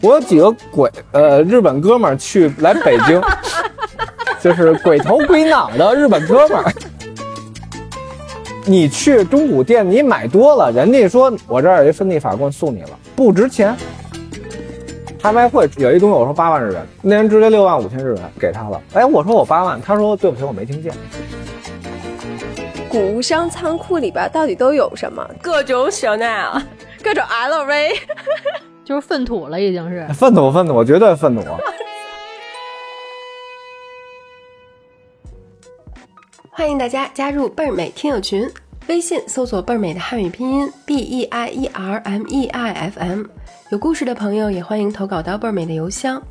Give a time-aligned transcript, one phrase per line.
[0.00, 3.20] 我有几个鬼呃日本哥们儿去来北京，
[4.40, 6.72] 就是鬼头鬼脑的日本哥们儿。
[8.64, 13.74] 你去中古店，你买多了，人家说我这儿有一分地法棍送你了，不值钱。
[15.20, 18.80] 拍卖会有一东西，我说八万日元，那人直接六万五千日元给他了。
[18.92, 20.92] 哎，我说我八万，他说对不起，我没听见。
[22.88, 25.28] 古物商仓库里边到底都有什么？
[25.42, 26.62] 各种香奈儿，
[27.02, 27.96] 各种 LV，
[28.88, 31.42] 就是粪土了，已经是粪土，粪土，绝对粪土。
[36.48, 38.50] 欢迎大家加入倍儿美听友群，
[38.86, 43.26] 微信搜索倍儿美的汉语拼音 b e i e r m e i f m。
[43.68, 46.22] 有故事的朋友也欢迎投稿到倍儿美的邮箱，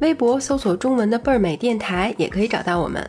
[0.00, 3.08] 微博搜索中文的倍儿美电台也可以找到我们。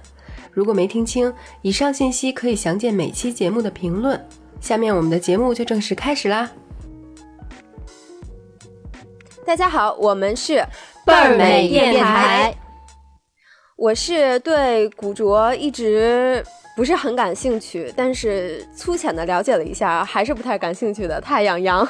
[0.52, 1.34] 如果没听清，
[1.64, 4.24] 以上信息可以详见每期节目的评论。
[4.60, 6.52] 下面我们的节目就正式开始啦！
[9.52, 10.66] 大家好，我们是
[11.06, 12.56] 倍儿美电台，
[13.76, 16.42] 我是对古着一直
[16.74, 21.86] 不是很感兴趣，但是粗浅的了解了一下，还是不太感兴趣的太阳阳。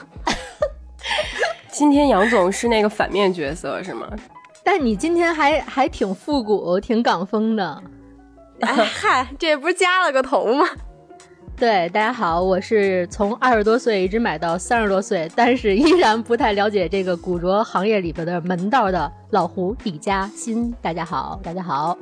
[1.72, 4.09] 今天杨总是那个反面角色是吗？
[4.64, 7.84] 但你今天还还挺复古，挺港风的。
[8.62, 10.68] 哎嗨，这不是加了个头吗？
[11.62, 20.73] 对，大家好，我是从二十多岁一直买到三十多岁，但是依然不太了解这个古着行业里边的门道的老胡李嘉欣。
[20.81, 21.95] 大家好，大家好，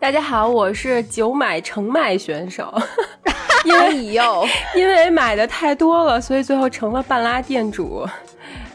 [0.00, 2.72] 大家好，我是久买成卖选手，
[3.66, 8.08] 因为哟， 因为买的太多了，所以最后成了半拉店主。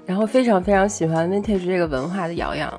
[0.06, 2.72] 然后非常非常喜欢 vintage 这个文化的瑶瑶。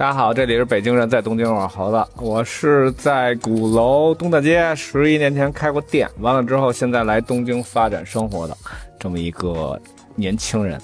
[0.00, 8.56] 大家好，这里是北京人在东京玩猴子，我是在鼓楼东大街十一年前开过店，完了之后现在来东京发展生活的
[8.98, 9.78] 这么一个
[10.14, 10.80] 年轻人。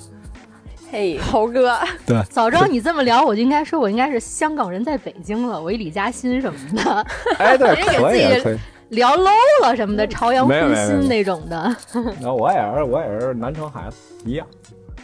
[0.92, 7.06] 嘿，猴哥，对，早知道你这么聊，我就应该说我应该是香港人在北京了，我一李嘉欣什么的。
[7.41, 8.59] 哎，对， 可以可以。
[8.91, 11.75] 聊 low 了什么的，朝阳荤心那种的。
[12.21, 14.47] 那我也是，我也是南城孩子，一样。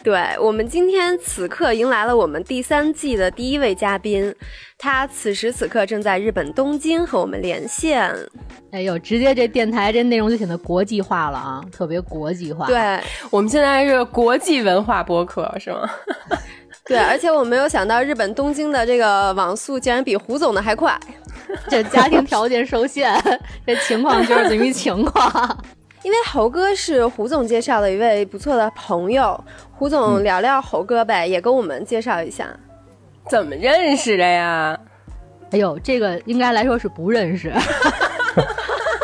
[0.05, 4.35] 对我们今天此刻迎来了我们第三季的第一位嘉宾，
[4.77, 8.13] 他此时此刻正在日本东京和我们连线。
[8.73, 12.67] 哎呦，直接这电台这内容就显得国际化了啊，特别国际化。
[12.67, 12.99] 对
[13.31, 15.89] 我们现在是国际文化播客是吗？
[16.85, 20.99] 对，而且我没有想到日本东京的这个网速竟然比胡总的还快。
[21.69, 23.15] 这家庭条件受限，
[23.65, 25.65] 这情况就是这么情况。
[26.03, 29.43] 因为猴哥是胡总介绍的一位不错的朋友，
[29.73, 32.49] 胡总聊聊猴哥呗，也跟我们介绍一下，
[33.29, 34.79] 怎么认识的呀？
[35.53, 37.53] 哎呦，这个应该来说是不认识。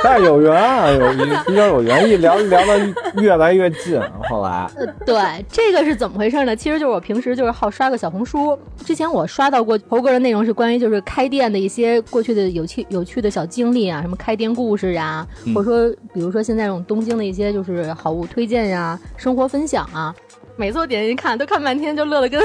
[0.08, 1.12] 但是有缘啊，有
[1.46, 4.00] 比较有缘，一聊聊的越来越近。
[4.30, 4.66] 后来，
[5.04, 6.56] 对这个是怎么回事呢？
[6.56, 20.14] 其实就是我平时就是好刷个小红书，之前我刷到过猴哥的内容是关于就是开店的一些过去的有趣有趣的小经历啊，什么开店故事呀，或者说比如说现在这种东京的一些就是好物推荐呀、生活分享啊。
[20.56, 22.40] 每次我点进去看，都看半天，就乐得跟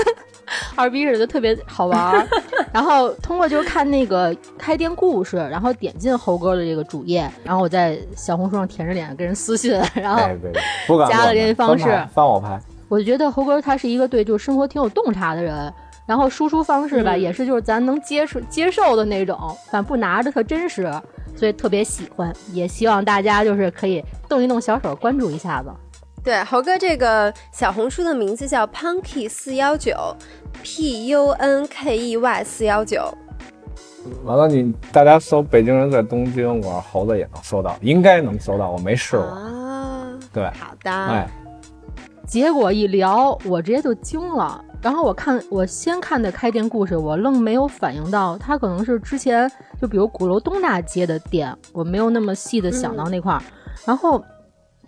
[0.75, 2.27] 二逼似的，特别好玩。
[2.73, 10.19] 然后通过就是看那个开店故事，然后点进猴哥的这个主页，然后我在小红书上舔着脸跟人私信，然后
[11.07, 12.59] 加了联系方式，翻我拍。
[12.89, 15.71] 我就觉得猴哥他是一个对就是生活挺有洞察的人，
[16.05, 19.37] 然后输出方式吧也是就是咱能接受接受的那种，
[19.71, 20.91] 反正不拿着特真实，
[21.35, 25.69] 所以特别喜欢，也希望大家就是可以动一动小手关注一下子。
[26.23, 29.93] 对，猴哥这个小红书的名字叫 Punky 四幺九
[30.63, 33.13] ，P U N K E Y 四幺九。
[34.23, 39.25] 完了，你大家搜“北京人在东京”，我猴子也能搜到，应该能搜到，我没试过。
[39.25, 40.89] 啊，对，好的。
[40.89, 41.29] 哎，
[42.25, 44.63] 结果一聊，我直接就惊了。
[44.81, 49.51] 然后我看，我先看的开店故事，我愣没有反应到，他可能是之前
[49.81, 53.43] 就比如鼓楼东大街的店，我没有那么细的想到那块儿，
[53.85, 54.23] 然后。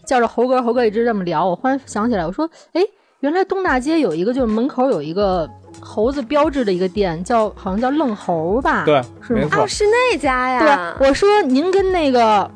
[0.06, 2.82] 叫着猴哥，猴哥一直这么聊，我忽然想起来，我说，哎，
[3.20, 8.84] 原来东大街有一个，就是门口有一个猴子标志的一个店，叫好像叫愣猴吧？
[8.86, 9.50] 对，是吗？
[9.58, 10.96] 哦，是那家呀。
[10.98, 12.50] 对，我说您跟那个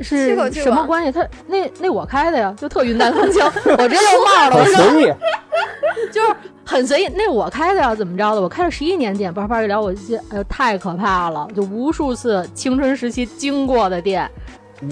[0.00, 1.12] 是什么关系？
[1.12, 3.42] 他那那我开的呀，就特云淡风轻，
[3.76, 5.14] 我直接就冒了，很随意，
[6.12, 6.34] 就是
[6.64, 7.08] 很随意。
[7.14, 8.40] 那我开的呀，怎么着的？
[8.40, 14.30] 我开了十一年店，叭叭一聊，我就哎呦太可怕了，就无数次青春时期经过的店。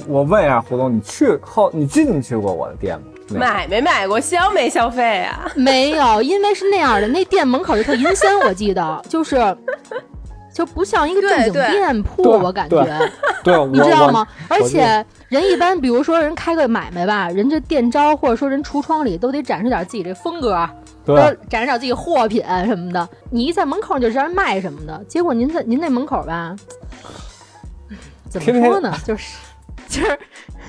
[0.07, 3.07] 我问一下胡总，你去后你进去过我的店吗？
[3.39, 5.51] 买没买过，消没消费啊？
[5.55, 9.37] 没有，因为是那样的，那店门口就特阴森，我记得就是，
[10.53, 12.85] 就不像一个正经店铺，我感觉，
[13.45, 14.27] 对， 你知道吗？
[14.49, 20.69] 而且人一般，比如说人开个买卖吧，人这店招或者说人橱窗里都得展示点自己这风格。
[21.03, 21.17] 对
[21.49, 23.09] 展示点自己货品什么的。
[23.31, 26.55] 你一在门口就知道人卖什么的，结果您在您那门口吧，
[28.29, 28.93] 怎么说呢？
[29.05, 29.37] 就是
[29.91, 30.19] 就是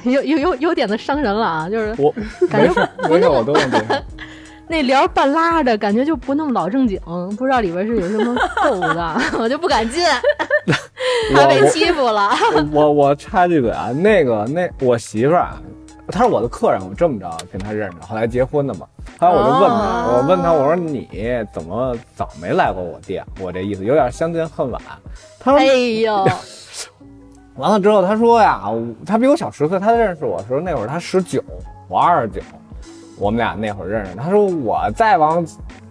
[0.03, 1.69] 有有有有点子伤人了啊！
[1.69, 2.11] 就是我
[2.49, 3.95] 感觉没事没事，我都能接受。
[4.67, 6.99] 那帘儿半拉着，感觉就不那么老正经，
[7.37, 10.03] 不知道里边是有什么购物的 我就不敢进，
[11.35, 12.31] 怕被欺负了。
[12.53, 15.61] 我 我我插句嘴啊，那个那我媳妇儿啊，
[16.07, 18.87] 她是我的客人，我这么着跟她认识，后来结婚的嘛。
[19.19, 21.07] 后来我就问她，哦我问她，我说你
[21.53, 23.23] 怎么早没来过我店？
[23.39, 24.81] 我这意思有点相见恨晚。
[25.39, 26.27] 她说哎呦，
[27.57, 28.63] 完了之后，他说呀，
[29.05, 31.43] 他比我小十岁，他认识我的时候那会儿他十九，
[31.87, 32.41] 我二十九，
[33.17, 34.15] 我们俩那会儿认识。
[34.15, 35.45] 他说我再往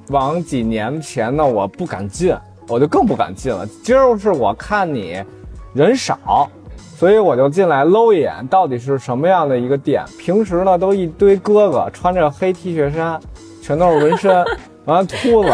[0.09, 2.35] 往几年前呢，我不敢进，
[2.67, 3.67] 我就更不敢进了。
[3.85, 5.23] 今儿是我看你
[5.75, 6.49] 人少，
[6.97, 10.03] 所以我就进来搂一眼，到底是什么样的一个店。
[10.19, 13.21] 平时呢都一堆哥哥穿着黑 T 恤衫，
[13.62, 14.45] 全都是纹身，
[14.87, 15.51] 完了秃子，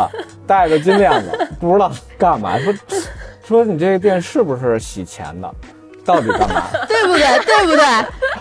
[0.46, 2.56] 戴着金链子，不知道干嘛。
[2.58, 2.72] 说
[3.42, 5.54] 说你这个店是不是洗钱的？
[6.06, 6.62] 到底干嘛？
[6.88, 7.44] 对不对？
[7.44, 7.84] 对不对？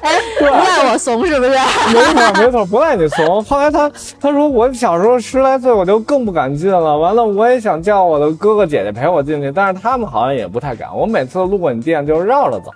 [0.01, 1.49] 哎，不赖我怂是不是？
[1.49, 3.43] 没错没错，不赖你怂。
[3.43, 6.97] 后来他他说我小时候十来岁，我就更不敢进了。
[6.97, 10.95] 完了，我也想叫我的哥哥姐姐陪我进去，但是他们好像也不太敢。
[10.95, 12.71] 我每次路过你店就绕着走，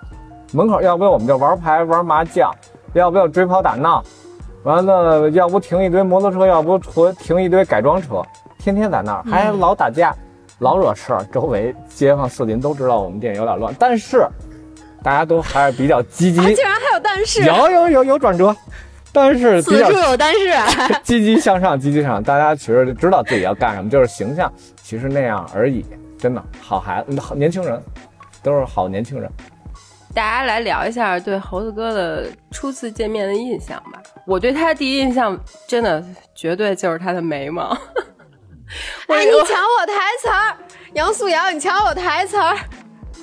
[0.52, 2.50] 门口要不我们就玩牌玩麻将，
[2.94, 4.02] 要不要追跑打闹，
[4.64, 8.22] 完了要不停一堆摩托车，要不停停一堆改装车，
[8.58, 10.12] 天天在那儿还老打架，
[10.58, 11.24] 老惹事儿。
[11.32, 14.26] 周围街坊四邻都知道我们店有点乱，但是
[15.02, 16.40] 大家都还是比较积极。
[16.54, 18.54] 竟然还有但是，有有有有转折，
[19.12, 20.52] 但是比较此处有但是。
[21.02, 22.22] 积极向上，积极向上。
[22.22, 24.52] 大家其实知道自己要干什么，就是形象
[24.82, 25.84] 其实那样而已。
[26.18, 27.82] 真的好孩子，好年轻人，
[28.42, 29.30] 都是好年轻人。
[30.12, 34.02] 大家来聊一下对猴子哥的初次见面的印象吧。
[34.26, 36.04] 我对他的第一印象真的
[36.34, 37.70] 绝对就是他的眉毛。
[39.06, 40.56] 我哎，你抢我台词儿，
[40.94, 42.56] 杨素瑶，你抢我台词儿。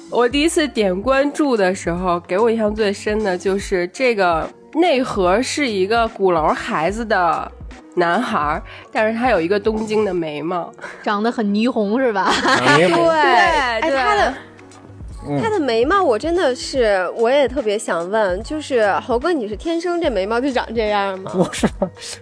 [0.09, 7.51] 我第一次点关注的时候，给我印象最深的就是这个内核是一个鼓楼孩子的
[7.95, 10.71] 男孩儿，但是他有一个东京的眉毛。
[11.03, 12.31] 长得很霓虹是吧？
[12.77, 14.33] 对 对，哎，对他的
[15.29, 21.31] 嗯他的眉毛，我真的是，我也特别想问，就是猴哥，你是天生这眉毛就长这样吗？
[21.33, 21.67] 不是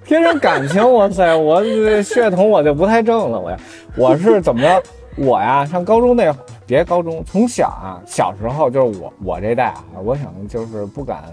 [0.04, 1.64] 天生感情，哇塞，我
[2.02, 3.58] 血统我就不太正了，我呀，
[3.96, 4.84] 我是怎么着？
[5.18, 6.36] 我呀，上高中那会儿，
[6.68, 11.24] 别高中，从小啊，小时候就是我我这代啊，我想就是不敢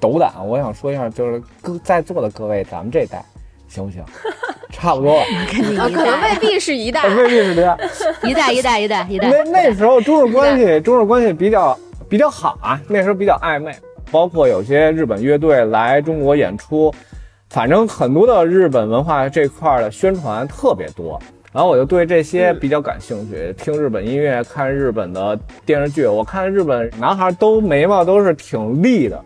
[0.00, 3.24] 斗胆，我想说一下，就是各在座的各位，咱们这代
[3.68, 4.02] 行不行？
[4.72, 7.06] 差不多了，跟你啊，可能未必是一代。
[7.14, 7.78] 未必是这样。
[8.24, 9.28] 一代一代一代一代。
[9.30, 11.78] 那那时候中日关系，中日关系比较
[12.08, 13.72] 比较好啊，那时候比较暧昧，
[14.10, 16.92] 包括有些日本乐队来中国演出，
[17.50, 21.20] 反正很多的日本文化这块的宣传特别多。
[21.52, 26.06] 然后我就对这些比较感兴趣，听日本音乐，看日本的电视剧。
[26.06, 29.22] 我看日本男孩都眉毛都是挺立的，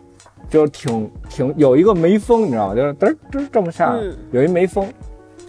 [0.49, 2.75] 就是挺挺有一个眉峰，你知道吗？
[2.75, 3.97] 就是嘚儿嘚儿这么下
[4.31, 4.85] 有一眉峰。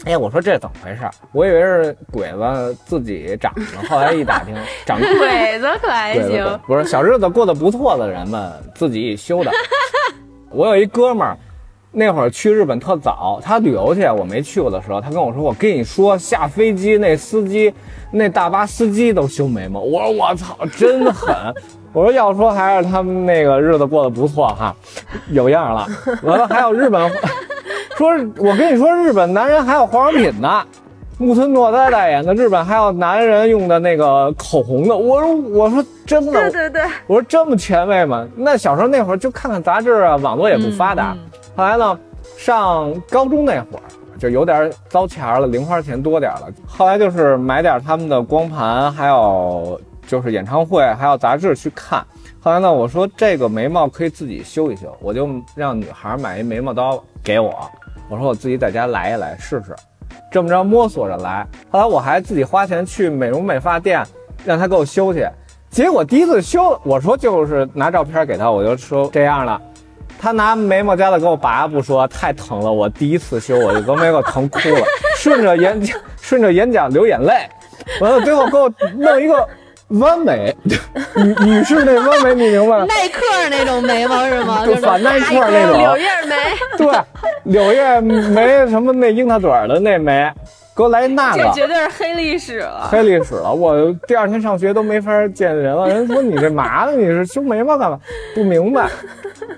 [0.05, 1.01] 哎呀，我说这怎么回事？
[1.33, 4.55] 我以为是鬼子自己长的，后来一打听，
[4.87, 9.51] 长鬼子可还行，，不是小日子过得不错的人们自己修的。
[10.51, 11.37] 我有一哥们儿，
[11.99, 17.75] 那会儿去日本特早，他旅游去，我没去过的时候，他跟我说：“我跟你说，下飞机那司机，
[18.13, 21.35] 那大巴司机都修眉毛。”我说：“我操，真狠！”
[21.93, 24.73] 我说：“要说还是他们那个日子过得不错哈，
[25.31, 25.89] 有样了。”
[26.23, 27.11] 完了还有日本，
[27.97, 30.63] 说我跟你说，日本男人还有化妆品呢。
[31.21, 38.25] 木村拓哉代言的日本还有男人用的那个口红的，我说我说真的，对对对，我说这么前卫吗？
[38.37, 41.17] 那小时候那会儿就看看杂志啊，网络也不发达。
[41.17, 41.19] 嗯
[41.59, 41.99] 后来呢，
[42.37, 43.83] 上高中那会儿
[44.17, 46.49] 就有点糟钱了，零花钱多点了。
[46.69, 52.07] 后来就是买点他们的光盘，还有就是演唱会，还有杂志去看。
[52.39, 57.53] 后来呢，我说这个眉毛可以自己修一修，我就让女孩买一眉毛刀给我，
[58.09, 59.75] 我说我自己在家来一来试试。
[60.31, 64.01] 这么着摸索着来，后来我还自己花钱去美容美发店，
[64.45, 65.27] 让他给我修去。
[65.71, 69.61] 结果第一次修，我说就是拿照片给他，我就说这样了。
[70.21, 72.73] 他拿眉毛夹子给我拔，不说太疼了。
[72.73, 74.85] 我第一次修，我就给眉毛疼哭了，
[75.17, 77.35] 顺着眼角顺着眼角流眼泪。
[78.01, 79.49] 完了，最后给我弄一个
[79.89, 80.55] 弯眉，
[81.17, 82.85] 女女士那弯眉，你明白吗？
[82.87, 84.65] 耐克那种眉毛是吗？
[84.67, 86.37] 就反耐克那种柳叶眉，
[86.77, 87.01] 对，
[87.45, 90.31] 柳叶眉什么那樱桃嘴儿的那眉，
[90.77, 91.53] 给我来那个这个。
[91.55, 92.89] 绝对是黑历史了。
[92.91, 95.89] 黑历史了，我第二天上学都没法见人了。
[95.89, 96.93] 人说你这嘛呢？
[96.93, 97.99] 你是修眉毛干嘛？
[98.35, 98.89] 不明白，
[99.41, 99.49] 嗯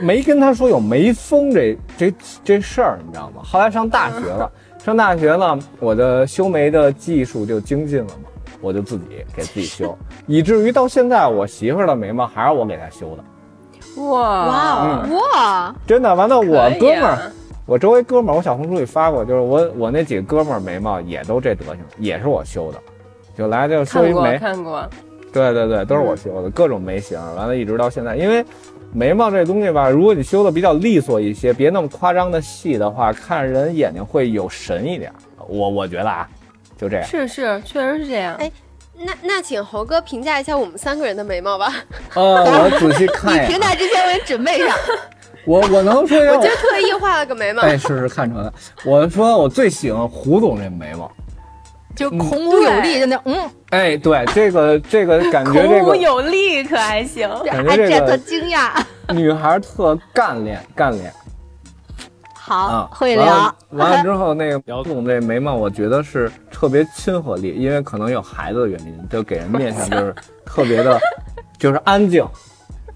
[0.00, 3.42] 没跟他说有眉峰这这这事儿，你知道吗？
[3.44, 4.50] 后来上大学了，
[4.84, 8.28] 上大学呢，我的修眉的技术就精进了嘛，
[8.60, 9.96] 我就自己给自己修，
[10.26, 14.02] 以至于到现在我媳妇儿的眉毛还是我给她修的。
[14.02, 14.46] 哇。
[14.46, 15.02] 哇。
[15.04, 15.14] 嗯。
[15.14, 17.32] 哇，真的，完了我哥们儿啊，
[17.64, 22.78] 我周围哥们儿，我小红书里发过，就是我我那几个哥们儿眉毛也都这德行，也是我修的，
[23.36, 24.88] 就来就修一眉，看过，
[25.32, 28.44] 对对对，都是我修的，各种眉形，完了一直到现在，因为
[28.92, 35.12] 眉毛这东西吧，如果你修的比较利索一些，别那么夸张的细的话，看人眼睛会有神一点。
[35.48, 36.28] 我我觉得啊，
[36.78, 37.06] 就这样。
[37.06, 38.34] 是是，确实是这样。
[38.36, 38.50] 哎
[38.98, 41.70] 那那请猴哥评价一下我们三个人的眉毛吧。
[42.14, 42.22] 呃，
[42.64, 44.74] 我仔细看一眼，评价之前我也准备上，
[45.44, 48.54] 我我能说一下我今儿特意画了个眉毛，哎，是是看出来了。
[48.86, 51.12] 我说我最喜欢胡总这眉毛，
[51.96, 57.28] 就孔武有力，就那嗯，哎，对，这个 这个感觉这孔武有力可还行。
[57.44, 58.70] 感觉哎，这个特惊讶。
[59.14, 61.12] 女孩特干练干练
[62.34, 63.52] 好啊，，会聊。
[63.70, 71.00] 完了之后，那个姚总这眉毛，我觉得是特别亲和力，因为可能有孩子的原因，就给人面相就是特别的，
[71.58, 72.24] 就是安静。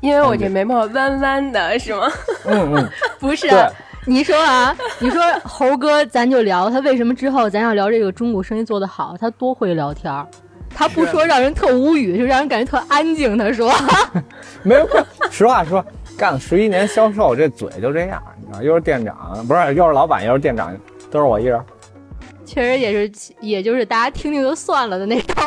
[0.01, 2.11] 因为我这眉毛弯弯的，是吗？
[2.47, 3.67] 嗯嗯， 不是对，
[4.07, 10.27] 你说啊，你说猴哥，咱就聊他为什么之后咱要聊这个中古生意做得好，他多会聊天儿。
[10.73, 13.37] 他不说让人特无语，就让人感觉特安静。
[13.37, 13.73] 他说，
[14.63, 14.89] 没有，
[15.31, 15.85] 实话说，
[16.17, 20.75] 干了十一年销售，这嘴就这样，你知道，又是店长，不是，又是老板，又是店长，
[21.11, 21.61] 都是我一人。
[22.47, 25.45] 确实也是，也就是大家听听就算了的那种。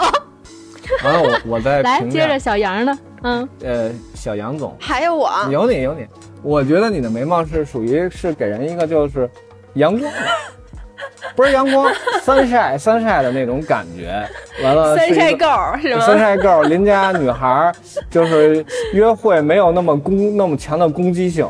[1.04, 6.06] 完了，我我再来，接着小杨呢，嗯，呃，小杨总，还有我，有你有你，
[6.42, 9.30] 我觉得你的眉毛是属于是给人一个就是
[9.76, 10.20] 阳光的，
[11.36, 14.24] 不是阳光，三晒三晒的那种感觉。
[14.62, 16.06] 完了，三晒 girl 是吗？
[16.06, 17.74] 三晒够，邻家女孩儿
[18.10, 18.64] 就是
[18.94, 21.50] 约会没有那么攻那么强的攻击性，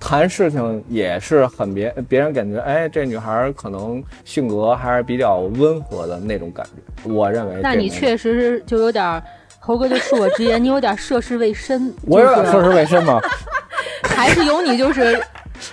[0.00, 7.10] 谈事情也是很别别人感觉，哎，这女孩可能性格还是比较温和的那种感觉。
[7.10, 9.22] 我认为这那你确实是就有点儿，
[9.66, 11.90] 猴哥就恕我直言，你有点涉世未深。
[12.06, 13.18] 我有点涉世未深吗？
[14.04, 15.18] 还是有你就是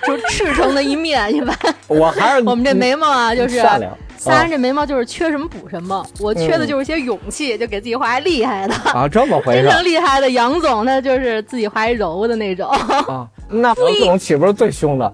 [0.08, 1.54] 就赤诚的一面，一般
[1.88, 6.06] 我还是 我们这眉毛啊，就是善良仨人这眉毛就是缺什么补什么。
[6.20, 8.74] 我缺的就是些勇气，就给自己画一厉害的。
[8.92, 12.70] 啊，这么回事真正厉害的杨总，他就是自己画一柔的那种。
[12.70, 13.28] 啊？
[13.50, 15.14] 那杨总岂不是最凶的？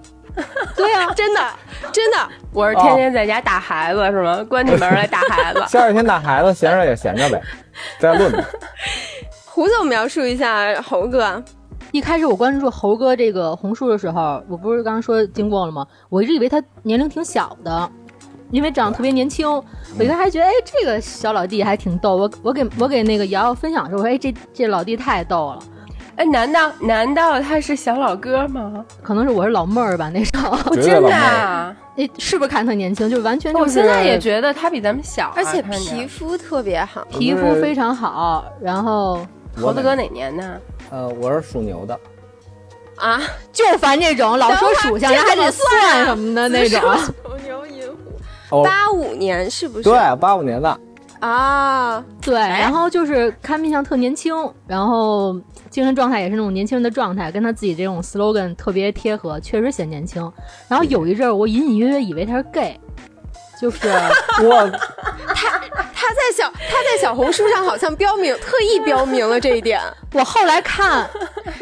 [0.75, 1.41] 对啊， 真的
[1.91, 2.17] 真的，
[2.51, 4.43] 我是天天在家打孩子是吗？
[4.43, 5.63] 关起门来打孩子。
[5.67, 7.41] 下雨天打孩子，闲着也闲着呗，
[7.99, 8.43] 再论呗。
[9.45, 11.43] 胡总描述一下猴哥。
[11.91, 15.87] 一开始我关注猴哥这个红书的时候，我不是刚刚说经过了吗？
[16.09, 17.89] 我一直以为他年龄挺小的，
[18.51, 19.47] 因为长得特别年轻。
[19.97, 22.17] 我一开始还觉得，哎，这个小老弟还挺逗。
[22.17, 25.59] 我我给我给那个瑶瑶分享的时候，我说，哎，这这老弟太逗了。
[26.17, 28.83] 哎，难道难道他是小老哥吗？
[29.03, 31.75] 可能是我是老妹儿吧，那时候，绝对真的啊！
[31.95, 33.07] 哎，是不是看特年轻？
[33.09, 39.25] 就完全就是我现在也觉得他比咱们小啊，而且皮肤特别好， 皮肤非常好，然后
[39.61, 40.57] 猴子哥哪年呢？
[40.89, 41.99] 呃，我是属牛的，
[42.95, 43.21] 啊，
[43.53, 46.81] 就烦这种老说属相，然后还得算什么的那种。
[46.97, 47.13] 属
[47.45, 47.83] 牛寅
[48.49, 49.83] 虎，哦，八五年是不是？
[49.83, 50.79] 对，八五年的，
[51.19, 54.35] 啊，对，然后就是看面相特年轻，
[54.67, 55.35] 然后
[55.69, 60.31] 精神状态也是那种年轻人的状态，跟他自己这种 slogan 特别贴合，确实显年轻。
[60.67, 62.79] 然后有一阵儿，我隐隐约约以为他是 gay，
[63.59, 63.87] 就是
[64.43, 64.69] 我
[65.33, 65.59] 他
[65.93, 69.81] 他在小他在小红书上好像标明特意标明了这一点，
[70.13, 71.09] 我后来看，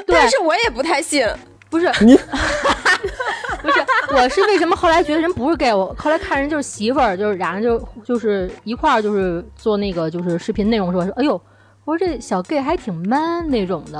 [0.06, 1.26] 对但，是我也不太信。
[1.68, 2.18] 不是你
[4.16, 5.74] 我是为什么后来觉得人不是 gay？
[5.74, 11.40] 我后来看人就是媳妇儿，就是俩人就就是一块儿就是做那个就是视频内容的时候说，哎呦。
[11.84, 14.00] 我说这小 gay 还挺 man 那种的，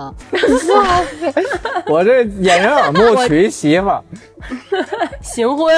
[0.74, 1.00] 哇，
[1.86, 4.04] 我这掩人耳目娶一媳妇儿，
[5.22, 5.72] 行婚，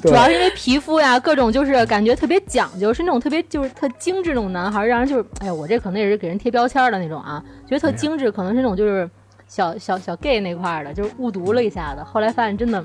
[0.00, 9.06] 主要是因为皮肤呀，各种就是感觉特别讲究，是那种特别就是特精致那种男孩，让人就是，哎呀，我这可能也是给人贴标签的那种啊，觉得特精致，可能是那种就是
[9.46, 12.82] 小小小 gay 那块儿的，就是误读了一下子，后来发现真的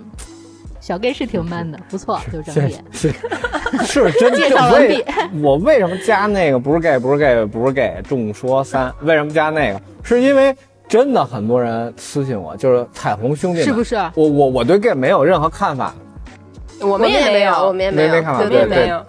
[0.84, 2.76] 小 gay 是挺 man 的，不错，就是这么也。
[2.92, 3.14] 是
[3.88, 5.02] 是真介就绍完毕
[5.42, 8.94] 我为什么加那个不是 gay 不是 gay 不是 gay 众说三？
[9.04, 9.80] 为什么加那个？
[10.04, 10.54] 是因为
[10.90, 13.96] 真的很多人私信我，就是彩虹兄弟们，是不是？
[14.14, 15.96] 我我我对 gay 没有任何看法，
[16.82, 19.06] 我们也没有，我们也有，没没看法我对对对，们也没有。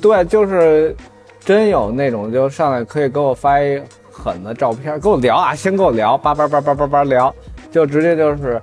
[0.00, 0.94] 对，就是
[1.40, 7.34] 真有那种就上来可以给我发一狠的照片，跟我聊啊，先跟我聊，叭叭叭叭叭叭聊，
[7.72, 8.62] 就直接就是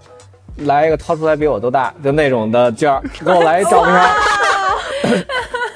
[0.65, 5.25] 来一个掏出来比我都大，就那种的劲儿， 给我来一照片。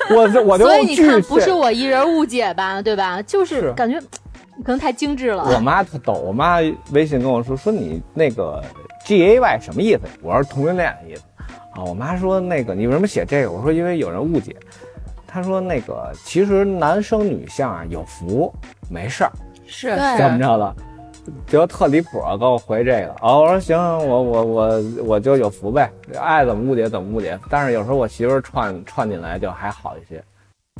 [0.16, 3.22] 我这我就所以你看，不是我一人误解吧，对吧？
[3.22, 4.00] 就是是感觉
[4.64, 5.44] 可能太精致了。
[5.44, 6.58] 我妈特逗，我妈
[6.92, 8.64] 微信跟我说说你那个
[9.06, 10.02] G A Y 什么意思？
[10.22, 11.24] 我是同性恋的意思。
[11.74, 13.52] 啊，我妈说那个你为什么写这个？
[13.52, 14.56] 我说因为有人误解。
[15.26, 18.54] 她说那个其实男生女相啊有福
[18.92, 19.32] 没事儿，
[19.66, 20.76] 是对怎么着的？
[21.48, 25.90] 觉得特离谱啊，给我回这个哦，我说行，我我我我就有福呗，
[26.20, 27.40] 爱怎么误解怎么误解。
[27.50, 30.24] 但是有时候我媳妇串串进来就还好一些，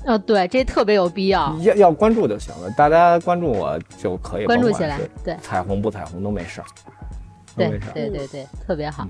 [0.06, 6.66] 哦，对，这特别有必要，要要关注就行了，大家关注我就可以，关注起来，对彩虹不彩虹都没事儿，
[7.56, 7.80] 对。
[7.94, 9.08] 对对对，特别好。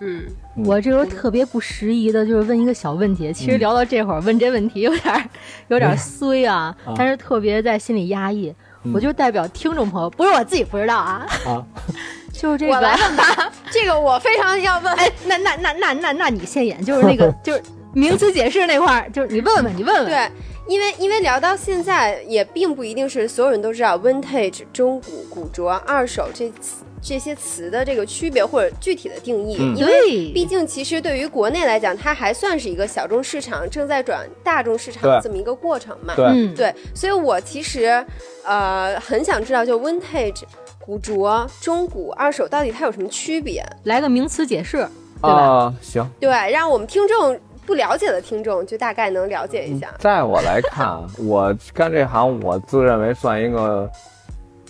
[0.00, 0.24] 嗯，
[0.66, 3.32] 我这时候特别不适宜的，就是问一个小问题。
[3.32, 5.22] 其实聊到这会儿，问这问题有点儿
[5.68, 8.52] 有点衰，啊但是特别在心里压抑。
[8.92, 11.64] 我就代表听众朋友，不是我自己不知道啊，啊，
[12.32, 12.74] 就是这个。
[12.74, 14.92] 我来问吧，这个我非常要问。
[14.94, 17.62] 哎，那那那那那那你现眼，就是那个 就是
[17.92, 20.06] 名词解释那块儿，就是你问问，你问问。
[20.06, 20.30] 对，
[20.68, 36.14] 因为因为聊到现在，也并不一定是所有人都知道 vintage 中古、古着、二手这词这些词的这个区别或者具体的定义，嗯因为毕竟其实对于国内来讲，它还算是一个小众市场正在转大众市场的这么一个过程嘛。
[36.16, 38.02] 对，嗯，对，所以我其实
[38.42, 40.42] 呃很想知道，就 vintage
[40.80, 43.62] 古着、中古、二手到底它有什么区别？
[43.82, 44.78] 来个名词解释，
[45.20, 45.42] 对吧？
[45.42, 49.92] 啊，行，对，让我们听众不了解的听众就大概能了解一下。
[49.98, 53.90] 在我来看啊，我干这行，我自认为算一个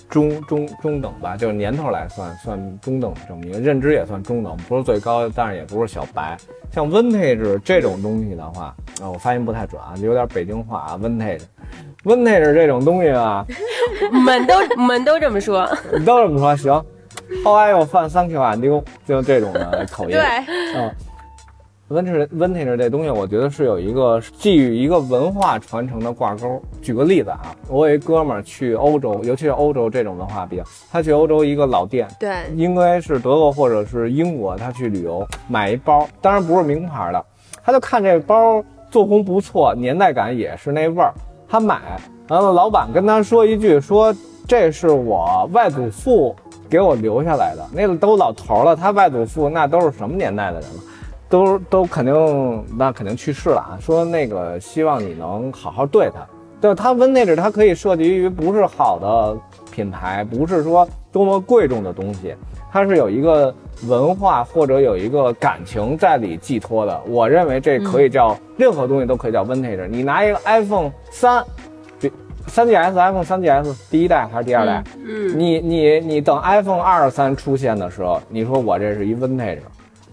[0.08, 6.36] 中中中等吧，就是年头来算，算中等这么一个认知也算中等，不是最高，但是也不是小白。
[6.70, 11.42] 像 vintage 这种东西的话，啊，我发音不太准啊，有点北京话啊，vintage。
[12.04, 13.44] vintage 这种东西啊，
[14.12, 15.66] 我们都我们 都这么说。
[16.04, 16.84] 都这么说行。
[17.42, 20.10] 后来又犯 thank you 啊，丢，就这种的口音。
[20.10, 20.22] 对，
[20.76, 20.90] 嗯
[21.88, 26.60] ，vintage vintage 这东西，我觉得是有一个基于一个文化传承的挂钩。
[26.80, 37.24] 举个例子啊，我有一哥们儿去欧洲，尤其是欧洲这种文化比较，他去欧洲一个老店，对，应该是德国或者是英国，他去旅游买一包，当然不是名牌的，
[37.62, 41.12] 他就看这包做工不错，年代感也是那味儿，
[41.48, 41.80] 他买，
[42.28, 44.14] 完了老板跟他说一句，说
[44.46, 46.34] 这是我外祖父
[46.68, 50.80] 给我留下来的，那个都老头儿了，他外祖父那都是什么年代的人了？
[51.28, 53.78] 都都肯定那肯定去世了啊！
[53.80, 56.26] 说那个希望你能好好对他，
[56.60, 59.36] 对他 vintage 它可以涉及于不是好的
[59.70, 62.34] 品牌，不是说多么贵重的东西，
[62.70, 63.54] 它是有一个
[63.88, 67.00] 文化或者有一个感情在里寄托的。
[67.06, 69.88] 我认为这可以叫、任何东西都可以叫 vintage。
[69.88, 71.44] 你拿一个 iPhone 三，
[71.98, 72.12] 比
[72.46, 74.84] 三 GS iPhone 三 GS 第一代还是第二代？
[75.04, 79.58] 嗯，你你你等 iPhone 二三出现的时候，你说我这是一 vintage，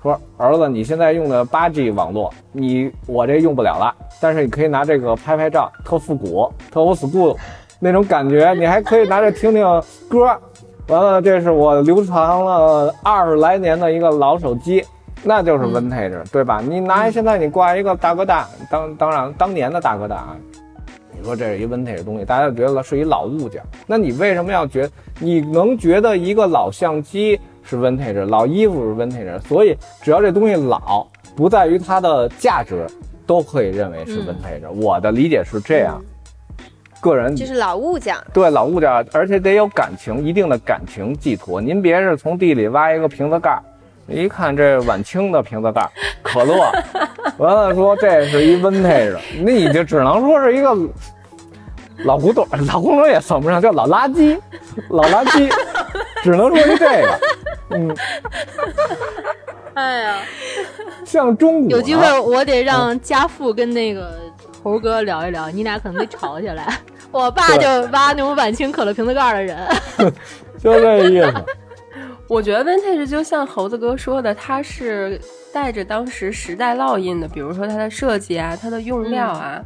[0.01, 7.37] 说儿子你现在用的八 G 网络，你我这用不了了，但是你可以拿这个拍拍照，特复古，特 old school
[7.79, 9.63] 那种感觉，你还可以拿着听听
[10.09, 10.35] 歌。
[10.87, 14.83] 完了，这是我流传了二十来年的一个老手机，
[15.23, 16.61] 那就是 vintage，、对吧？
[16.67, 20.35] 你拿一现在你挂一个大哥大，当当然当年的大哥大啊，
[21.15, 23.61] 你说这是一 vintage 的东西，大家就觉得是一老物件。
[23.85, 24.89] 那你为什么要觉？
[25.19, 27.39] 你能觉得一个老相机
[27.71, 29.39] 是 vintage，老衣服是 vintage？
[29.47, 31.07] 所以只要这东西老，
[31.37, 32.85] 不在于它的价值，
[33.25, 34.69] 都可以认为是 vintage。
[34.69, 36.01] 我的理解是这样，
[36.99, 38.13] 个人就是老物件。
[38.33, 41.61] 对老物件，而且得有感情，一定的感情寄托。
[41.61, 43.63] 您别是从地里挖一个瓶子盖儿，
[44.09, 45.89] 一看这晚清的瓶子盖儿，
[46.21, 46.69] 可乐，
[47.37, 50.75] 完了说这是一 vintage，那你就只能说是一个
[52.03, 54.37] 老古董，老古董也算不上，叫老垃圾，
[54.89, 55.49] 老垃圾，
[56.21, 57.19] 只能说是这个。
[57.73, 57.95] 嗯，
[59.73, 60.17] 哎呀，
[61.05, 64.19] 像中古呢有机会我得让家父跟那个
[64.63, 66.77] 猴哥聊一聊，你俩可能得吵起来。
[67.11, 69.57] 我爸就挖那种晚清可乐瓶子盖的人，
[70.57, 71.45] 就这意思。
[72.29, 75.19] 我觉得 vintage 就像猴子哥说的，它是
[75.53, 79.61] 带着当时时代烙印的，比如说它的设计啊，它的用料啊。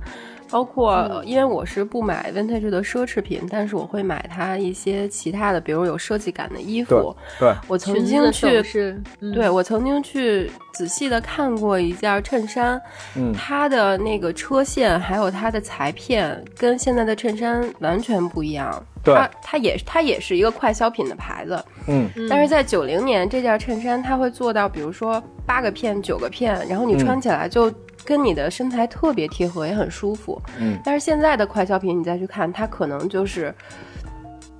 [0.49, 7.15] 包括，因为我是不买 vintage 的奢侈品，但是我会买它一些其他的，比如有设计感的衣服。
[7.39, 9.33] 对，我曾经去是，嗯。
[9.33, 12.81] 对，我曾经去仔细的看过一件衬衫，
[13.15, 13.33] 嗯。
[13.33, 18.83] 它的那个车线还有它的裁片跟现在的衬衫完全不一样。
[19.03, 22.09] 对它它也它也是一个快消品的牌子，嗯。
[22.29, 26.99] 但是在九零年这件衬衫它会做到，比如说八个片、九个片，然后你嗯。
[26.99, 27.71] 穿起来就
[28.05, 30.41] 跟你的身材特别贴合，也很舒服。
[30.59, 33.53] 嗯，但是现在的快消品你再去看，它可能就是。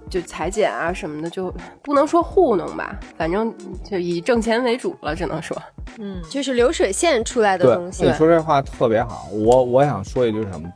[0.07, 3.51] 就裁剪啊什么的，就不能说糊弄吧，反正
[3.83, 5.59] 就以挣钱为主了，只能说。
[5.97, 8.13] 嗯，就是流水线出来的东，西你。
[8.13, 9.27] 说这话特别好。
[9.31, 10.69] 我我想说一句什么，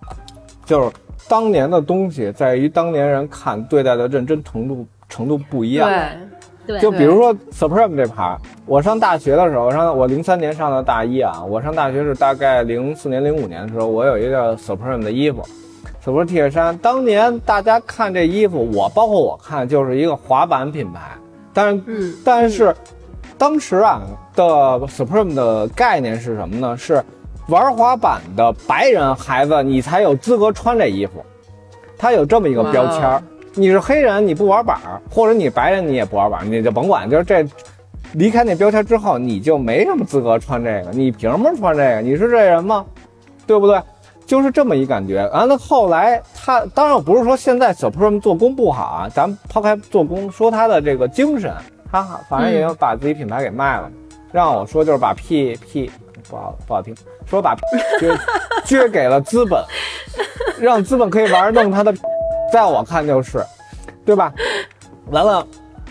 [0.65, 0.91] 就是
[1.29, 5.87] 当年的东西在于当年人看对待的认真程度程度不一样。
[5.87, 6.17] 对，
[6.69, 15.43] 对，就比如说 Supreme 这牌儿，我上大学的时候，我上我零三年上的大一啊，我上大学是大概零四年、零五年的时候，我有一个 Supreme 的衣服
[16.05, 16.77] ，Supreme T 恤衫。
[16.77, 20.99] 当年大家看这衣服，我包括我看就是一个滑板品牌，
[21.51, 22.75] 但是、嗯但是
[23.35, 24.01] 当时啊
[24.35, 24.43] 的
[24.81, 26.77] Supreme 的概念是什么呢？
[26.77, 27.03] 是
[27.47, 31.25] 玩滑板的白人孩子，你才有资格穿这衣服，
[31.97, 33.23] 它有这么一个标签儿哇。
[33.55, 37.45] 你是黑人，你不玩板儿，或者你白人，你也不玩板儿，你就甭管，就是这
[38.13, 42.01] 离开那标签之后，你就没什么资格穿这个，你凭什么穿这个？
[42.01, 42.85] 你是这人吗？
[43.45, 43.81] 对不对？
[44.25, 45.27] 就是这么一感觉。
[45.33, 51.51] 完了后来他，当然我不是说现在 Supreme 做工不好啊，咱抛开做工，说他的这个精神，
[51.91, 53.89] 他反正也把自己品牌给卖了。
[54.31, 55.89] 让我说就是把 P P
[56.29, 57.61] 不好不好听，说把 P
[58.05, 58.15] 撅
[58.63, 59.59] 撅给了资本，
[60.59, 61.91] 让资本可以玩弄他的，
[62.51, 63.43] 在我看就是，
[64.05, 64.33] 对吧？
[65.11, 65.45] 完了，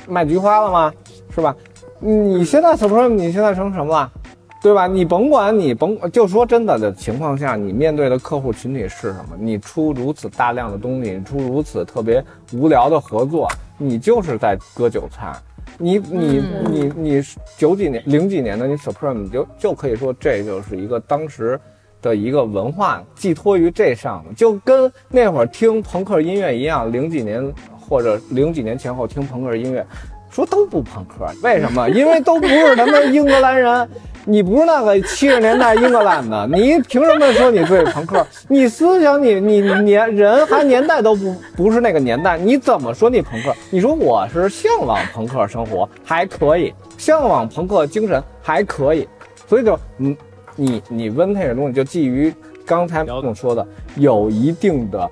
[0.07, 0.93] 卖菊花了吗？
[1.35, 1.55] 是吧？
[2.01, 4.13] 你现在 Supreme 你现在成什么了？
[4.61, 4.87] 对吧？
[4.87, 9.37] 你甭管你甭就说真的的情况下，你面对的客户群体是什么？
[9.39, 15.33] 你出如此大量的东西，你出如此特别无聊的合作，你就是在割韭菜。
[15.81, 17.23] 你你你你
[17.57, 21.61] 九几年零几年的你 Supreme 你就就可以说这就是一个当时
[22.01, 29.85] 的一个文化寄托于这上的，就跟那会儿听朋克音乐一样，零几年或者零几年前后听朋克音乐，
[30.31, 31.89] 说都不朋克，为什么？
[31.91, 33.89] 因为都不是他妈英格兰人，
[34.25, 38.25] 你不是那个七十年代英格兰的，你凭什么说你对朋克？
[38.47, 43.55] 你思想你你你年人还年代都不不是那个年代，你怎么说你朋克？
[43.71, 49.09] 你说我是向往朋克生活还可以，向往朋克精神还可以，
[49.47, 50.15] 所以就嗯，
[50.61, 52.35] 你你温这个东西就基于
[52.67, 55.09] 刚才总说的有一定的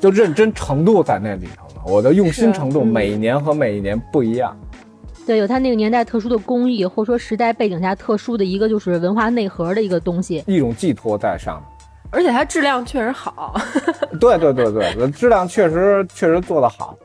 [0.00, 4.56] 就认真程度在那里头了，我的用心程度嗯每一年和每一年不一样。
[5.26, 10.44] 对，有它那个年代特殊的工艺，或者说时代背景下特殊的一个就是文化内核的一个东西。
[10.46, 11.88] 一种寄托在上面。
[12.12, 13.60] 而且它质量确实好。
[14.20, 16.96] 对对对对，质量确实确实做得好。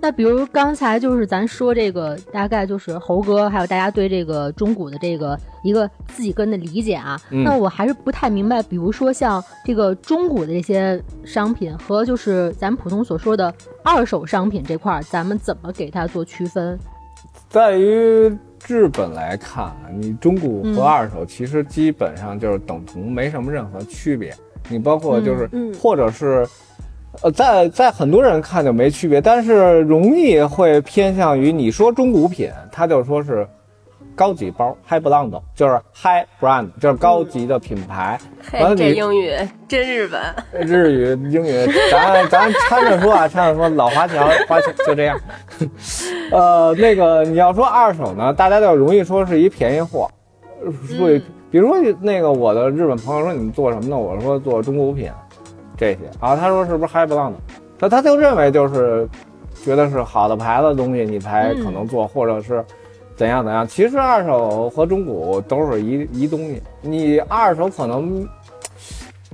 [0.00, 7.20] 那比如刚才就是咱说这个，大概就是猴哥，还有大家对这个中古的这个一个自己个人的理解啊。
[7.30, 16.78] 嗯那我还是不太明白，比如说像这个中古的这些商品和就是咱们普通所说的二手商品这块儿，咱们怎么给它做区分？
[17.48, 18.30] 在于
[18.66, 24.32] 日本来看啊，你中古和二手其实基本上就是等同，没什么任何区别。
[24.68, 25.48] 你包括就是，
[25.80, 26.46] 或者是，
[27.22, 33.46] 呃，在在很多人看就没区别，但是容易会偏向于你说中古品，他就说是
[34.14, 38.18] 高级包 high brand，就是 high brand，就是高级的品牌。
[38.52, 39.34] 完了嘿，这你英语
[39.66, 40.20] 真日本。
[40.52, 45.18] 日语、英语，咱咱掺着说啊，掺着说，老华侨，华侨就这样。
[46.30, 50.08] 呃，那个你要说二手呢，大家就容易说是一便宜货，
[50.96, 53.98] 所以比如说那个我的日本朋友说你们做什么呢？
[53.98, 55.10] 我说做中古品
[55.78, 57.32] 这些啊，他说是不是 high brand？
[57.78, 59.08] 他他就认为就是
[59.64, 62.62] 觉得是好的牌子的东西你才可能做，或者是。
[63.16, 63.66] 怎样怎样？
[63.66, 66.62] 其实二手和中古都是一一东西。
[66.80, 68.24] 你二手可能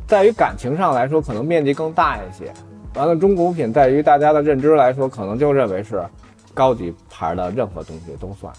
[0.07, 2.51] 在于感情上来说，可能面积更大一些。
[2.95, 6.03] 完了，中古品在于大家的认知来说，可能就认为是
[6.55, 8.51] 高级牌的任何东西都算。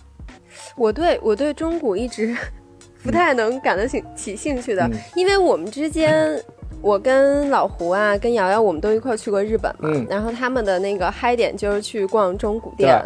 [0.78, 2.38] 我对我对中古一直
[3.04, 6.40] 不太能感得起起兴趣的，嗯因为我们之间，
[6.82, 13.02] 我跟老胡啊，跟瑶瑶，我们都一块儿去过日本嘛，嗯然后他们的那个嗨点就是去逛中古店。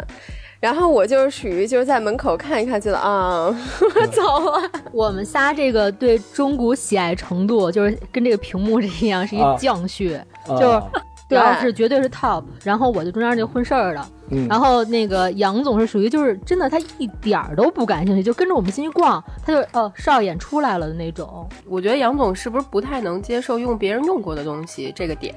[0.60, 4.70] 然后我就是属于就是在门口看一看，觉得啊，我 走了。
[4.92, 10.20] 我们仨这个对中古喜爱程度，就是跟这个屏幕这一样，是一啊降序。
[10.46, 10.82] 呃就是
[11.30, 14.06] 对主要是绝对是 top，然后我就中间就混事儿了。
[14.30, 21.48] 嗯然后那个杨总是属于就是真的他一点儿都不感兴趣，就跟着我们进去逛，他就哦少眼出来了的那种。
[21.66, 25.34] 我觉得杨总是不是不太能接受用别人用过的东西这个点？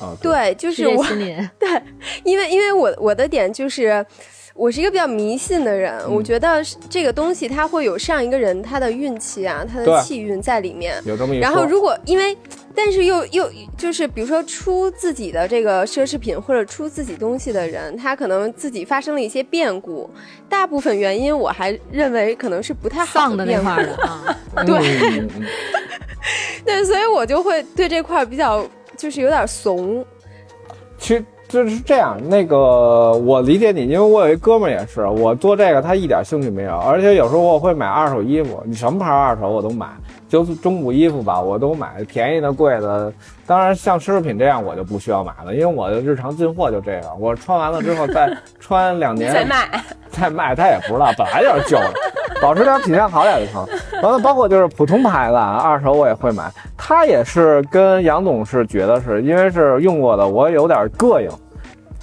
[0.00, 1.04] 啊，对，就是我，
[1.58, 1.82] 对，
[2.24, 4.04] 因为因为我我的点就是。
[4.60, 11.00] 我是一个比较迷信的人，嗯我觉得这个东西它会有上一个人他的运气啊，他的气运在里面。
[11.06, 11.40] 有这么一说。
[11.40, 12.36] 然后如果因为，
[12.74, 20.10] 但是又又就是比如说出自己的这个奢侈品或者出自己东西的人，他可能自己发生了一些变故，
[20.46, 24.36] 大部分原因我还认为可能是不太好的那变故块儿的 啊。
[24.66, 25.26] 对，
[26.66, 30.04] 对，所以我就会对这块儿比较就是有点怂。
[30.98, 32.16] 其实就是这样。
[32.28, 39.88] 那个我理解你，因为我有一哥们儿也是，我做这个他一点兴趣没有，而且有时候我会买二手衣服，你什么牌二手我都买，
[40.30, 43.12] 就是中古衣服吧我都买，便宜的贵的。
[43.46, 49.68] 当然像奢侈品这样我就不需要买了，因为我的日常进货就这个，我穿完了之后再 穿两年再卖，
[50.08, 51.92] 再卖，他也不知道，本来就是旧的。
[52.40, 53.66] 保持点品相好点就成。
[54.02, 56.50] 完了，包括就是普通牌子啊，二手我也会买。
[56.78, 61.28] 它也是跟杨总是觉得是因为是用过的，我有点膈应，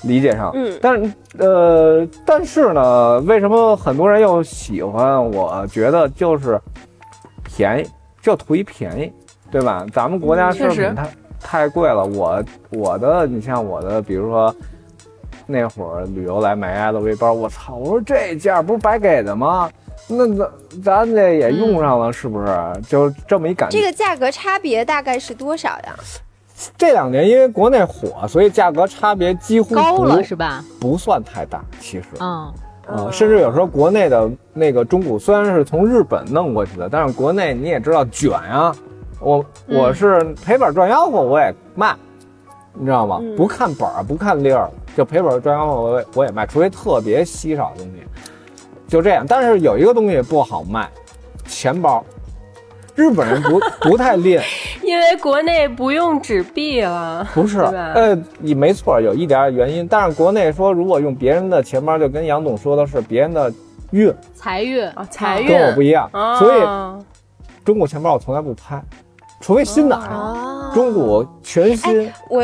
[0.04, 0.52] 理解上。
[0.54, 5.26] 嗯但是呃，但是呢，为什么很多人又喜欢？
[5.32, 6.60] 我觉得就是
[7.44, 7.88] 便宜，
[8.28, 9.10] 就图一便宜，
[9.50, 9.86] 对吧？
[9.94, 11.10] 咱们国家奢侈品太
[11.40, 12.04] 太贵了。
[12.04, 14.54] 我我的，你像我的，比如说
[15.46, 17.76] 那会儿旅游来买 LV 包，我操！
[17.76, 19.72] 我说这件不是白给的吗？
[20.10, 20.52] 那咱
[20.84, 22.82] 咱这也用上了，是不是？
[22.90, 23.80] 就这么一感觉。
[23.80, 25.96] 这个价格差别大概是多少呀？
[26.78, 30.62] 这两年因为国内火，所以价格差别几乎高了是吧？
[30.82, 32.08] 不算太大，其实。
[32.20, 32.54] 嗯，
[32.88, 38.74] 呃，甚至有时候国内的那个中古虽然是从日本弄过去的，但是国内你也知道卷啊、
[39.20, 41.96] 我我是赔本赚吆喝我也卖，
[42.74, 43.20] 你知道吗？
[43.22, 48.04] 嗯不看本儿不看粒儿，就赔本赚吆喝我也我也卖，除非特别稀少的东西，
[48.88, 49.26] 就这样。
[49.28, 50.90] 但是有一个东西不好卖，
[51.46, 52.06] 钱包，
[52.98, 53.60] 日本人不
[53.92, 54.44] 不太练，
[54.84, 59.88] 因为国内不用纸币了，不是，呃，你没错，有一点儿原因。
[59.88, 63.54] 但是国内说，如果用别人的钱包，就跟杨总说的是别人的
[63.92, 66.60] 运，财运啊，财运跟我不一样，啊所以
[67.64, 68.82] 中国钱包我从来不拍，
[69.42, 72.12] 除非新的啊，哦中国全新。
[72.32, 72.44] 我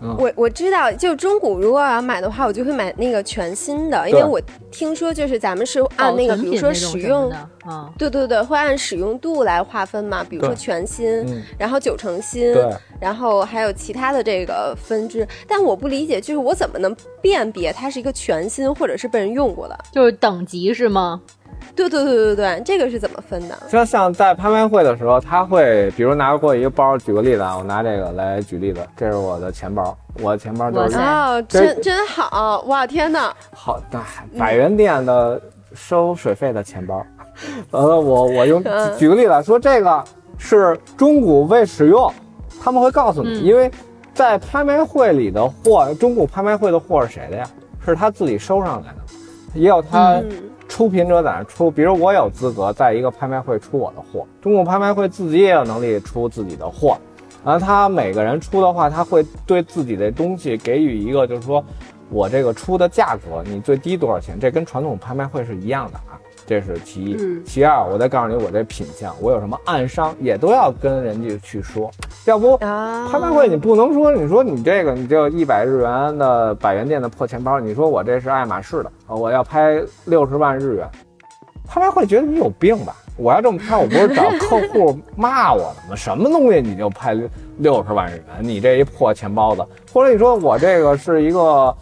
[0.00, 0.16] 嗯。
[0.18, 12.54] 我我知道，就中古如果要买的话，我就会买那个全新的，因为我听说就是咱们是按那个，比如说使用，的，嗯，对对对，会按使用度来划分嘛，比如说全新，嗯，然后九成新，
[13.00, 19.78] 然后还有其他的这个分支，但我不理解，就是我怎么能辨别它是一个全新或者是被人用过的？
[19.92, 21.20] 就是等级是吗？
[21.74, 23.58] 对对对对对，这个是怎么分的？
[23.68, 33.34] 就像在拍卖会的时候，他会比如拿过一个包，举个例子啊，我拿这个来举例子，这是我的钱包，我的钱包就是哇塞哦，真真好，哇天哪！
[33.52, 34.04] 好大
[34.38, 35.40] 百元店的
[35.74, 37.04] 收水费的钱包。
[37.70, 40.04] 完了，我我用嗯举个例子说，这个
[40.38, 42.12] 是中古未使用，
[42.62, 43.70] 他们会告诉你，嗯因为
[44.14, 47.44] 在拍卖会里的货，中古拍卖会的货是谁的呀？
[47.84, 48.98] 是他自己收上来的，
[49.54, 50.28] 也有他嗯
[50.68, 56.98] 出品者在那出，比如我有资格在一个拍卖会出我的货，中国拍卖会自己也有能力出自己的货，
[57.44, 61.64] 啊他每个人出的话，他会对自己的东西给予一个，就是说
[62.10, 64.38] 我这个出的价格，你最低多少钱？
[64.40, 66.15] 这跟传统拍卖会是一样的啊，
[66.46, 67.16] 这是其一。
[67.18, 71.90] 嗯其二，我再告诉你我这品相，我有什么暗伤，也都要跟人家去说，
[72.24, 80.88] 要不啊，拍卖会你不能说，你说你这个你就一百日元的百元店的破钱包，你说我这是爱马仕的，呃我要拍六十万日元，
[81.66, 82.94] 拍卖会觉得你有病吧？
[83.18, 85.96] 我要这么拍，我不是找客户骂我了吗？
[85.96, 87.28] 什么东西你就拍六
[87.58, 88.24] 六十万日元？
[88.40, 91.74] 你这一破钱包子，或者你说我这个是一个，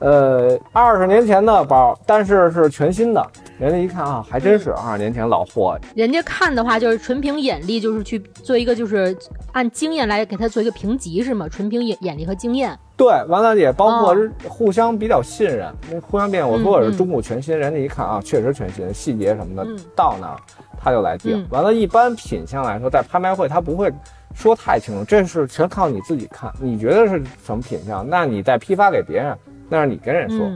[0.00, 3.26] 呃，二十年前的包，但是是全新的，
[3.62, 9.16] 人家一看啊，还真是二十年前老货，人家看的话就是纯凭眼力，就是去做一个就是
[9.52, 11.48] 按经验来给他做一个评级是吗？
[11.48, 12.76] 纯凭眼眼力和经验。
[12.96, 14.16] 对，完了也包括
[14.48, 16.46] 互相比较信任，那互相辨。
[16.46, 20.36] 我说我是中古全新，人家一看啊，确实全新，细节什么的嗯到那儿
[20.80, 21.46] 他就来定嗯。
[21.50, 23.92] 完了，一般品相来说，在拍卖会他不会
[24.34, 30.50] 说太清楚，这是全靠你自己看，你觉得是什么品相，那你再批发给别人，那是你跟人说。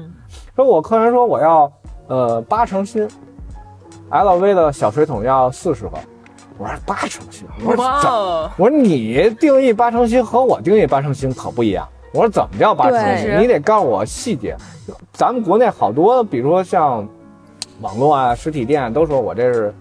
[0.57, 1.71] 嗯，说我客人说我要
[2.09, 3.07] 呃八成新
[4.11, 5.93] ，LV 的小水桶要四十个，
[6.59, 11.87] 我说八成新，我说哇怎么，我说你定义八成新和我定义八成新可不一样。
[12.13, 13.39] 我说怎么叫八成新？
[13.39, 14.57] 你得告诉我细节。
[15.13, 17.07] 咱们国内好多，比如说像
[17.83, 19.75] 网络啊、实体店都说我这是，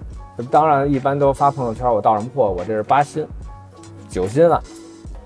[0.51, 3.25] 当然一般都发朋友圈，我到什么货，我这是八新、
[4.09, 4.61] 九新了，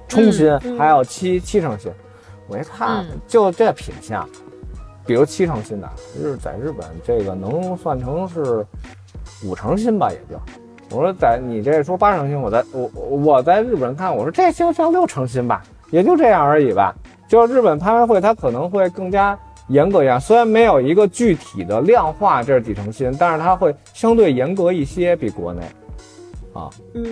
[0.07, 1.91] 冲新，嗯还有七七成新。
[2.47, 4.27] 我一看嗯就这品相，
[5.09, 5.89] 比如七成新的，
[6.21, 8.63] 日在日本这个能算成是
[9.43, 10.39] 五成新吧，也就。
[10.95, 16.93] 我说在你这说八成新，我在我我我在日本看，我说这就叫六成新吧，也就这样而已吧。
[17.27, 19.35] 就是日本拍卖会，它可能会更加
[19.69, 25.63] 严格一样，虽然没有一个具体的量化这是几成新，但是它会相对严格一些，比国内
[26.53, 26.69] 啊。
[26.93, 27.03] 嗯，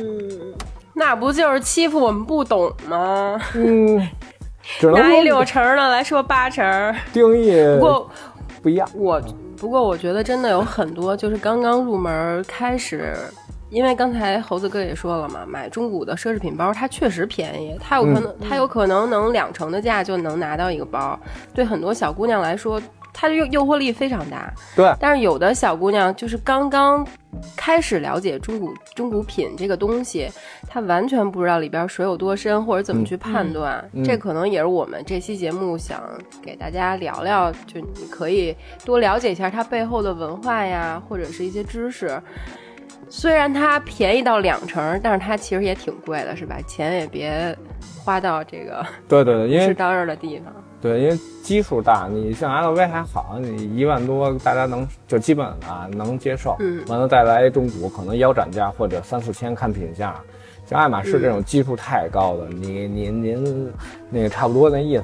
[0.94, 3.42] 那不就是欺负我们不懂吗？
[3.56, 4.08] 嗯，
[4.80, 6.66] 只能拿一六说成的来说八成，
[7.14, 8.10] 定义不过
[8.62, 8.88] 不一样。
[8.94, 9.22] 我
[9.58, 13.16] 不过我觉得真的有很多就是刚刚入门开始。
[13.70, 21.20] 因为刚才猴子哥也说了嘛，买中古的奢侈品包，它确实便宜，它有可能，它有可能能两成的价就能拿到一个包。
[21.54, 22.82] 对很多小姑娘来说，
[23.20, 24.54] 它的诱诱惑力非常大。
[24.76, 27.06] 对，但是有的小姑娘就是刚刚
[27.56, 30.30] 开始了解中古中古品这个东西，
[30.70, 33.84] 她完全不知道里边水有多深，或者怎么去判断。
[33.94, 36.00] 嗯这可能也是我们这期节目想
[36.44, 42.22] 给大家聊聊，就你可以多了解一下它背后的文化呀，或者是一些知识。
[43.10, 46.60] 虽然它便宜到两成，但是它其实也挺贵的，是吧？
[46.68, 47.58] 钱也别
[48.04, 50.54] 花到这个对对对，因为适当的地方。
[50.88, 60.16] 对，因为基数大，你像 LV 还好，你一万多大家能就基本啊能接受，嗯完了再来中古可能腰斩价或者三四千看品相，
[60.66, 63.74] 像爱马仕这种基数太高的，你您您
[64.10, 65.04] 那个差不多那意思。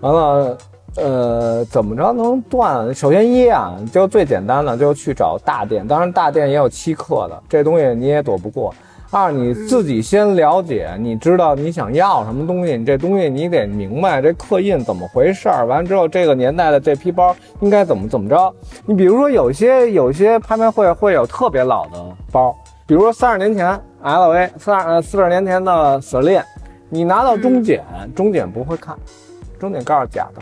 [0.00, 0.58] 完了，
[0.96, 2.94] 呃，怎么着能断？
[2.94, 8.74] 首先一啊，就最简单的就去找大店，当然大店也有欺客的，这东西你也躲不过。
[9.14, 15.66] 二，你自己先了解，你知道你想要什么东西，你这东西你得明白这刻印怎么回事儿。
[15.66, 18.54] 完了之后，这个年代的这批包应该怎么怎么着？
[18.86, 26.42] 你比如说，有些有些拍卖会会有特别老的包，比如说三十年前 LV，三呃四十年前的 Celine，
[26.88, 27.84] 你拿到中检，
[28.16, 28.96] 中检不会看，
[29.60, 30.40] 中检告诉假的。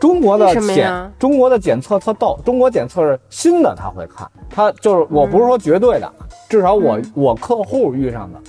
[0.00, 6.12] 中国的检，中国的检测特逗，中国检测是新的他会看，他就是我不是说绝对的，
[6.48, 8.40] 至少我、我客户遇上的，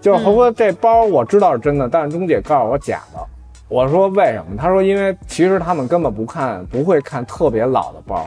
[0.00, 3.20] 就是猴哥这包我知道是真的，但是中介告诉我假的。
[3.68, 4.56] 我说为什么？
[4.56, 8.26] 他说因为其实他们根本不看，不会看特别老的包，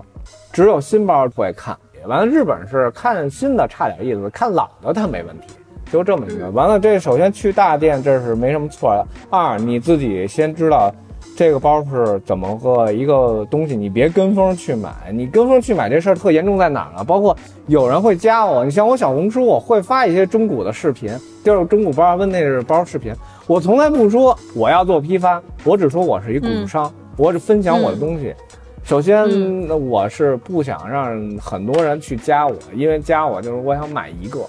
[0.51, 1.75] 只有新包会看。
[2.05, 5.47] 完了，日本是看新的差点意思，看老的他没问题，
[5.91, 6.49] 就这么一个。
[6.51, 9.07] 完了，这首先去大店这是没什么错的。
[9.29, 10.93] 二，你自己先知道
[11.35, 15.11] 这个包是怎么个一个东西，你别跟风去买。
[15.11, 17.03] 你跟风去买这事儿特严重在哪儿呢？
[17.03, 17.35] 包括
[17.67, 21.09] 有人会加我，你像我小红书，我会发一些中古的视频，
[21.43, 23.13] 就是中古包问那是包视频。
[23.47, 28.33] 我从来不说我要做批发，我只说我是一古董商，我只分享我的东西。
[28.83, 29.25] 首先，
[29.89, 34.39] 我是不想让很多人去加我，因为加我就是我想买一个，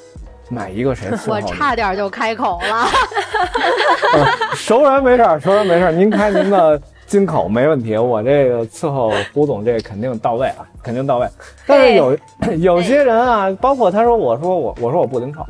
[0.52, 1.40] 买一个谁我？
[1.42, 2.84] 差点就开口了。
[4.14, 11.26] 呃熟人没事儿，熟人没事儿，您开您的金口没问题，我这个伺候胡总这肯定到位啊，肯定到位。
[11.66, 12.18] 但是有
[12.60, 15.44] 有些人啊，包括他说，我说我我说我不零售，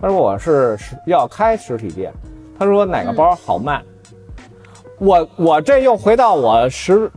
[0.00, 0.76] 他说我是
[1.06, 2.12] 要开实体店，
[2.58, 3.80] 他说哪个包好卖，
[4.98, 7.10] 我我这又回到我实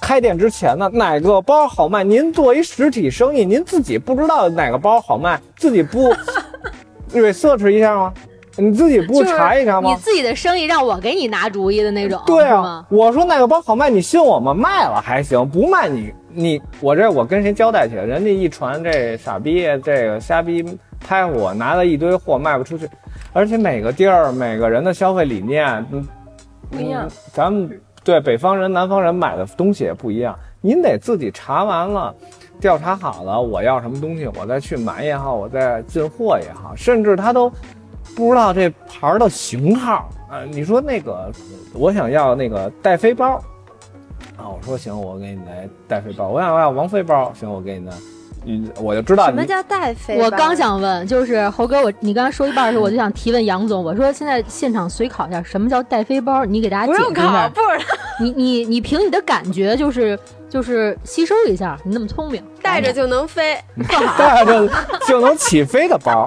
[0.00, 2.02] 开店之前呢，哪个包好卖？
[2.04, 6.14] 您做一实体生意，您自己不知道哪个包好卖，自己不
[7.12, 8.12] research 一下吗？
[8.56, 9.90] 你自己不查一查吗？
[9.90, 12.84] 你自己的生意让我给你拿主意的那种，对啊？
[12.90, 14.52] 我说那个包好卖，你信我吗？
[14.52, 17.94] 卖了还行，不卖你你我这我跟谁交代去？
[17.94, 20.64] 人家一传这傻逼这个瞎逼
[20.98, 22.88] 拍我，拿了一堆货卖不出去，
[23.32, 26.06] 而且每个地儿每个人的消费理念嗯
[26.70, 32.14] 不一样嗯咱们对北方人、南方人买的东西也不一样，您得自己查完了。
[32.58, 37.52] 调查好了，我要什么东西，我再去买也好，我再进货也好，甚至他都
[38.16, 40.08] 不知道这牌的型号。
[40.30, 41.30] 呃，你说那个，
[41.74, 43.34] 我想要那个带飞包，
[44.38, 46.28] 啊，我说行，我给你来带飞包。
[46.28, 47.94] 我想要王菲包，行，我给你来。
[48.50, 50.18] 嗯，我就知道什么叫带飞？
[50.18, 56.46] 我刚想问，就是猴哥，我你刚才说一半的时候，我就想提问杨总，我说现在现场随考一下，什么叫带飞包？
[56.46, 57.48] 你给大家不用考，解释一下。
[57.50, 63.58] 不知道你 你你凭你的感觉，就是就是吸收一下，你那么聪明，带着就能飞。
[64.16, 64.66] 带着
[65.06, 66.26] 就能起飞的包，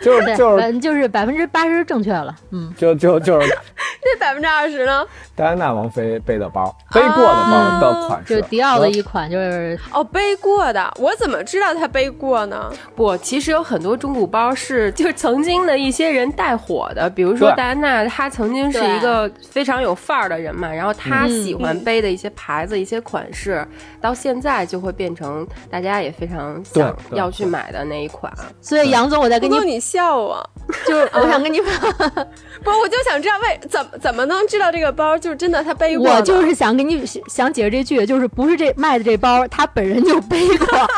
[0.00, 3.48] 就是，就是就是百分之八十正确了，嗯，就就就是
[4.02, 5.04] 那百分之二十呢？
[5.36, 12.70] 戴安娜王妃背的包，背过的包的款式，就是迪奥的一款，就是哦，背过的，我怎么知道她背过呢？
[12.96, 23.66] 不，其实有很多中古包是 就是曾经的一些人带火的，比如说戴安娜，她曾经是一个非常有范儿的人嘛，然后她嗯喜欢背的一些牌子、一些款式，
[24.00, 28.32] 到现在就会变成大家也非常想要去买的那一款。
[28.60, 30.46] 所以杨总，我在跟你笑啊，
[30.86, 31.60] 就是我想跟你，
[32.62, 36.08] 不，我就想知道为怎么怎么能知道这个包就是真的他背过？
[36.08, 40.66] 我就是想给你想解释这句，就是不是这卖的这包，他本人就背过。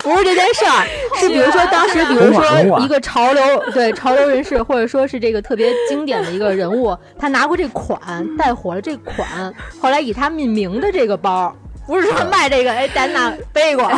[0.00, 11.54] 不是这件事儿，是比如说当时，比如说一个潮流对潮流人士，或者说是这个特别经典的一个人物，他拿过这款带火了这款，后来以他命名的这个包，
[11.86, 13.90] 不是说卖这个哎丹娜背过，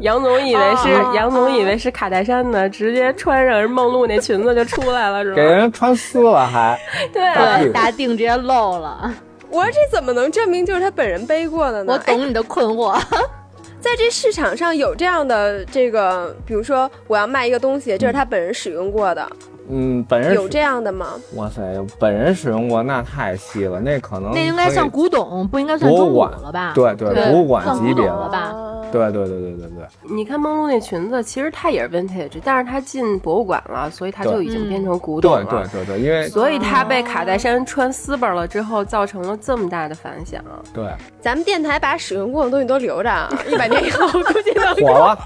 [0.00, 5.42] 杨总以为是、哦杨总以为是卡戴珊呢，直接穿上梦露那裙子就出来了，是给？
[5.42, 6.78] 人穿丝了还，
[7.12, 7.22] 对。
[7.62, 9.12] 对，大腚直接露了。
[9.48, 11.92] 我说这怎么能证明就是他本人背过的呢？
[11.92, 13.00] 我懂你的困惑，哎，
[13.80, 19.26] 在这市场上有这样的这个，比如说我要卖一个东西，这是他本人使用过的，
[19.68, 21.06] 嗯，本人有这样的吗？
[21.34, 21.62] 哇塞，
[21.98, 26.72] 本人使用过那太细了，那可能那应该可以算古董，不应该算中古博物馆了吧？
[26.74, 28.38] 对对，博物馆级别了吧？
[28.38, 35.68] 啊对对对对对对，你看梦露那裙子，其实它也是 vintage，但是它进博物馆了，所以它就已经变成古董对了。
[35.72, 40.40] 对对对，因为所以它被卡戴珊穿丝本了之后，造成了这么大的反响。
[40.72, 40.88] 对
[41.20, 45.18] 咱们电台把使用过的东西都留着啊，一百年以后 估计能火了，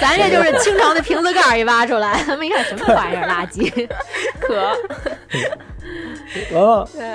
[0.00, 3.88] 咱这就是清朝的瓶子盖儿一挖出来，他们一看什么玩意儿，垃圾。
[4.40, 4.76] 可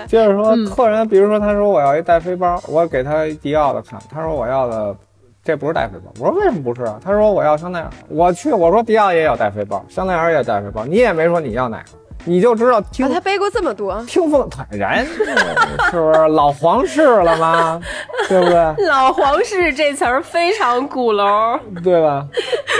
[0.07, 4.95] 接着说嗯客人，比如说他说我要一带飞包，我给他迪奥的看，他说我要的。
[5.41, 6.99] 这不是带飞包，我说为什么不是啊？
[7.03, 11.86] 他说我要香奈儿，我去，我说迪奥也有带飞包，香奈儿也有带飞包，你也没说你要哪个，
[12.30, 17.82] 你就知道听啊，他背过这么多，听风坦然，是不是老皇室了吗？
[18.30, 18.86] 对不对？
[18.88, 22.25] 老皇室这词儿非常古楼，对吧？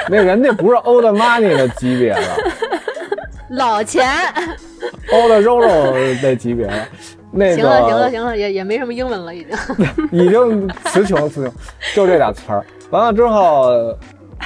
[0.08, 2.22] 那人家不是 old money 的级别了
[3.50, 4.08] 老钱
[5.12, 5.68] ，，old 肉肉
[6.22, 6.88] 那级别了。
[7.32, 9.58] 那个行了行了行了，也也没什么英文了，已经。
[10.26, 11.54] 已经词穷词穷，
[11.96, 12.64] 就这俩词儿。
[12.92, 13.96] 完了之后，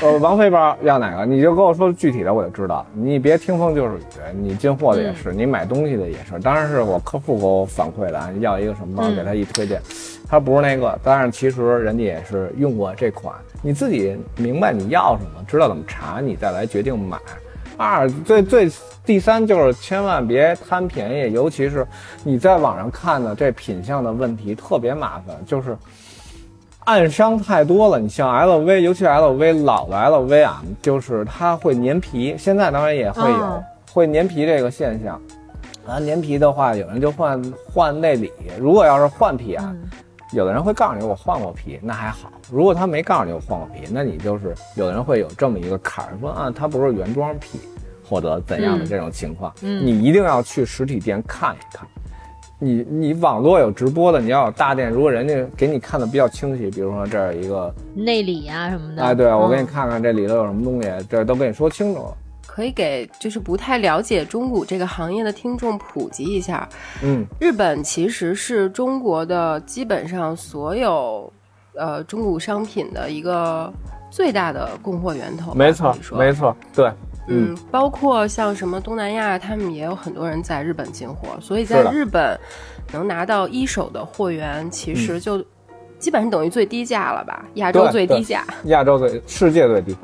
[0.02, 2.86] 呃，王菲包要哪个，你就跟我说具体的，我就知道。
[2.94, 4.02] 你别听风就是雨，
[4.36, 6.38] 你进货的也是，你买东西的也是。
[6.42, 9.82] 当然是我客户给我反馈的，啊，要一个什么包，嗯给他一推荐，
[10.28, 10.98] 他不是那个。
[11.04, 17.18] 但是其实人家也是用过这款，你自己明白你要什么，知道怎么查，你再来决定买。
[17.78, 18.70] 二最最
[19.06, 21.86] 第三就是千万别贪便宜，尤其是
[22.24, 25.78] 你在网上看的这品相的问题特别麻烦，就是
[26.86, 28.00] 暗伤太多了。
[28.00, 33.64] 你像 LV，尤其 LV 老的 LV 啊，就是它会粘皮，现在当然也会有、哦
[33.94, 35.22] 会粘皮这个现象。
[35.86, 39.90] 啊，粘皮的话，有人就换换内里，如果要是换皮啊，嗯
[40.32, 47.60] 有的人会告诉你我换过皮，那还好；如果他没告诉你我换过皮，那你就是有的人会有这么一个坎儿，说啊，它不是原装皮
[48.10, 51.88] 或者怎样的嗯这种情况，嗯你一定要去实体店看一看。
[52.64, 59.04] 你你网络有直播的，你要有大店，如果人家给你看的比较清晰，比如说这儿有一个，内里啊什么的。
[59.04, 62.18] 哎，对我给你嗯看看这里头有什么东西，这都跟你说清楚了。
[62.48, 66.70] 可以给就是不太了解中古这个行业的听众普及一下。
[67.02, 71.34] 嗯，日本其实是中国的基本上所有
[71.74, 73.74] 呃中古商品的一个
[74.12, 75.52] 最大的供货源头。
[75.56, 76.92] 没错没错，对，
[77.28, 82.38] 嗯，包括像什么东南亚，他们也有很多人在日本进货，所以在日本
[82.92, 85.44] 能拿到一手的货源，其实就
[85.98, 88.46] 基本上等于最低价了吧，亚洲对对最低价。
[88.66, 89.96] 亚洲最世界最低，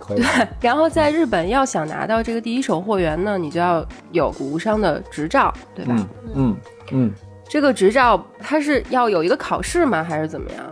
[0.00, 0.22] 可以。
[0.60, 5.94] 然后在日本要想拿到这个第一手货源呢，你就要有古物商的执照，对吧？
[5.96, 6.56] 嗯嗯
[6.90, 7.12] 嗯，
[7.48, 10.64] 这个执照它是要有一个考试吗，还是怎么样？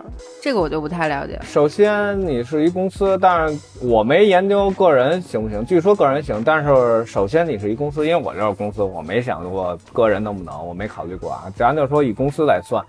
[0.42, 1.38] 这个我就不太了解。
[1.42, 11.44] 首先你是一公司，但是我没研究个人行不行，据说个人行，但是首先你是一公司，因为我这是公司，我没想过个人能不能，我没考虑过啊。
[11.54, 12.84] 咱就说以公司来算，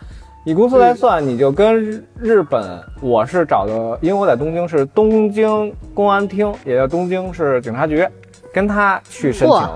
[0.45, 8.07] 以公司来算，你就跟日日本，我是找的，因为我在东京是东京公安厅，也叫东京市警察局，
[8.51, 9.69] 跟他去申请。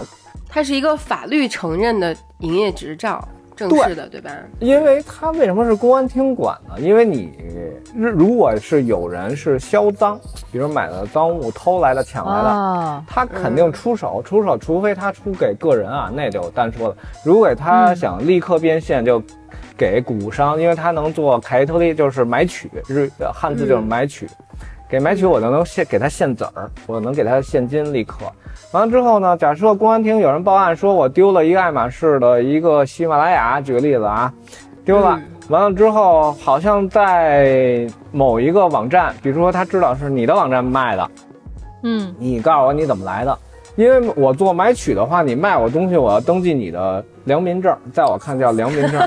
[0.49, 3.23] 它是一个法律承认的营业执照，
[3.57, 4.29] 正式的，对吧？
[4.59, 6.79] 因为他为什么是公安厅管呢？
[6.79, 7.33] 因为你
[7.95, 10.19] 日如果是有人是销赃，
[10.51, 16.95] 比如买的赃物偷来的、抢来的，哦，他肯定出手，出手，除非他出给个人啊，那就单说了。
[17.23, 19.21] 如果他想立刻变现，就
[19.75, 24.27] 给古物商，因为他能做凯特利，就是买取，日汉字就是买取。
[24.89, 28.25] 给买取我就能现给他现子儿，我能给他现金立刻。
[28.71, 34.33] 完了之后呢，假设公安厅有人报案说我丢了一个爱马仕的一个喜马拉雅，举个例子啊，
[34.85, 35.19] 丢了。
[35.49, 41.09] 完了之后，好像在某一个网站，比如说他知道是你的网站卖的，
[41.83, 43.37] 嗯，你告诉我你怎么来的？
[43.77, 48.99] 因为我做买取的话，你卖我东西，我要登记你的良民证，在我看叫良民证，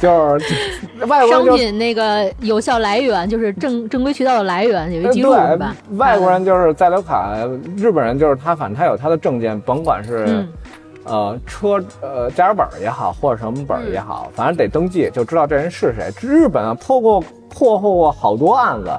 [0.00, 5.74] 就是外国商品那个有效来源就是正正规渠道的来源有一个记录吧？
[5.88, 7.34] 对，外国人就是在留卡，
[7.76, 10.48] 日本人就是他，反正他有他的证件，甭管是、嗯
[11.06, 16.10] 呃车呃驾驶本儿也好，或者什么本儿也好，反正得登记，就知道这人是谁。
[16.26, 18.90] 日本啊破过破获过好多案子。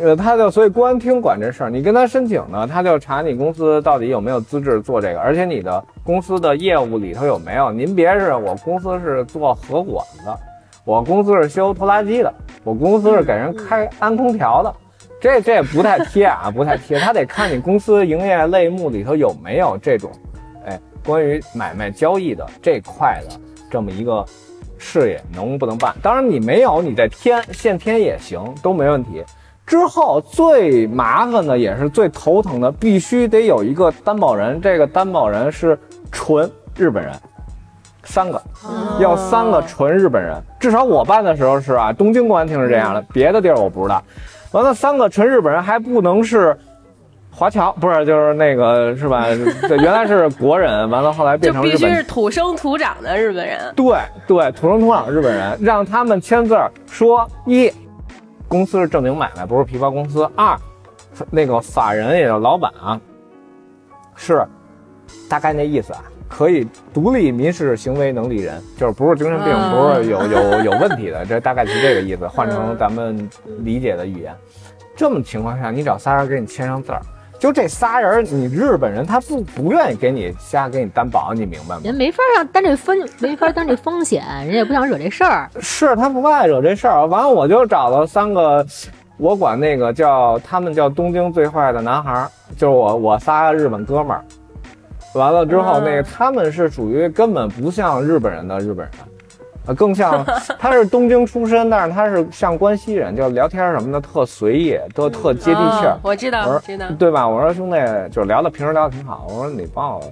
[0.00, 7.70] 呃，他就所以公安厅管这事儿，你跟他申请呢，他就查你公司到底有没有资质做这个，而且你的公司的业务里头有没有。
[7.70, 10.36] 您别是我公司是做合管的，
[10.84, 12.34] 我公司是修拖拉机的，
[12.64, 14.74] 我公司是给人开安空调的，
[15.20, 16.98] 这这不太贴啊，不太贴。
[16.98, 20.10] 他得看你公司营业类目里头有没有这种，
[20.66, 20.76] 哎，
[21.06, 23.36] 关于买卖交易的这块的
[23.70, 24.24] 这么一个
[24.76, 25.94] 事业能不能办。
[26.02, 29.22] 当然你没有，你再添现添也行，都没问题。
[29.66, 35.78] 之后最麻烦的也是最头疼的，必须得有一个担保人，这个担保人是
[36.12, 37.12] 纯日本人，
[38.02, 38.40] 三个，
[39.00, 40.36] 要三个纯日本人。
[40.60, 44.02] 至少我办的时候是啊，东京公安厅是这样的，别的地儿我不知道。
[44.52, 46.56] 完了，三个纯日本人还不能是
[47.30, 49.24] 华侨，不是就是那个是吧？
[49.66, 53.72] 对，原来是国人，完了后来变成日本就必须是土生土长的日本人。
[53.74, 53.96] 对
[54.26, 57.72] 对，土生土长的日本人，让他们签字儿说一，
[58.54, 60.56] 公司是正经买卖，不是皮包公司；二，
[61.28, 63.00] 那个法人也就是老板啊，
[64.14, 64.46] 是
[65.28, 73.28] 大概那意思啊，可以独立民事行为能力人，就是不是精神病，嗯不是有有有问题的，这大概是这个意思，换成咱们
[73.58, 74.32] 理解的语言。
[74.94, 77.02] 这么情况下，你找仨人给你签上字儿。
[77.44, 81.82] 就这仨人，你日本人他不不愿意给你瞎给你担保，你明白吗？
[81.84, 85.50] 人没法让担这风，没法担这风险，人也不想惹这事儿。
[85.60, 88.64] 是他不爱惹这事儿，完了我就找了三个，
[89.18, 94.24] 我管那个叫他们叫东京最坏的男孩儿，就是我我仨日本哥们儿。
[95.12, 98.92] 完了之后，嗯那个他们是属于根本不像日本人的日本人，
[99.66, 100.24] 呃，更像
[100.58, 106.00] 他是东京出身，但是他是像关西人，就聊天什么的特随意，都特接地气儿哦。
[106.02, 106.86] 我知道，我知道。
[106.98, 107.26] 对吧？
[107.26, 107.76] 我说兄弟，
[108.10, 109.26] 就是聊的平时聊的挺好。
[109.28, 110.02] 我说你帮我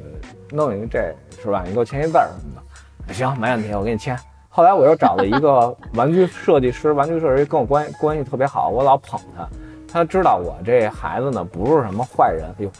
[0.50, 1.62] 弄一个这是吧？
[1.66, 3.12] 你给我签一字儿什么的。
[3.12, 4.16] 行，没问题，我给你签。
[4.48, 9.48] 后来我又找了一个 玩具设计师，玩具设计师跟我关关系特别好，我老捧他。
[9.92, 12.70] 他知道我这孩子呢不是什么坏人，哎呦，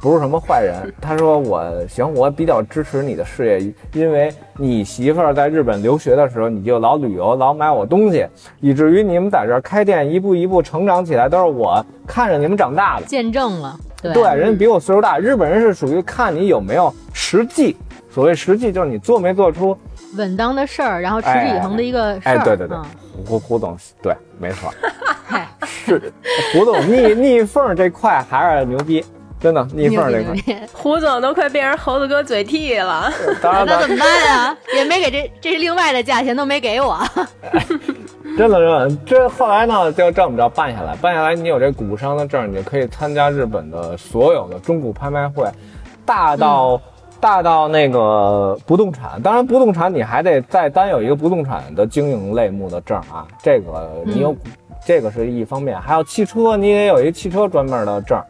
[0.00, 0.92] 不是什么坏人。
[1.00, 8.26] 他说我行，我比较支持你的事业，因为你媳妇儿在日本留学的时候，你就老旅游，老买我东西，
[8.60, 13.06] 以至于你们在这儿开店一步一步成长起来，都是我看着你们长大的。
[13.06, 15.18] 见证了，对对，人家比我岁数大。
[15.18, 17.76] 日本人是属于看你有没有实际，
[18.10, 19.76] 所谓实际就是你做没做出。
[20.16, 22.38] 稳当的事儿，然后持之以恒的一个事儿。
[22.38, 22.84] 哎，对对对嗯，
[23.26, 24.72] 胡胡总，对，没错，
[25.26, 26.10] 嗨，是
[26.52, 29.04] 胡总逆逆缝这块还是牛逼，
[29.40, 30.32] 真的逆牛缝这块。
[30.32, 30.66] 逼牛逼！
[30.72, 33.10] 胡总都快变成猴子哥嘴替了。
[33.42, 34.56] 那怎么办呀？
[34.74, 36.98] 也没给这，这是另外的价钱都没给我。
[38.36, 45.44] 真的真的，这后来呢就这么着办下来，办下来你有这古商的证，你就可以参加日本的所有的中古拍卖会，
[46.04, 46.80] 大到、
[47.18, 54.36] 大到那个不动产，当然不动产你还得再单有一个不动产的经营类目的证啊，这个你有，
[54.86, 58.22] 这个是一方面，还有汽车你也有一汽车专门的证，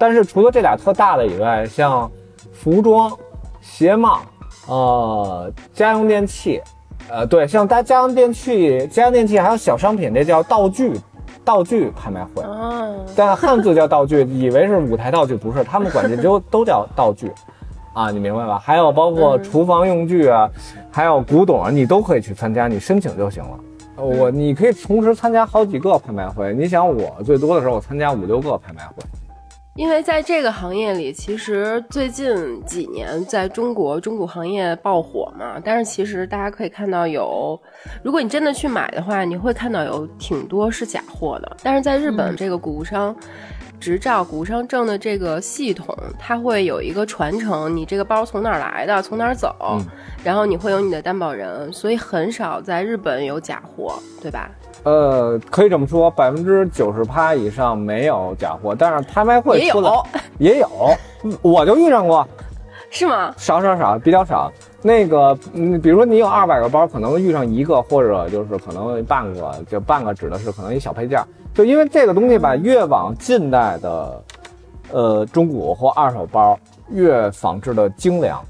[0.00, 2.10] 但是除了这俩特大的以外，像
[2.52, 3.12] 服装、
[3.60, 4.20] 鞋帽、
[4.66, 6.62] 呃家用电器。
[7.10, 10.98] 呃，对，像家家用电器、家用电器还有小商品，这叫道具，
[11.44, 12.42] 道具拍卖会。
[12.44, 17.30] 哦，但汉字叫道具，以为是舞台道具，不是，他们管这都都叫道具，
[17.92, 18.58] 啊，你明白吧？
[18.58, 20.48] 还有包括厨房用具啊，
[20.90, 23.58] 还有古董啊，你都可以去参加，你申请就行了。
[23.96, 29.02] 呃我你可以同时参加好几个拍卖会，你想我最多的时候我参加五六个拍卖会。
[29.80, 37.58] 因为在这个行业里，其实最近几年在中国中古行业爆火嘛，但是其实大家可以看到有，
[38.02, 41.56] 如果你真的去买的话，你会看到有挺多是假货的。
[41.62, 43.16] 但是在日本，嗯这个古物商
[43.80, 49.86] 执照、古物商证的这个系统，它会有一个传承，你这个包从哪儿来的，从哪儿走，嗯
[50.22, 54.50] 然后你会有你的担保人，所以很少在日本有假货，对吧？
[54.82, 60.06] 呃，可以这么说，百分之九十趴以上没有假货，但是拍卖会也出来有，
[60.38, 60.68] 也有，
[61.24, 62.26] 嗯我就遇上过。
[62.92, 63.32] 是吗？
[63.36, 64.50] 少少少，比较少。
[64.82, 71.22] 那个，嗯，比如说你有二百个包，可能遇上一个，或者就是可能半个，就半个指的是可能一小配件。
[71.54, 74.22] 就因为这个东西吧，越往近代的，
[74.90, 76.58] 呃，中古或二手包
[76.88, 78.42] 越仿制的精良，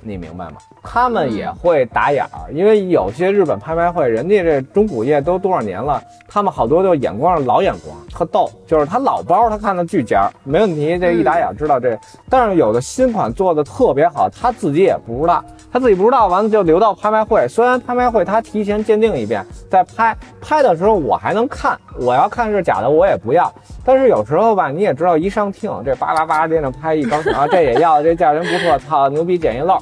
[0.00, 0.58] 你明白吗？
[0.82, 11.98] 他们也会打眼儿，因为有些日本拍卖会，人家这中古业都多少年了，他们好多就眼光是老眼光，特逗，就是他老包他看的巨尖儿，没问题，这一打眼知道这。
[12.30, 15.44] 但是有的新款做的特别好，他自己也不知道，
[15.78, 17.46] 自己不知道，完了就留到拍卖会。
[17.48, 23.52] 虽然拍卖会他提前鉴定一遍再拍，拍的时候我还能看，我要看是假的我也不要。
[23.84, 29.78] 但是有时候吧，你也知道，一上听这巴拉巴拉接着拍，一高兴啊，这也要，这价钱不错，操，牛逼，捡一漏，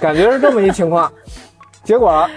[0.00, 1.10] 感觉是这么一情况。
[1.82, 2.28] 结果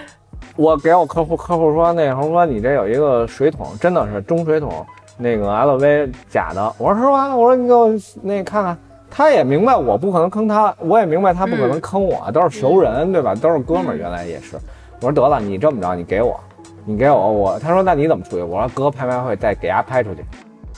[0.56, 4.86] 我给我客户，客户说那什么你这有一个水桶，真的是中水桶，
[5.18, 6.74] 那个 LV 假的。
[6.78, 7.36] 我说是吧？
[7.36, 8.78] 我说你给我那看看。
[9.16, 13.36] 他也明白我不可能坑他，我也明白他不可能坑我，都是熟人，对吧？
[13.36, 14.58] 都是哥们儿，原来也是。
[15.02, 16.40] 我说得了，你这么着，你给我，
[16.84, 18.42] 你给我，我他说那你怎么出去？
[18.42, 20.26] 我说哥拍卖会再给伢拍出去。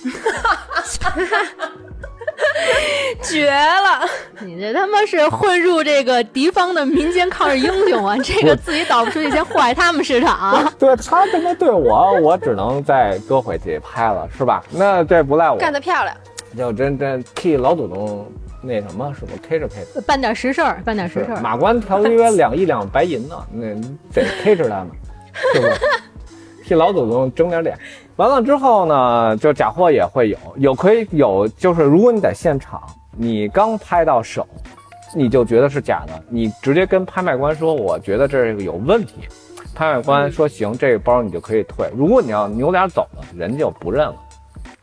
[3.22, 4.06] 绝了！
[4.42, 8.18] 你这他妈是混入这个敌方的民间抗日英雄啊！
[8.22, 10.72] 这个自己导不出去，先祸害他们市场。
[10.78, 14.62] 对他这么对我，我只能再搁回去拍了，是吧？
[14.72, 16.16] 那这不赖我，干得漂亮。
[16.56, 18.26] 就真真替老祖宗
[18.62, 20.02] 那什么，是不 K 着 K 着。
[20.02, 21.42] 办点实事儿，办点实事儿。
[21.42, 23.74] 马关条约 两亿两白银呢，那
[24.14, 24.90] 得 K 着他们，
[25.54, 25.80] 是不是？
[26.66, 27.78] 替老祖宗争点脸。
[28.16, 32.82] 完了之后呢，就假货也会有，有可以有，就是如果你在现场，
[33.16, 34.48] 你刚拍到手，
[35.14, 39.28] 你就觉得是假的，你直接跟拍卖官说，我觉得这个有问题。
[39.76, 41.88] 拍卖官说行，这个包你就可以退。
[41.96, 44.16] 如果你要扭脸走了，人就不认了。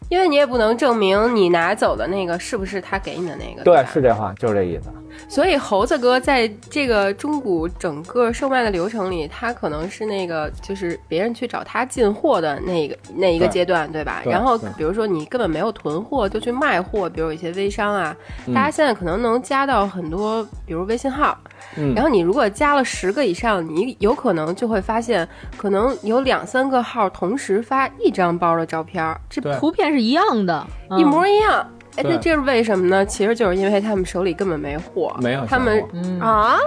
[0.09, 3.63] 因为你也不能证明你拿走的那个是不是他给你的那个。
[3.63, 4.91] 对，是这话，就是这意思。
[5.29, 14.23] 所以猴子哥在这个中古整个售卖的流程里，他可能是那个就是别人去找他进货的那个那一个阶段，对吧？
[14.25, 21.39] 对然后比如说你根本没有囤货就去卖货，比如有一些微商啊，嗯大家现在可能能加到很多，比如微信号。
[21.77, 25.27] 嗯然后你如果加了十个以上，你有可能就会发现，
[25.57, 31.67] 可能有两三个号同时发一张包的照片，这图片是一样的，嗯一模一样。
[31.97, 33.05] 哎，那这是为什么呢？
[33.05, 36.59] 其实就是因为他们手里根本没货，没有他们嗯啊，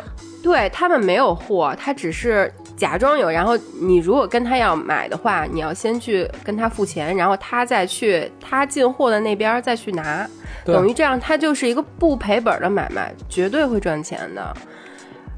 [0.44, 3.28] 对他们没有货，他只是假装有。
[3.28, 10.30] 然后你如果跟他要买的话，你要先去跟他付钱，然后他再去他进货的那边再去拿，
[10.64, 14.56] 等于这样，他就是一个不赔本的买卖，绝对会赚钱的。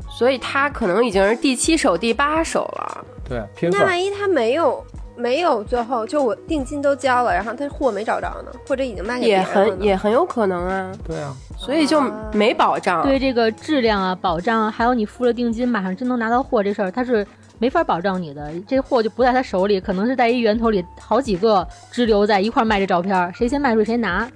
[0.10, 3.06] 所以他可能已经是第七手、第八手了。
[3.30, 3.70] 对。
[3.70, 4.84] 那万一他没有
[5.18, 11.99] 没有最后就我定金都交了，然后他货没找着呢，或者已经卖给别人了也很也很有可能啊，对啊，所以就
[12.34, 13.03] 没保障。
[13.03, 17.26] 对这个质量啊、保障啊，还有你付了定金，马上真能拿到货这事儿，他是
[17.57, 18.51] 没法保障你的。
[18.68, 24.30] 这货就不在他手里，可能是在一源头里好几个支流在一块儿卖这照片儿，谁先卖出谁拿。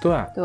[0.00, 0.44] 对，对，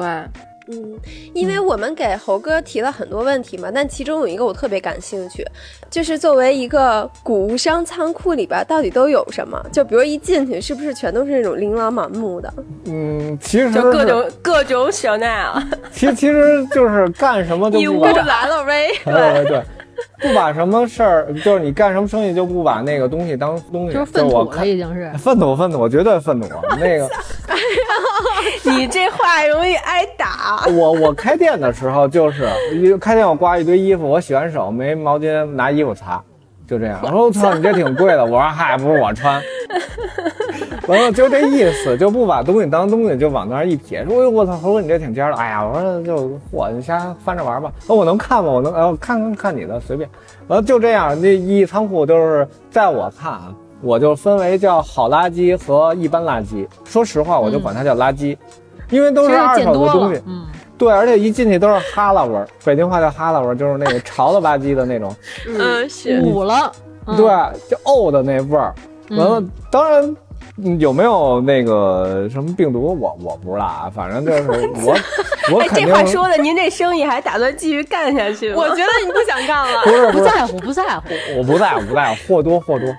[0.72, 1.00] 嗯，
[1.34, 5.44] 因为我们给猴哥提了很多问题嘛，但其中有一个我特别感兴趣，
[5.90, 9.60] 就是作为一个古物商仓库里边到底都有什么？
[9.72, 12.54] 就比如一进去，是不是全都是那种琳琅满目的？
[12.86, 18.88] 嗯，其实就各种各种小奈啊，其其实就是干什么都一屋不 把子完了呗。
[19.06, 19.64] 对对对，
[20.22, 25.12] 不把什么事儿，就是你干什么生意就不把那个东西当东西，就是粪土了，已经是。
[25.18, 26.48] 粪土粪土，绝对粪土。
[26.80, 27.10] 那个
[28.64, 30.66] 你这话容易挨打。
[30.72, 36.22] 我我开店的时候就是一开店我挂一堆衣服，我洗完手没毛巾拿衣服擦，
[36.70, 37.00] 就这样。
[37.02, 38.24] 我说我操，你这挺贵的。
[38.24, 39.42] 我说嗨，不是我穿。
[40.88, 47.72] 完了就这意思，就不把东西当东西，就往那儿一撇，说：“哎呦我操，猴哥你这挺尖儿的。”哎呀，我说就嚯，你瞎翻着玩吧。
[47.88, 48.52] 哦，我能看吗？
[48.52, 50.10] 我能，呃，看看看你的，随便。
[50.48, 56.68] 完了就这样，那一仓库都是在我看啊，我就分为叫好垃圾和一般垃圾。
[56.86, 58.36] 说实话，我就管它叫垃圾，
[58.90, 60.22] 因为都是二手的东西，。
[60.26, 60.46] 嗯，
[60.80, 65.16] 对，而且一进去都是哈喇味儿，北京话叫哈喇味儿，就是那个潮了吧唧的那种，
[65.46, 66.72] 嗯，是捂了。
[67.06, 67.26] 嗯对，
[67.70, 68.74] 就呕的那味儿。
[69.12, 70.16] 完了，当然。
[70.58, 72.98] 嗯有没有那个什么病毒？
[73.00, 74.50] 我我不知道啊，反正就是
[74.86, 74.98] 我，
[75.54, 78.56] 我哎，肯定这话说的，您这生意还打算继续干下去吗？
[78.58, 79.82] 我觉得你不想干了。
[79.86, 81.04] 不是不在乎，不在乎。
[81.38, 82.94] 我不在乎不在乎，货多货多，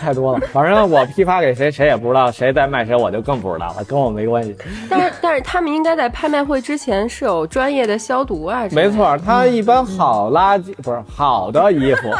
[0.00, 0.40] 太多了。
[0.52, 4.56] 反正我批发给谁，谁也不知道，谁在卖谁，我就更不知道了，跟我没关系。
[4.90, 8.64] 但是 但是他们应该在拍卖会之前是有专业的消毒啊。
[8.72, 12.10] 没，错，他一般好垃圾不是好的衣服，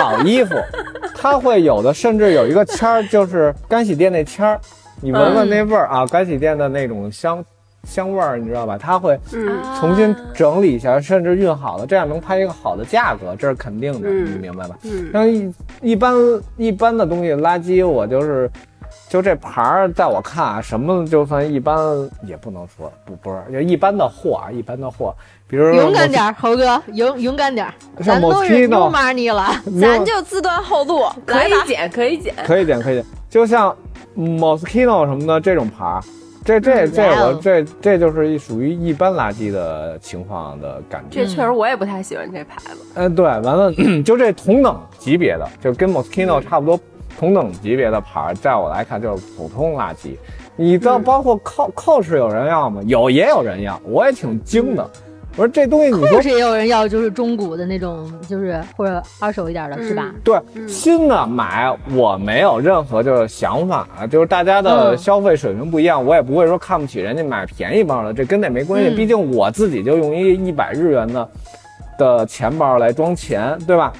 [0.00, 0.54] 好衣服，
[1.14, 4.58] 它会有的，甚至有一个签儿，就是干洗店那签儿，
[5.02, 7.44] 你闻闻那味儿啊，干洗店的那种香
[7.84, 8.78] 香味儿，你知道吧？
[8.78, 14.78] 它会嗯，重新整理一下，甚至熨好了，这样能拍一个好的价格，这是肯定的，嗯你明白吧？
[14.84, 16.14] 嗯像一一般
[16.56, 18.50] 一般的东西，垃圾我就是。
[19.08, 21.78] 就这牌儿，在我看啊，什么就算一般，
[22.24, 25.14] 也不能说不不是，就一般的货啊，一般的货，
[25.50, 27.74] 比如勇敢点儿，猴哥，勇勇敢点儿，
[28.04, 29.50] 咱都是 Moschino new money 了。
[29.80, 31.64] 咱就自断后路，可以来吧。
[31.66, 32.32] 剪，可以捡。
[32.44, 33.76] 可以捡可以点，就像
[34.16, 36.00] Moschino 什么的这种牌儿，
[36.44, 41.24] 这这这我这这就是一属于一般垃圾的情况的感觉。
[41.24, 42.76] 这确实我也不太喜欢这牌子。
[42.94, 43.72] 嗯，对，完了
[44.06, 46.78] 就这同等级别的，就跟 Moschino 差不多
[47.18, 50.16] 同等级别的牌儿，在我来看就是普通垃圾。
[50.54, 52.80] 你到包括扣扣是有人要吗？
[52.86, 54.88] 有也有人要，我也挺精的。
[55.40, 60.14] 我说这东西你说确实也有人要，就是中古的那种，就是或者二手一点的，是吧？
[60.22, 60.38] 对，
[60.68, 68.90] 新的买我没有任何就是想法啊，就是大家的嗯消费水平不一样，我也不会说看不起人家买便宜包的，这跟那没关系。
[68.90, 71.28] 嗯毕竟我自己就用一一百日元的
[71.98, 73.94] 的钱包来装钱，对吧？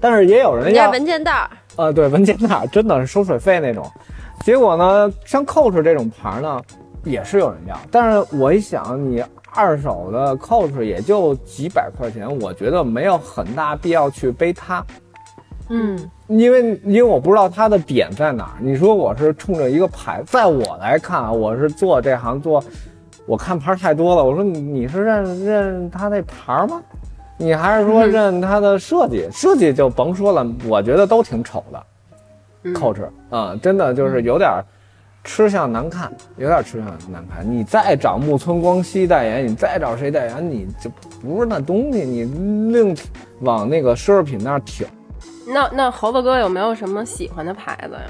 [0.00, 3.86] 但是也有人要，文件袋儿，呃，对，文件袋儿真的是收水费那种。
[4.42, 6.58] 结果呢，像 Coach 这种牌呢，
[7.04, 14.84] 也是有人要，但是我一想，你二手的 Coach 也就几百块钱，我觉得没有很大必要去背它。
[15.68, 18.52] 嗯，因为因为我不知道它的点在哪儿。
[18.60, 22.62] 你说我是冲着一个牌，在我来看啊，我是做这行做，
[23.26, 24.24] 我看牌太多了。
[24.24, 26.82] 我说你你是认认它那牌吗？
[27.36, 29.28] 你还是说认它的设计？
[29.32, 31.82] 设计就甭说了，我觉得都挺丑的。
[32.72, 34.64] Coach 啊、真的就是有点儿
[35.24, 37.44] 吃相难看，有点吃相难看。
[37.44, 42.24] 你再找木村光希代言，你再找谁代言，你就不是那东西，你
[42.70, 42.94] 另
[43.40, 44.86] 往那个奢侈品那儿挺。
[45.46, 48.02] 那那猴子哥有没有什么喜欢的牌子呀？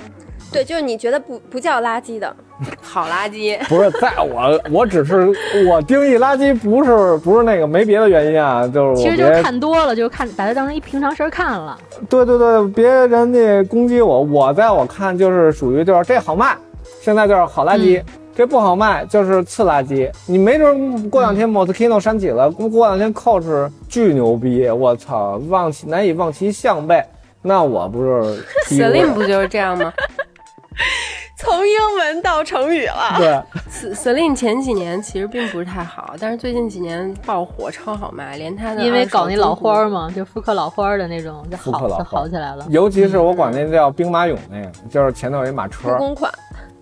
[0.53, 2.37] 对，就是你觉得不不叫垃圾的，
[2.81, 5.33] 好垃圾，不是，在我我只是
[5.69, 11.77] 我定义垃圾，不是不是那个没别的原因啊，就是我其实就是看多了，就看把它当成一平常事儿看了。
[12.09, 16.57] 对对对，别人家攻击我，我在我看就是属于就是这好卖，
[17.05, 18.03] 现在就是好垃圾。
[18.35, 20.11] 这不好卖，就是次垃圾。
[20.27, 27.05] 你没准过两天 Moschino 删起了，过两天 Coach 巨牛逼，我操，望其难以望其项背，
[27.43, 29.93] 那我不是踢过 Celine 不就是这样吗
[31.39, 33.15] 从英文到成语了。
[33.19, 33.41] 对？
[33.95, 40.11] Celine 前几年其实并不是太好，但是最近几年爆火，超好卖，连他的因为搞那老花儿嘛。
[40.11, 42.67] 就复刻老花儿的那种，就好起来了。
[42.69, 46.33] 尤其是我管那叫兵马俑那个，就是前头有一马车复，工款，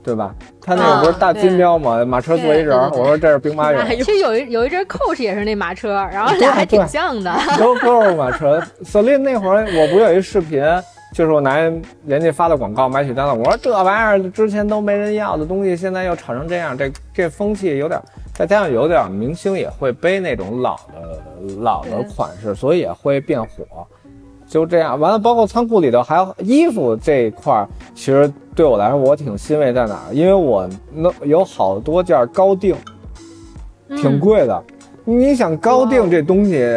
[0.03, 0.34] 对吧？
[0.61, 2.05] 他那个不是大金标吗？
[2.05, 3.86] 马车坐一人我说这是兵马俑。
[3.96, 7.32] 其实有一有一阵 Coach 也是那马车，然后俩还挺像的。
[7.59, 8.61] 都都是马车。
[8.84, 10.62] Celine 那会儿我不有一视频，
[11.14, 11.59] 就是我拿
[12.07, 18.00] 人家发的广告买取单了，我说这玩意儿之前都没人要的东西，现在又炒成这样，这这风气有点，
[18.34, 23.86] 再加上有点明星也会背那种老的老的款式，所以也会变火。
[24.53, 32.76] 就这样，完了，包括仓库里头还有衣服这一块儿，其实对我来说我挺欣慰在哪儿，因为我能有好多件高定，
[33.96, 34.62] 挺贵的。
[35.07, 36.70] 你想高定这东西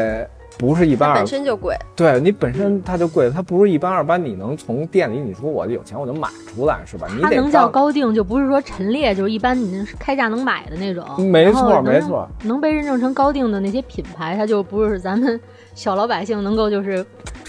[0.58, 1.76] 不是一般本身就贵。
[1.98, 7.08] 对你本身它就贵，它不是一般二般，你能从店里，你说我有钱我就买出来是吧？
[7.10, 11.04] 你得它能叫高定，就不是说陈列，就是一般你是开价能买的那种。
[11.30, 15.38] 没错没错，能被认证成高定的那些品牌，它就不是咱们
[15.74, 17.06] 小老百姓能够就是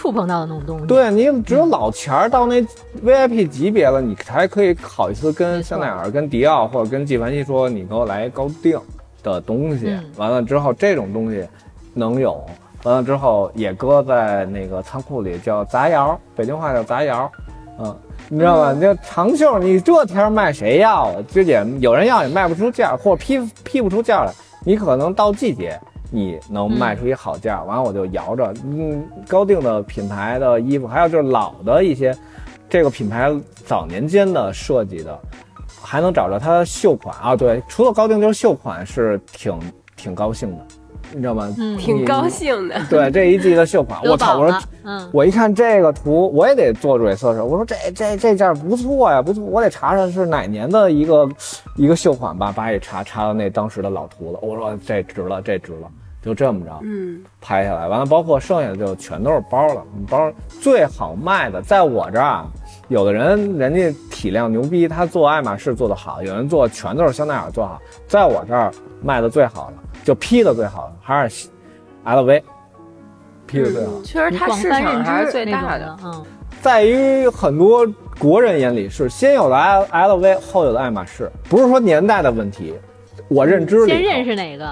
[0.07, 2.65] 触碰到的那种东西。，对你只有老钱儿到那
[3.05, 8.79] VIP 级别了，你才可以好意思跟香奈儿、跟迪奥或者跟纪梵希说，你给我来高定
[9.23, 9.89] 的东西。
[9.89, 11.45] 嗯完了之后，这种东西
[11.93, 12.41] 能有。
[12.85, 17.29] 完了之后也搁在那个仓库里，叫杂窑，北京话叫杂窑，
[17.81, 17.97] 嗯，
[18.29, 18.73] 你知道吧？
[18.73, 21.15] 你这长袖，你这天卖谁要啊？
[21.33, 24.33] 这也有人要，也卖不出价，或者批批不出价来。
[24.65, 25.77] 你可能到季节，
[26.11, 28.55] 你能卖出一好价，完了我就摇着。
[28.65, 32.17] 嗯，高定的品牌的衣服，还有就是老的一些，
[32.69, 33.33] 这个品牌
[33.65, 35.19] 早年间的设计的，
[35.83, 37.37] 还能找着它秀款啊。
[37.37, 39.59] 对，除了高定就是秀款是挺
[39.97, 40.67] 挺高兴的，
[41.17, 41.49] 你知道吗？
[41.59, 42.79] 嗯，挺高兴的。
[42.91, 44.39] 对，这一季的秀款， 我操！
[44.39, 47.41] 我说，嗯，我一看这个图，我也得做蕊测试。
[47.41, 51.27] 我说这这这件不错呀，不错，我得查查是哪年的一个
[51.75, 52.53] 一个秀款吧。
[52.55, 54.39] 把也查，查到那当时的老图了。
[54.43, 55.89] 我说这值了，这值了，
[56.23, 57.89] 就这么着嗯，拍下来。
[57.89, 59.83] 完了，包括剩下的就全都是包了。
[60.07, 62.47] 包最好卖的，在我这儿啊，
[62.89, 67.81] 有的人人家体量牛逼，他做爱马仕做得好，有人做全都是香奈儿做好。
[68.07, 68.71] 在我这儿
[69.03, 69.77] 卖的最好的，
[70.07, 71.49] 就 P 的最好的还是
[72.05, 73.91] LV，P 的最好。
[74.05, 76.25] 确实它市场还是知最大的，嗯，
[76.63, 77.85] 在于很多
[78.17, 82.73] 国人眼里是先有的 L LV，后有的爱马仕，不是说年代的问题，
[83.27, 84.65] 我认知里头先认识哪个？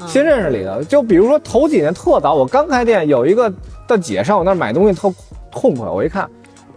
[0.00, 0.82] 嗯先认识里头。
[0.82, 3.52] 就比如说头几年特早，我刚开店，有一个
[3.86, 5.12] 大姐上我那儿买东西特
[5.50, 6.26] 痛快，我一看，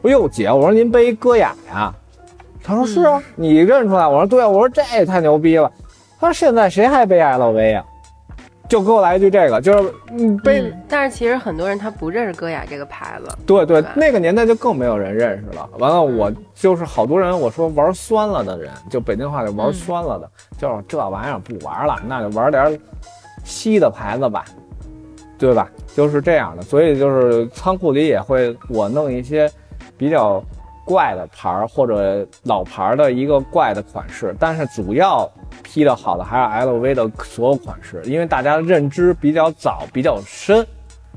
[0.01, 1.93] 我说哟姐，我说您背一歌雅呀？
[2.61, 4.05] 她说是啊，你认出来？
[4.05, 5.71] 我说对啊，我说这也太牛逼了。
[6.19, 7.85] 她说现在谁还背 LV 呀？
[8.71, 10.61] 就给我来一句这个，就是嗯被。
[10.61, 13.29] 嗯但是其实很多人他不认识歌雅这个牌子。
[13.45, 15.69] 对对对，那个年代就更没有人认识了。
[15.77, 22.79] 完了，我就是好多人，我说玩酸了的人，就北京话就玩酸了的，就是这玩意儿不玩了，那就玩点
[23.43, 24.45] 稀的牌子吧，
[25.37, 25.69] 对吧？
[25.93, 29.51] 就是这样的，所以就是仓库里也会我弄一些
[29.97, 30.41] 比较
[30.85, 35.29] 怪的牌儿或者老牌儿的一个怪的款式，但是主要
[35.63, 40.65] 批的好的还是 LV 的所有款式，因为大家认知比较早、比较深，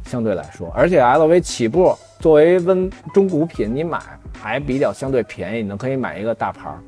[0.05, 3.99] 相对来说，而且 LV 起步作为温中古品，你买
[4.41, 6.79] 还比较相对便宜，你可以买一个大牌儿，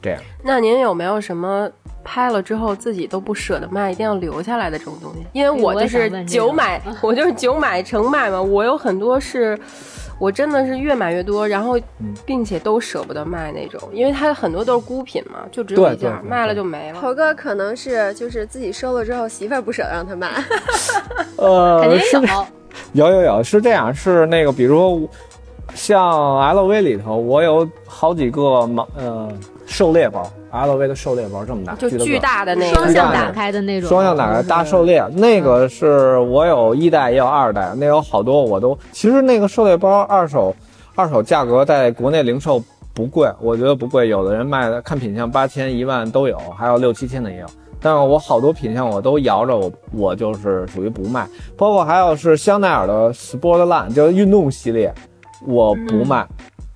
[0.00, 0.20] 这样。
[0.42, 1.70] 那您有没有什么
[2.02, 5.26] 拍了之后自己都不舍得卖，一定要留下来的这种东西？
[5.32, 8.40] 因为我就是问这个久买，我就是久买成卖嘛。
[8.40, 9.58] 我有很多是
[10.20, 17.00] 我真的是越买越多，然后嗯并且都舍不得卖那种，因为它很多都是孤品嘛，就只有一件卖了就没了。
[17.00, 20.28] 头哥可能是就是自己收了之后，媳妇儿不舍得让他卖。
[21.36, 22.46] 呃， 肯定是有。
[22.92, 25.08] 有有有，是这样，是那个，比如说
[25.74, 25.98] 像
[26.54, 29.28] LV 里头，我有好几个盲呃
[29.66, 32.74] 狩猎包，LV 的狩猎包这么大，就巨巨大的那个。
[32.74, 40.54] 双，向打开的那种，双向打开大狩猎，那个是我有一代也有二代，那有好多我都其实那个狩猎包二手
[40.94, 47.46] 二手价格在国内零售不贵，我觉得不贵，有的人卖的看品相八千一万都有，还有六七千的也有。
[47.82, 51.26] 但是我好多品相我都摇着，我我就是属于不卖，
[51.56, 54.92] 包括还有是香奈儿的 Sportline，就是运动系列，
[55.46, 56.26] 我不卖，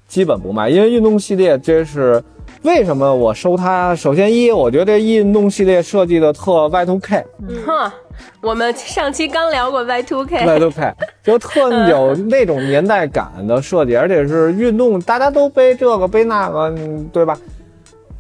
[0.08, 2.24] 基本不卖，因为运动系列这是
[2.64, 3.94] 为什么我收它？
[3.94, 7.22] 首先一，我觉得这运动系列设计的特 Y2K，
[7.66, 7.92] 哼，
[8.40, 17.36] 我们上期刚聊过 Y2K，Y2K 就特有那种年代感的设计，而且是运动，大家都背这个背那个，嗯对吧？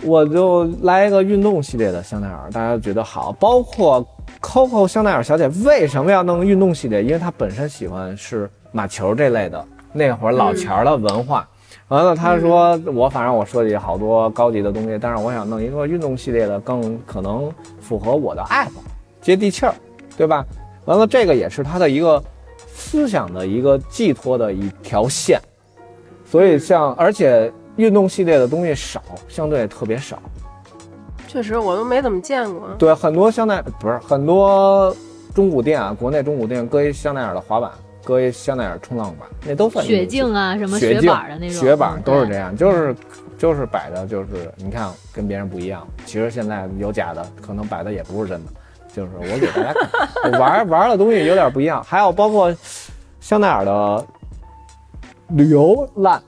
[0.02, 3.32] 我就来一个运动系列的香奈儿，大家觉得好。
[3.32, 4.06] 包括
[4.42, 7.02] Coco 香奈儿小姐为什么要弄运动系列？
[7.02, 9.64] 因为她本身喜欢是马球这类的，
[9.94, 11.48] 那会儿老钱儿的文化。
[11.88, 18.70] 完了，他说我反正我设计好多高级的东西，但是我想弄一个运动系列的，更可能符合我的 app，，
[19.20, 19.74] 接地气儿，
[20.16, 20.44] 对吧？
[20.86, 22.22] 完了，这个也是他的一个
[22.66, 25.38] 思想的一个寄托的一条线。
[26.24, 30.18] 所以像而且运动系列的东西少，相对特别少。
[31.28, 32.68] 确实我都没怎么见过。
[32.78, 34.94] 对，很多香奈不是很多
[35.34, 37.70] 中古店啊，国内中古店搁一香奈儿的滑板，
[38.04, 42.94] 搁一香奈儿冲浪板，那都算雪镜啊，什么雪板的那种，雪板都是这样，就是
[43.38, 45.86] 就是摆的，就是你看跟别人不一样。
[46.04, 48.52] 其实现在有假的，可能摆的也不是真的，
[48.94, 51.82] 就是我给大家看，我 玩玩的东西有点不一样。
[51.82, 52.54] 还有包括
[53.20, 54.06] 香奈儿的
[55.30, 56.22] 旅游烂，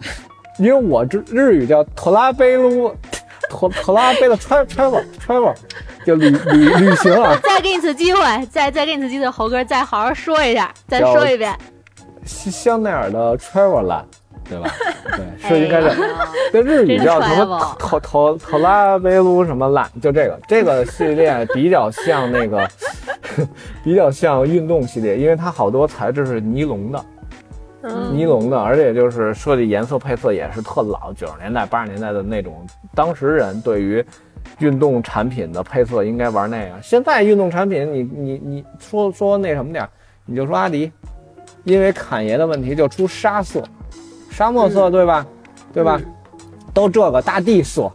[0.58, 2.94] 因为我日日语叫托拉贝鲁，
[3.50, 5.54] 托托拉贝的 travel travel travel，
[6.06, 7.36] 就旅旅旅行啊。
[7.42, 11.52] 再给你次机会，再再给你次机会，猴哥再好好说一下，再说一遍。
[12.24, 14.04] 香香奈儿的 travel line，
[14.48, 14.70] 对吧？
[15.16, 15.88] 对，是应该是。
[15.88, 22.68] 哎呀这日语叫什么头头头拉贝鲁什么烂，就这个这个系列比较像那个，
[23.82, 27.04] 比较像运动系列，因为它好多材质是尼龙的，
[27.82, 34.04] 嗯，尼龙的，而且就是设计颜色配色也是特老，九十年代八十年代的那种，当时人对于
[34.58, 36.80] 运动产品的配色应该玩那个。
[36.82, 39.90] 现在运动产品你你你说说那什么点儿，
[40.24, 40.90] 你就说阿迪，
[41.64, 43.62] 因为侃爷的问题就出沙色、
[44.30, 45.26] 沙漠色，对吧？
[45.72, 46.00] 对吧？
[46.72, 47.90] 都这个大地色，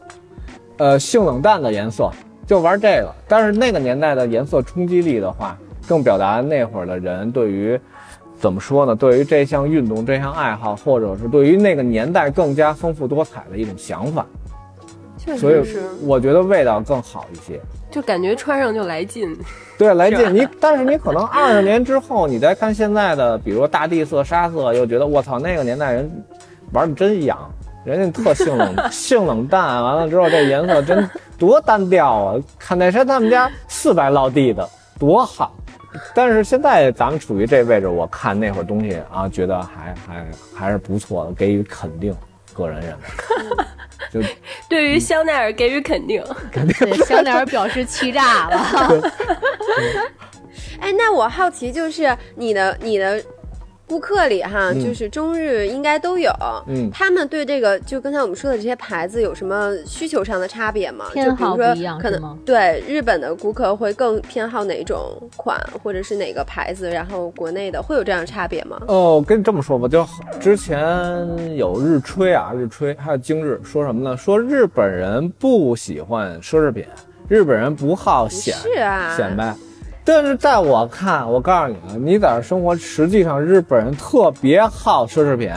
[0.78, 2.10] 呃，性冷淡的颜色，
[2.48, 3.14] 就玩这个。
[3.28, 7.80] 但是那个年代的颜色冲击力的话，更表达那会儿的人对于
[8.40, 8.96] 怎么说呢？
[8.96, 14.26] 对于这项运动、这项爱好，或者是对于那个年代更加丰富多彩的一种想法，
[15.24, 17.60] 确所以实，我觉得味道更好一些。
[17.92, 19.38] 就感觉穿上就来劲。
[19.78, 26.10] 对，来劲你，但是你可能二十年之后，你再看现在的，比如说大地色、沙色，又觉得我操，那个年代人
[26.72, 27.38] 玩的真洋，
[27.84, 32.36] 人家特性冷 性冷淡，完了之后这颜色真多单调啊！
[32.58, 34.68] 看那山他们家四白落地的
[34.98, 35.54] 多好，
[36.16, 42.16] 但是现在咱们处于这位置，我看那会儿东西啊，觉得还还还是不错的，给予肯定。
[42.62, 43.66] 个人认为，
[44.24, 44.30] 就
[44.70, 49.02] 对于香奈儿给予肯定，对 香奈儿表示欺诈了。
[50.80, 53.24] 哎，那我好奇就是你的你的
[53.92, 56.32] 顾客里哈，嗯就是中日应该都有，
[56.66, 61.08] 嗯他们对这个就刚才我们说的这些牌子有什么需求上的差别吗？
[61.12, 64.98] 偏就比如说好不一样可能对日本的顾客会更偏好哪种
[65.36, 68.82] 款，或者是哪个牌子，然后国内的会有这样的差别吗？
[68.88, 70.08] 哦，我跟你这么说吧，就
[70.40, 70.80] 之前
[71.58, 74.16] 有日吹啊，日吹还有今日说什么呢？
[74.16, 76.86] 说日本人不喜欢奢侈品，
[77.28, 79.54] 日本人不好显是啊，显摆。
[80.04, 85.52] 但是在我看，我告诉你啊，你在这生活，实际上日本人特别好奢侈品，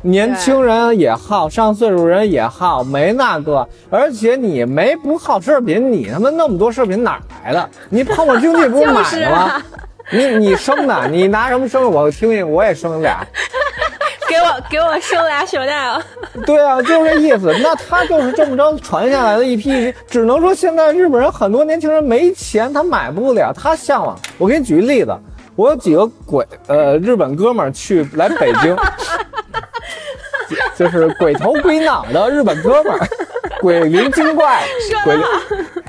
[0.00, 3.68] 年轻人也好，上岁数人也好，没那个。
[3.90, 7.68] 而且你没不好奢侈品，你他妈那么多奢侈品哪来的？
[7.90, 9.62] 你泡沫经济不是买就是的吗？
[10.10, 11.90] 你你生的，你拿什么生？
[11.90, 13.24] 我听听，我也生俩。
[14.32, 16.02] 给我给我生俩手袋啊！
[16.46, 17.54] 对啊，就是这意思。
[17.62, 24.18] 那他就是这么着传下来的一批，只能说现在日本人很多年轻人没钱，他买不了，他向往。
[24.38, 25.14] 我给你举个例子，
[25.54, 28.74] 我有几个鬼呃日本哥们儿去来北京，
[30.48, 33.06] 就就是鬼头鬼脑的日本哥们儿，
[33.60, 34.62] 鬼灵精怪，
[35.04, 35.24] 鬼灵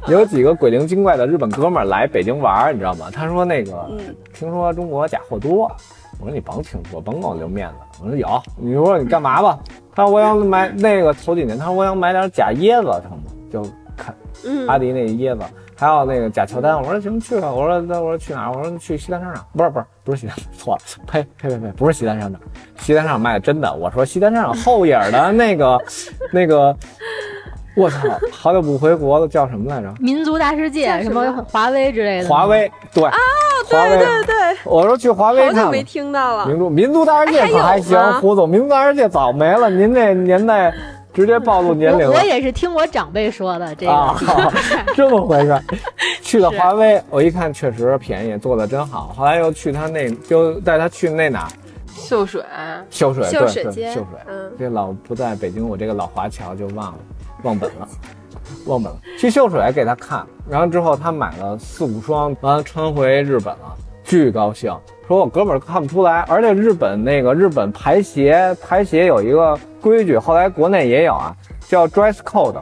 [0.07, 3.07] 有几个鬼灵精怪的日本哥们儿来北京玩儿，你知道吗？
[3.13, 5.71] 他说那个，嗯听说中国假货多。
[6.23, 7.75] 我说你甭听说，甭给我留面子。
[8.01, 9.59] 我说有，你说你干嘛吧？
[9.93, 13.23] 他说我想买那个头几年，他说我想买点假椰子成吗？
[13.51, 13.61] 就
[13.97, 14.15] 看
[14.45, 15.43] 嗯阿迪那椰子，
[15.75, 16.81] 还有那个假乔丹。
[16.81, 17.51] 我说行去吧。
[17.51, 18.53] 我说那我说去哪儿？
[18.53, 19.45] 我说去西单商场。
[19.51, 22.41] 不是不是不是西单， 错了，呸呸呸呸，不是西单商场，
[22.77, 23.73] 西单商场卖的真的。
[23.75, 25.77] 我说西单商场后影的那个
[26.31, 26.73] 那个，
[27.75, 27.99] 我操，
[28.31, 29.93] 好久不回国了，叫什么来着？
[29.99, 33.17] 民族大世界什么么华为之类的，华为对啊，
[33.69, 36.45] 对对对，我说去华为看吧好久没听到了。
[36.45, 40.73] 民族民族大世界可还行，胡总，民族大世界早没了，您那年代
[41.13, 43.91] 直接暴露年龄了我我也是听我长辈说的这个。
[43.91, 44.15] 啊，
[44.95, 45.61] 这么回事。
[46.21, 49.13] 去了华为，我一看确实便宜，做的真好。
[49.15, 51.49] 后来又去他那，就带他去那哪儿
[51.95, 52.43] 秀水，
[52.89, 54.19] 秀水，秀水街秀水。
[54.27, 56.99] 嗯这老不在北京，我这个老华侨就忘了，
[57.43, 57.87] 忘本了。
[58.65, 64.75] 忘本了，去秀水给他看，然后之后他买了四五双，完了穿回日本了，巨高兴，
[65.07, 71.35] 说我哥们儿看不出来，而且日本那个日本排鞋排鞋有一个规矩，后来国内也有啊，
[71.67, 72.61] 叫 dress code，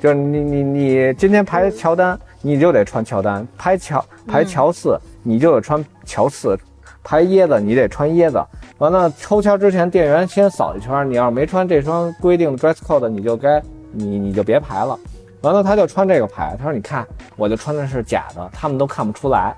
[0.00, 6.56] 就是你你你今天排乔丹，你就得穿乔丹；排乔排乔四，你就得穿乔四；
[7.02, 8.42] 排椰子，你得穿椰子。
[8.78, 13.62] 完了抽签之前，店员先扫一圈，你要是没穿这双规定的 dress code，你就该
[13.92, 14.98] 你你就别排了。
[15.44, 19.54] 完了他就穿这个牌，他说你看，我就穿的是假的，他们都看不出来。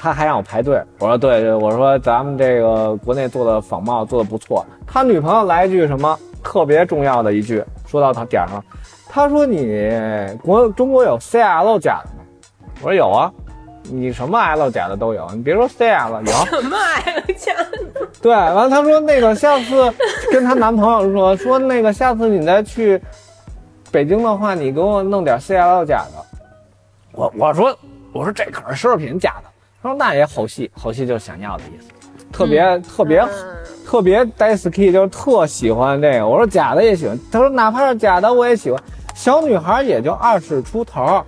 [0.00, 4.64] 他还让我排队，我说对对，我说咱们这个国内做的仿冒做的不错。
[4.86, 8.64] 他女朋友来一句什么特别重要的一句，说到他点儿上，
[9.08, 9.88] 他说你
[10.42, 12.24] 国中国有 CL 假的吗？
[12.82, 13.30] 我说有啊，
[13.84, 16.32] 你什么 L 假的都有，你别说 CL 有。
[16.46, 18.08] 什么 L 假的？
[18.22, 19.92] 对，完了他说那个下次
[20.32, 23.00] 跟她男朋友说说那个下次你再去
[23.90, 26.38] 北京的话，你给我弄点 CL 假的。
[27.12, 27.76] 我我说
[28.12, 29.50] 我说这可是奢侈品假的。
[29.82, 31.88] 他说那也好戏，好戏就是想要的意思，
[32.32, 33.28] 特别、特别、嗯
[33.86, 36.28] 特别 d a i s k y 就是特喜欢这个。
[36.28, 38.80] 我说假的也喜欢，他说哪怕是假的我也喜欢。
[39.16, 41.24] 小女孩也就二十出头，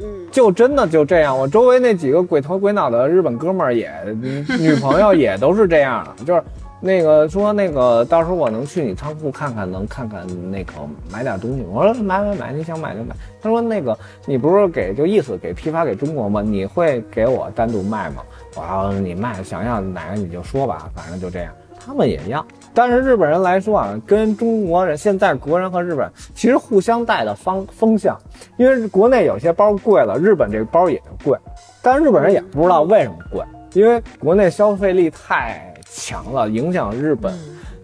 [0.00, 1.38] 嗯，就真的就这样。
[1.38, 6.42] 我周围那几个鬼头鬼脑的日本哥们儿也，嗯 女朋友也都是这样的，就是
[6.84, 10.72] 那个说那个到时候我能去你仓库看看，能看看那个
[11.12, 11.64] 买点东西。
[11.70, 13.14] 我说买买买，你想买就买。
[13.40, 16.42] 他说那个你不是给就意思给批发给中国吗？
[16.42, 18.22] 你会给我单独卖吗？
[18.56, 21.52] 我要你卖，想要哪个你就说吧，反正就这样。
[21.84, 28.16] 他们也要，但是日本人来说啊，跟中国人现在国人和日本其实互相带的方风向，
[28.56, 31.38] 因为国内有些包贵了，日本这个包也就贵，
[31.80, 37.32] 但是日本人也不知道为什么贵，因为国内消费力太强了，影响日本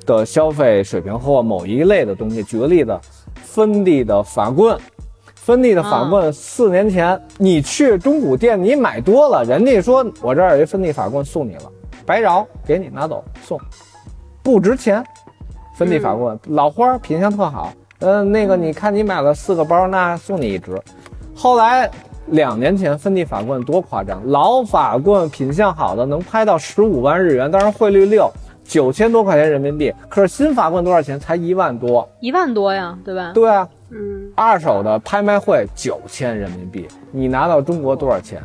[0.06, 2.42] 的消费水平或某一类的东西。
[2.42, 2.98] 举个例子，
[3.42, 4.78] 芬迪的法棍。
[5.34, 11.72] 芬迪的法棍，四年前你去中古店，你买多了，人家说我这儿有一芬迪法棍送你了，
[12.04, 13.58] 白饶，给你拿走送，
[14.42, 15.02] 不值钱。
[15.74, 20.78] 芬迪法棍，老花儿品相特好，嗯、那个你看你买了四个包，那送你一只。
[21.34, 21.90] 后来
[22.30, 28.30] 两年前芬迪法棍多夸张，老法棍品相好的能拍到十五万日元，当然汇率六，
[28.64, 29.92] 九千多块钱人民币。
[30.08, 31.18] 可是新法棍多少钱？
[31.18, 32.06] 才一万多。
[32.20, 33.32] 一万多呀，对吧？
[33.34, 38.42] 对啊，嗯，二手的拍卖会九千人民币，你拿到中国多少钱？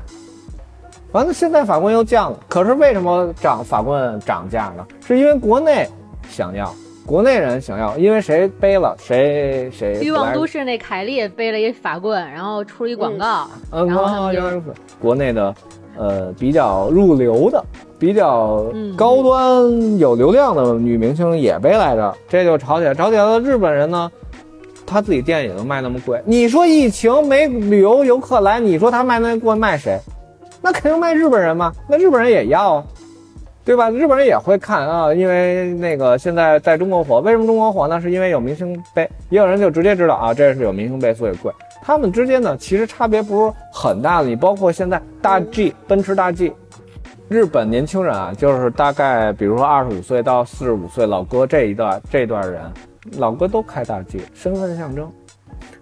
[1.11, 4.85] 完了，现在法棍又降了，可是为什么涨法棍涨价呢？
[5.05, 5.87] 是因为国内
[6.29, 6.73] 想要，
[7.05, 9.99] 国内人想要，因为谁背了谁谁。
[10.01, 14.73] 欲望都市那凯莉背了一法棍，然后出了一广告，嗯，然后他们就原来如此。
[15.01, 15.55] 国内的，
[15.97, 17.61] 呃，比较入流的、
[17.99, 22.93] 比较嗯高端、有流量的女明星也背来着，这就吵起来。
[22.93, 24.09] 吵起来了，日本人呢，
[24.85, 26.21] 他自己店也能卖那么贵。
[26.25, 29.99] 你说疫情没旅游游客来，你说他卖那贵卖谁？
[30.61, 31.73] 那肯定卖日本人嘛。
[31.89, 32.85] 那日本人也要啊。
[33.65, 33.89] 对吧？
[33.89, 38.01] 日本人也会看啊，因为那个现在在中国火，为什么中国火呢？
[38.01, 41.51] 是因为有明星背，也有人就直接知道啊，这是有明星背，所以贵。
[41.81, 44.27] 他们之间呢，其实差别不是很大的。
[44.27, 46.53] 你包括现在大 G 奔驰大 G，
[47.29, 52.61] 日本年轻人啊，就是大概比如说二十五岁到四十五岁老哥这一段这段人，
[53.17, 55.09] 老哥都开大 G，身份象征。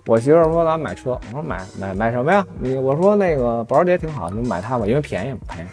[0.08, 2.46] 我媳妇儿说咱买车，我说买买买什么呀？
[2.60, 5.70] 你我说那个保时捷挺好，你买它吧，因为便宜便宜。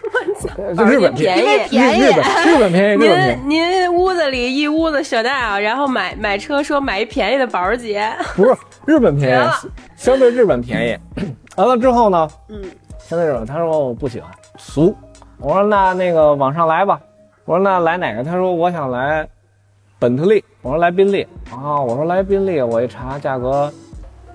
[0.77, 3.41] 就日本便宜便宜日本日本便宜，日本便宜。
[3.47, 8.55] 您您屋子里一屋子雪大，然后买买车说买一便宜的保时捷，不是
[8.87, 9.51] 日本便宜，
[9.97, 10.99] 相对日本便宜。
[11.57, 12.63] 完了之后呢，嗯，
[12.99, 14.95] 相对日本，他说我不喜欢俗。
[15.41, 17.01] 我说那那个往上来吧。
[17.45, 18.23] 我说那来哪个？
[18.23, 19.27] 他说我想来
[19.99, 20.45] 本特利。
[20.63, 21.81] 我说来宾利啊。
[21.81, 23.73] 我说来宾利，我一查价格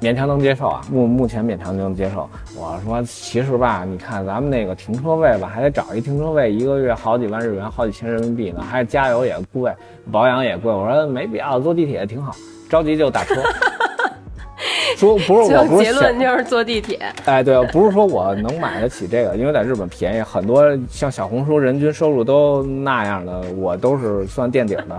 [0.03, 2.29] 勉强能接受啊，目目前勉强能接受。
[2.57, 9.71] 我说其实吧，你看咱们那个停车位吧，还得找一停车位，一个月好几万日元，好几千人民币呢，还是加油也贵，
[10.11, 10.69] 保养也贵。
[10.69, 12.35] 我说没必要，坐地铁挺好，
[12.69, 13.35] 着急就打车。
[14.97, 16.99] 说不是我不是结论就是坐地铁。
[17.25, 24.97] 哎，对，不是说我能买得起这个，因为在日本便宜，很多像小红书人均收入都那样的，我都是算垫底儿的。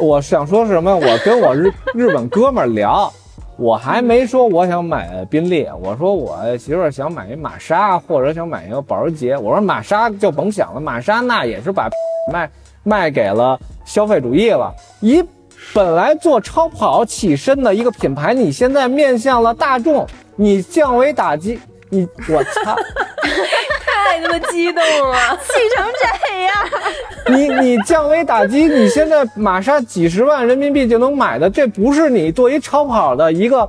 [0.00, 0.94] 我想说是什么？
[0.94, 3.10] 我跟我日日本哥们儿聊，
[3.56, 9.36] 我还没说我想买宾利，我说我媳妇想买一玛莎，或者想买一个保时捷。
[9.36, 11.88] 我说玛莎就甭想了，玛莎那也是把
[12.32, 12.50] 卖
[12.82, 15.24] 卖给了消费主义了，一
[15.72, 21.58] 本来做超跑起身的一个品牌，你现在面向了大众，你降维打击，
[21.90, 22.76] 你我操！
[24.14, 25.36] 太他妈激动了！
[25.42, 33.68] 气成这样，你你降维打击，你现在玛莎几十万人民币就能买的，这不是你做一超跑的一个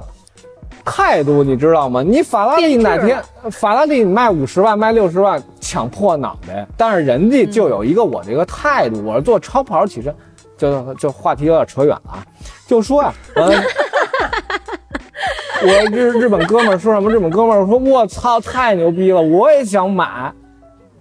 [0.84, 2.04] 态度，你知道吗？
[2.04, 3.20] 你法拉利哪天
[3.50, 10.16] 法拉利你卖五十万卖六十万抢破脑袋，但是人家就有一个我这个态度，我是做超跑起身，
[10.58, 12.24] 就就话题有点扯远了啊，
[12.68, 13.64] 就说呀、完了。
[15.66, 17.10] 我日日本哥们儿说什么？
[17.10, 19.22] 日本哥们儿说：“我操，太牛逼了！
[19.22, 20.32] 我也想买。”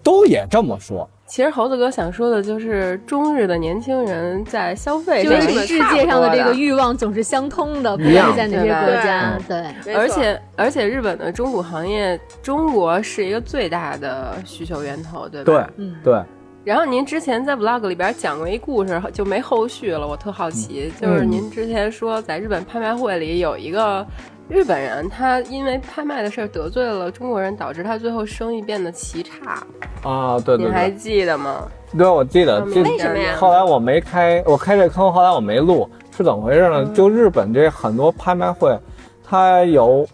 [0.02, 1.08] 都也这么说。
[1.26, 6.72] 其实猴子哥想说的就是，中日的年轻人在消费上就是世界上的这个欲。
[6.74, 9.94] 望总是相通的，不一样在哪些国家，对。
[9.94, 15.44] 而且而且，日本的中古行业，中国是一个最大的需求源头，对吧？
[15.44, 16.22] 对，嗯对，
[16.62, 20.06] 然后您之前在 vlog 里边讲过一故事，就没后续了。
[20.06, 24.06] 我特好奇，就是您之前说在日本拍卖会里有一个
[24.46, 29.62] 日本人，他因为拍卖的事儿得罪了中国人，导致他最后生意变得奇差。
[30.02, 31.66] 啊，对对你还，记得吗？
[31.96, 36.84] 对，我记得为什么呀后来我没开，我开这坑，后来我没录，是怎么回事呢？
[36.92, 38.78] 就日本这很多拍卖会，
[39.26, 40.06] 它有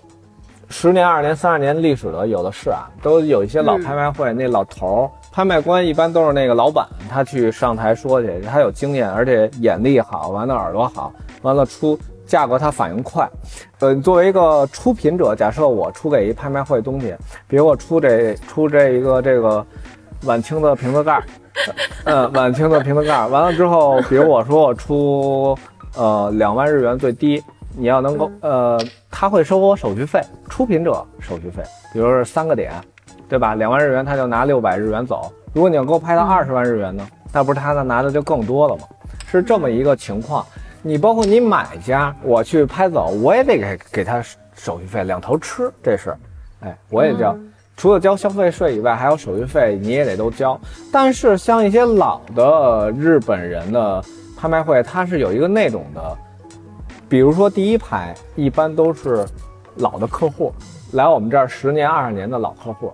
[0.68, 5.10] 十年、二十年、三十年历史的，有的是啊，都有一些老拍卖会，那老头儿。
[5.32, 11.12] 拍卖官一般都是那个老板，他去上台说去，他有经验，而且眼力好，完了耳朵好，
[11.42, 11.98] 完了出
[12.30, 13.28] 价格它反应快。
[13.80, 17.12] 呃，作为一个出品者，假设我出给一拍卖会东西，
[17.48, 19.66] 比如我出这出这一个这个
[20.22, 21.24] 晚清的瓶子盖儿，
[22.06, 25.58] 呃，晚清的瓶子盖儿，完了之后，比如我说我出
[25.96, 27.42] 呃两万日元最低，
[27.76, 32.72] 你要能够呃，他会收我手续费，出品者手续费，比如是三个点，
[33.28, 33.56] 对吧？
[33.56, 38.84] 两万日元他就拿六百日元走，如果你要给我拍到二十万日元呢，那不是他那拿的就更多了吗？
[39.26, 40.46] 是这么一个情况。
[40.82, 44.22] 你包括你买家，我去拍走，我也得给给他
[44.54, 46.16] 手续费，两头吃，这是，
[46.60, 47.36] 哎，我也交。
[47.76, 50.58] 除了交消费税以外，还有手续费，你也得都交。
[50.92, 54.04] 但是像一些老的日本人的
[54.36, 56.18] 拍卖会，它是有一个那种的，
[57.08, 59.24] 比如说第一排一般都是
[59.76, 60.52] 老的客户，
[60.92, 62.92] 来我们这儿十年、二十年的老客户。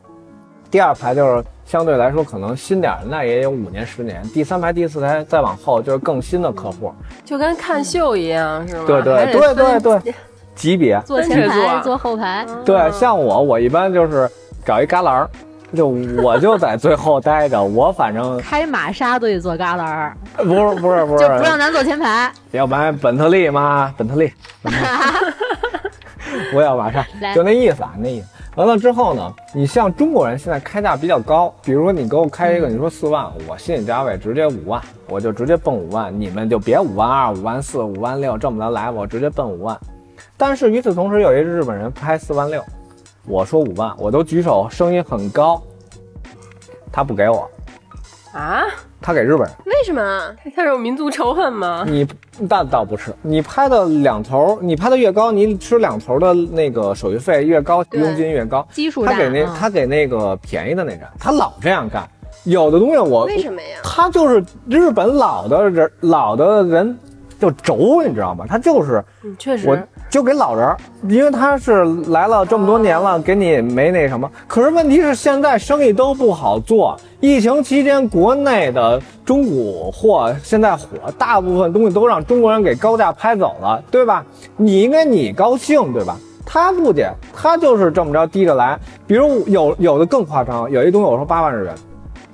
[0.71, 4.23] 第二排就是相对来说可能新点儿，那也有五年、十年。
[4.29, 6.95] 第三排、第四排再往后就是更新的客户，
[7.25, 8.85] 就跟看秀一样，是吗？
[8.87, 10.15] 对对对对对，
[10.55, 11.01] 级别。
[11.05, 14.31] 坐前排，坐后排，对，像我，我一般就是
[14.65, 15.29] 找一旮旯儿，
[15.75, 17.61] 就我就在最后待着。
[17.61, 22.33] 我反正 开玛莎都得坐旮旯儿，不是不是不是，就不让咱坐前排。
[22.53, 24.87] 要不然本特利嘛，本特利，本特利
[26.55, 27.05] 我要玛莎
[27.35, 28.29] 就那意思啊，那意思。
[28.57, 39.79] 完了之后呢，你像中国人现在开价比较高，比如说你给我开一个，你说四万，我心理价位直接五万，我就直接奔五万，你们就别五万二、五万四、五万六这么着来，我直接奔五万。
[40.39, 42.65] 但是与此同时，有一日本人拍四万六，
[43.27, 45.63] 我说五万，我都举手，声音很高，
[46.91, 47.47] 他不给我，
[48.37, 48.65] 啊？
[49.01, 49.51] 他给日本人。
[49.65, 50.35] 为什么啊？
[50.55, 51.85] 他是有民族仇恨吗？
[51.87, 52.07] 你
[52.39, 58.67] 那倒不是，你拍的两头，你拍的越高，你吃两头的那个手续费越高，佣金越高。
[58.73, 62.09] 基数大他给那啊他给那个便宜的那人，他老这样干。
[62.45, 63.79] 有的东西我为什么呀？
[63.83, 66.97] 他就是日本老的人，老的人
[67.41, 68.45] 就轴，你知道吗？
[68.49, 69.69] 他就是嗯，确实。
[69.69, 69.77] 我
[70.17, 70.75] 就给老人，
[71.11, 74.27] 因为他是来了这么多年了，给你没那什么。
[74.49, 80.87] 可是问题是现在生意都不好做，疫情期间国内的中古货现在火，
[81.19, 84.25] 大部分东西都让中国人给高价拍走了，对吧？
[84.57, 86.17] 你应该你高兴，对吧？
[86.47, 88.81] 他不介，他就是这么着低着来。
[89.07, 91.75] 比如有有的更夸张，有一东西我说八万日元，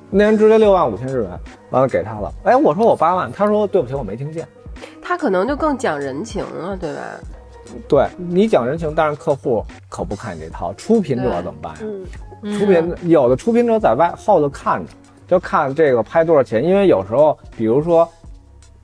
[0.09, 1.31] 那人直接六万五千日元，
[1.71, 2.33] 完了给他了。
[2.45, 4.47] 哎，我说我八万，他说对不起，我没听见。
[5.03, 7.01] 他可能就更讲人情了，对吧？
[7.89, 12.59] 对你讲人情，但是客户可不看你这套，出品者怎么办呀？
[12.59, 14.93] 出品有的出品者在外后头看着，
[15.29, 18.09] 就看这个拍多少钱，因为有时候，比如说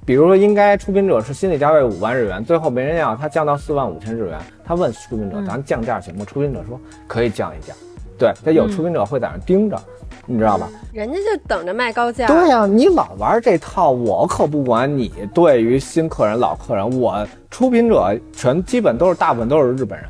[0.05, 5.47] 比如说应该出品者是心理价位五万日元，最后没人要，他降到四万五千日元，他问出品者嗯。
[5.47, 6.25] 咱降价行吗？
[6.25, 7.77] 出品者说可以降一降，
[8.19, 9.79] 对，他有出品者会在那盯着，
[10.27, 10.69] 你知道吧？
[10.93, 12.27] 人家就等着卖高价。
[12.27, 20.09] 对呀、你老玩这套，我可不管你对于新客人、老客人，我出品者全基本都是大部分都是日本人，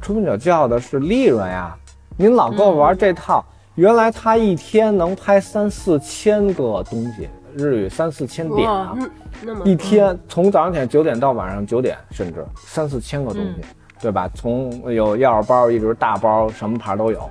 [0.00, 1.76] 出品者要的是利润呀。
[2.16, 3.44] 您老跟我玩这套，
[3.74, 9.08] 原来他一天能拍三四千个东西，日语三四千点啊哇，，
[9.44, 13.60] 嗯一天从早上起来九点到晚上九点，甚至三四千个东西，
[14.02, 14.28] 对吧？
[14.34, 17.30] 从有钥匙包一直大包，什么牌都有。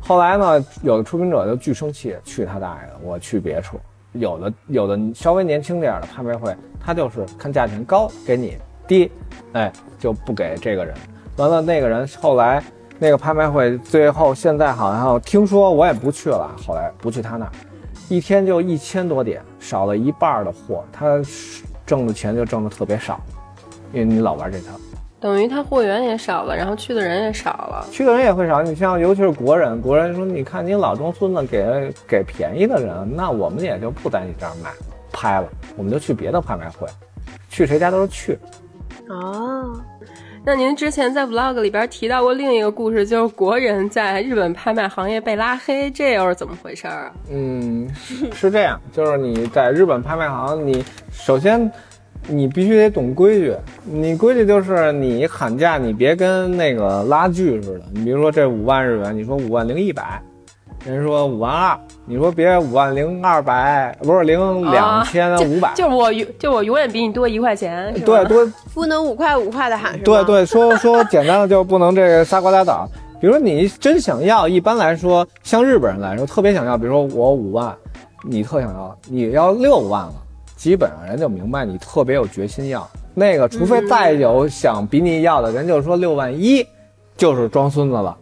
[0.00, 3.78] 后来呢，有的出品者就巨生气，去他大爷的，我去别处。
[4.12, 8.56] 有的有的稍微年轻点的拍卖会，他就是看价钱高给你，
[8.88, 9.12] 低，
[9.52, 10.94] 哎就不给这个人。
[11.36, 12.64] 完了，那个人后来
[12.98, 17.52] 那个拍卖会最后现在好像听说我也不去了，后来不去他那儿，
[18.08, 21.20] 一天就一千多点，少了一半的货，他
[21.84, 23.20] 挣的钱就挣的特别少，
[23.92, 24.72] 因为你老玩这套。
[25.18, 27.86] 等于他货源也少了，然后去的人也少了。
[27.90, 34.70] 去的人也会少，你像尤其是国人，国人说你看你老中孙子给给便宜的人，那我们也就不在你这儿买
[35.10, 36.86] 拍了，我们就去别的拍卖会，
[37.48, 38.38] 去谁家都是去。
[39.08, 39.80] 哦，
[40.44, 47.12] 那您之前在 vlog 里边提到过另一个故事，就是国人在日本拍卖行业被拉黑，这又是怎么回事儿啊？
[47.30, 51.70] 嗯，是是这样，就是你在日本拍卖行，你首先
[52.28, 53.54] 你必须得懂规矩。
[53.84, 57.84] 你规矩就是你喊价，你别跟那个拉锯似的。
[57.92, 60.20] 你比如说这五万日元，你说五万零一百，
[60.84, 70.02] 人说五万二，你说别五万零二百，不是零两千五百，就我就我永远比你多一块钱，对多 不能五块五块的喊是吗？
[70.04, 72.88] 对，对，说说简单的就不能这个仨瓜俩枣。
[73.18, 77.74] 比如说你真想要，一般来说，像日本人来说特别想要，比如说我五万，
[78.22, 80.12] 你特想要，你要六万了，
[80.56, 82.88] 基本上人就明白你特别有决心要。
[83.14, 86.66] 那个，除非再有想比你要的人，就说六万一，
[87.16, 88.16] 就是装孙子了。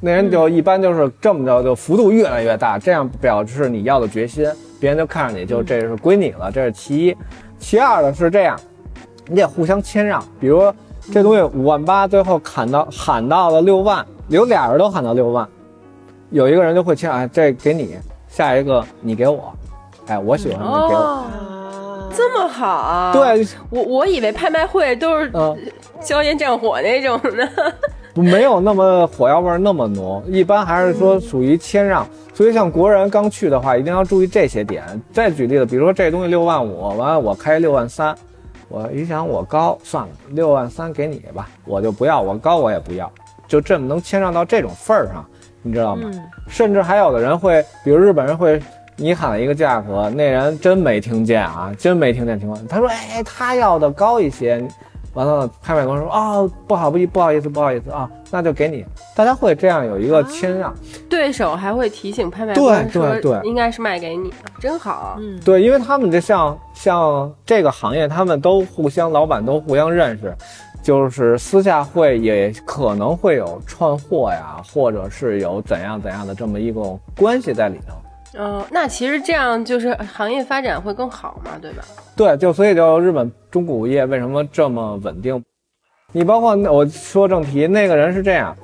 [0.00, 4.48] 那人就一般就是这么着，就幅度越来越大，这样表示你要的决心，
[4.78, 7.16] 别人就看着你就这是归你了，这是其一。
[7.58, 8.56] 其二的是这样，
[9.26, 10.72] 你得互相谦让，比如
[11.12, 15.48] 这东西五万八，最后砍到喊到了六万，有俩人都喊到六万，
[16.30, 17.96] 有一个人就会谦，哎，这给你，
[18.28, 19.52] 下一个你给我，
[20.06, 21.24] 哎，我喜欢你给我，
[22.14, 23.12] 这么好啊！
[23.12, 25.56] 对，我我以为拍卖会都是嗯、
[26.00, 27.74] 硝烟战火那种的。
[28.14, 32.06] 没有那么火药味儿那么浓，一般还是说属于谦让。
[32.34, 34.84] 所以像国人刚去的话，一定要注意这些点。
[35.12, 38.14] 再举例子，比如说这东西六万五，完了我开六万三，
[38.68, 43.10] 我一想我高，算了，六万三给你吧，我就不要，我高我也不要，
[43.46, 45.24] 就这么能谦让到这种份儿上，
[45.62, 46.10] 你知道吗？
[46.48, 48.60] 甚至还有的人会，比如日本人会。
[48.98, 52.66] 你喊了一个价格，那人真没听见啊，真没听见情况。
[52.66, 54.62] 他说：“哎，他要的高一些。”
[55.14, 58.84] 完了，拍卖官说：“哦，不好不不好意思，不好意思啊，那就给你。”
[59.16, 60.72] 大家会这样有一个谦让，
[61.08, 65.16] 对手还会提醒拍卖官说对对应该是卖给你，真好。
[65.18, 70.32] 嗯，对，因为他们就像像这个行业，他们都互相老板都互相认识，
[70.82, 77.94] 就是私下会也可能会有串货呀，或者是有怎样怎样的这么一种关系在里头。
[78.36, 81.82] 嗯、那其实这样就是行业发展会更好嘛，对吧？
[82.14, 85.42] 对，就所以就日本中古业为什么这么稳定？
[86.12, 88.54] 你包括我说正题，那个人是这样，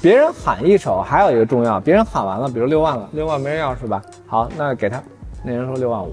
[0.00, 4.02] 别人喊一手，还有一个重要，别人喊完了，比如六万了，六万没人要是吧？
[4.26, 5.02] 好，那给他，
[5.44, 6.12] 那人说六万五，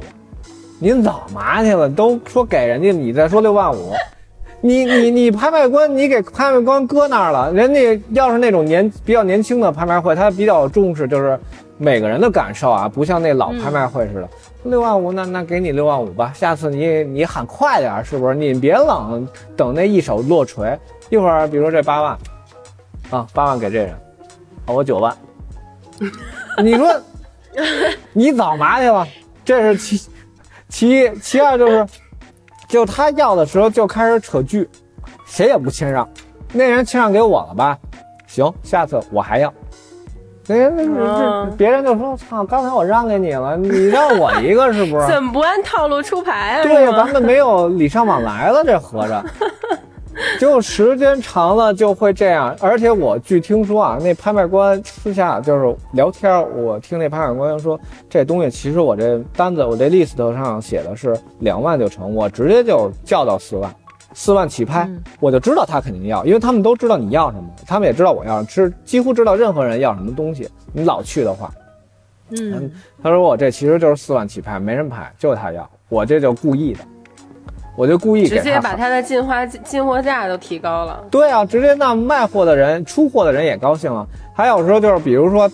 [0.79, 1.89] 您早嘛去了？
[1.89, 3.93] 都说给人家，你再说六万五，
[4.61, 11.39] 你你你拍卖官，你给拍卖官搁那儿了，人家要是那种年比较年轻的拍卖会，他比较重视就是
[11.77, 14.29] 每个人的感受啊，不像那老拍卖会似的。
[14.63, 16.31] 六万五，那那给你六万五吧。
[16.33, 18.35] 下次你你喊快点儿，是不是？
[18.35, 19.27] 你别冷，
[19.57, 20.77] 等那一手落锤。
[21.09, 22.17] 一会儿，比如说这八万，
[23.09, 23.91] 啊，八万给这人，
[24.65, 25.15] 啊，我九万。
[26.63, 26.93] 你说
[28.13, 29.07] 你早嘛去了？
[29.43, 30.09] 这是其
[30.69, 31.85] 其一，其二就是，
[32.67, 34.67] 就他要的时候就开始扯剧，
[35.25, 36.07] 谁也不谦让。
[36.51, 37.77] 那人谦让给我了吧？
[38.27, 39.53] 行，下次我还要。
[40.47, 46.63] 那人那别人就说：“操，刚才我让给你了，你让我一个是不是？” 怎么不按套路出牌啊？
[46.63, 49.23] 对呀，咱们没有礼尚往来了，这合着。
[50.39, 57.77] 就时间长了就会这样，而且我据听说啊，那拍卖官私下就是聊天儿，我听那拍卖官说，
[58.09, 63.69] 这东西其实我这单子我这 list 上写的是两万就成，我直接就叫到四万，
[64.17, 70.49] 四万起拍，嗯我就知道他肯定要，因为他们都知道你要什么，他们也知道我要，知几乎知道任何人要什么东西。
[70.71, 71.53] 你老去的话，
[72.29, 72.71] 嗯，
[73.03, 76.79] 他说我这其实就是四万起拍，没人拍，就他要，我这就故意的，
[77.75, 81.03] 我就故意直接把他的进花进货价都提高了。
[81.11, 84.07] 对啊，直接那卖货的人、出货的人也高兴了。
[84.33, 85.51] 还有时候就是，比如说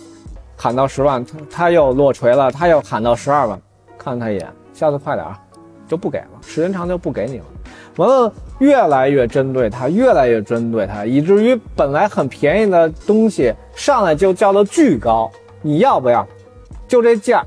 [0.56, 3.60] 喊到十万，他他又落锤了，他又喊到十二万，
[3.98, 5.36] 看他一眼，下次快点儿，
[5.88, 7.44] 就不给了，时间长就不给你了。
[7.96, 8.32] 完了，
[8.62, 15.28] 越来越针对他，越来越针对他，以至于本来很便宜的东西上来就叫的巨高，
[15.62, 16.24] 你要不要？
[16.86, 17.46] 就这价儿。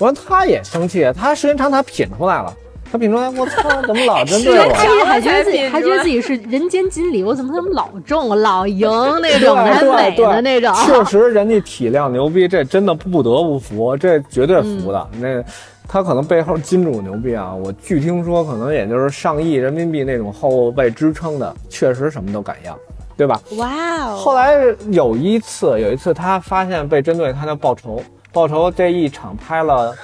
[0.00, 2.52] 完，他也生气，他时间长他品出来了，
[2.90, 5.04] 他品出来，我操，怎么老针对 我？
[5.04, 8.90] 还觉得自己还觉得自己是人间锦鲤，我怎么怎么老中老赢
[9.22, 10.74] 那种的，还对美的那种。
[10.84, 15.08] 确实，人家体量牛逼，这真的不得不服，这绝对服的。
[15.20, 15.42] 那
[15.88, 22.76] 他可能背后金主牛逼啊，我据听说可能也就是上亿人民币那种后背支撑的，确实什么都敢要，
[23.16, 23.40] 对吧？
[23.56, 24.16] 哇哦！
[24.16, 24.54] 后来
[24.90, 28.02] 有一次，有一次他发现被针对，他就报仇，
[28.32, 29.94] 报仇这一场拍了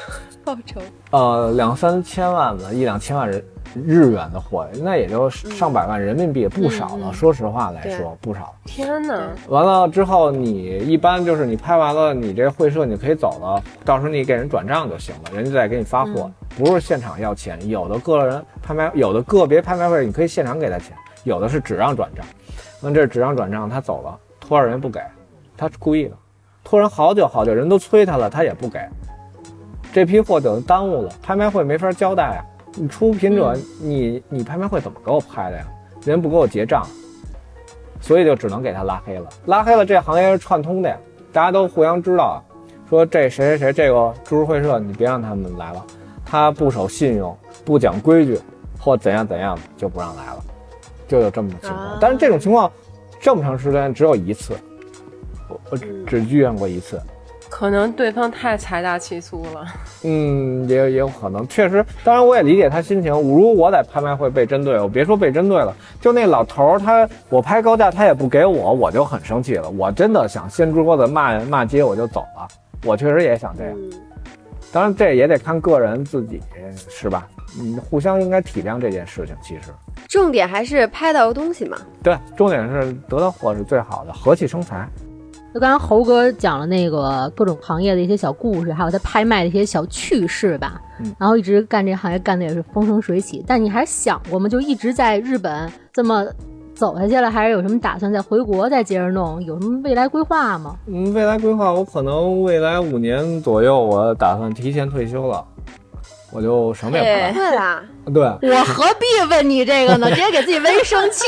[0.44, 0.80] 报仇，
[1.10, 3.42] 呃两三千万吧，一两千万人
[3.74, 7.12] 日元的货，那也就上百万人民币，不少了。
[7.12, 8.54] 说实话来说，不少。
[8.64, 9.28] 天哪！
[9.48, 17.58] 完了之后，你一般就是你拍完了，你这会社你可以走了，到时候你给人转账就行了，人家再给你发货，不是现场要钱。
[17.68, 22.24] 有的个人拍卖，有的个别拍卖会你可以现场给他钱，有的是只让转账。
[22.80, 25.00] 那这只让转账，他走了，托着人不给，
[25.56, 26.16] 他是故意的，
[26.64, 28.80] 托人好久好久，人都催他了，他也不给。
[29.92, 32.40] 这批货等于耽误了，拍卖会没法交代啊。
[32.74, 35.64] 你出品者，你你拍卖会怎么给我拍的呀？
[36.04, 36.84] 人不给我结账，
[38.00, 39.28] 所以就只能给他拉黑了。
[39.46, 40.96] 拉黑了，这行业是串通的呀，
[41.32, 42.36] 大家都互相知道啊。
[42.88, 45.84] 说这谁谁谁这个株式会社，你别让他们来了，
[46.24, 48.38] 他不守信用，不讲规矩，
[48.80, 50.44] 或怎样怎样，就不让来了，
[51.06, 51.78] 就有这么个情况。
[51.78, 52.70] 啊但是这种情况
[53.20, 54.54] 这么长时间只有一次，
[55.48, 57.00] 我我只遇见过一次。
[57.62, 59.64] 可能对方太财大气粗了。
[60.02, 63.12] 嗯，也也有可能，确实，当然我也理解他心情。
[63.12, 69.70] 如果我在拍卖会被针对，我别说被针对了，就那老头儿他，我拍高价他也不给我，我就很生气了。
[69.70, 72.48] 我真的想掀桌子骂骂街，我就走了。
[72.84, 73.78] 我确实也想这样，
[74.72, 76.42] 当然这也得看个人自己，
[76.88, 77.28] 是吧？
[77.60, 79.36] 嗯，互相应该体谅这件事情。
[79.40, 79.70] 其实，
[80.08, 81.78] 重点还是拍到东西嘛。
[82.02, 84.88] 对，重点是得到货是最好的，和气生财。
[85.52, 90.80] 就刚刚猴哥讲了那个各种行业的一些小故事，还有他拍卖的一些小趣事吧。
[91.00, 93.44] 嗯然后一直干这行业干的也是风生水起。
[93.46, 94.48] 但你还想过吗？
[94.48, 96.24] 就一直在日本这么
[96.74, 99.42] 走下去了，还是有什么打算再回国再接着弄？
[99.44, 100.76] 有什么未来规划吗？
[100.86, 105.44] 嗯，未来规划我可能未来五年左右，我打算提前退休了，
[106.30, 107.34] 我就什么也不干。
[107.34, 107.82] 对啦，
[108.40, 110.08] 对，我何必问你这个呢？
[110.08, 111.26] 直接给自己微生气。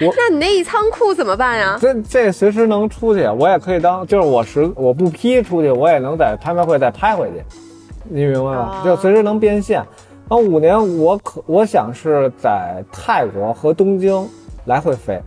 [0.00, 1.78] 那你那一仓库怎么办呀？
[1.80, 7.44] 这这随时能出去，我也可以当，就是我实我不批出去，我也能在拍卖会再拍回去，
[8.04, 8.80] 你明白吗？
[8.80, 9.82] 啊就随时能变现。
[10.28, 14.26] 那五年我可我想是在泰国和东京
[14.64, 15.20] 来回飞，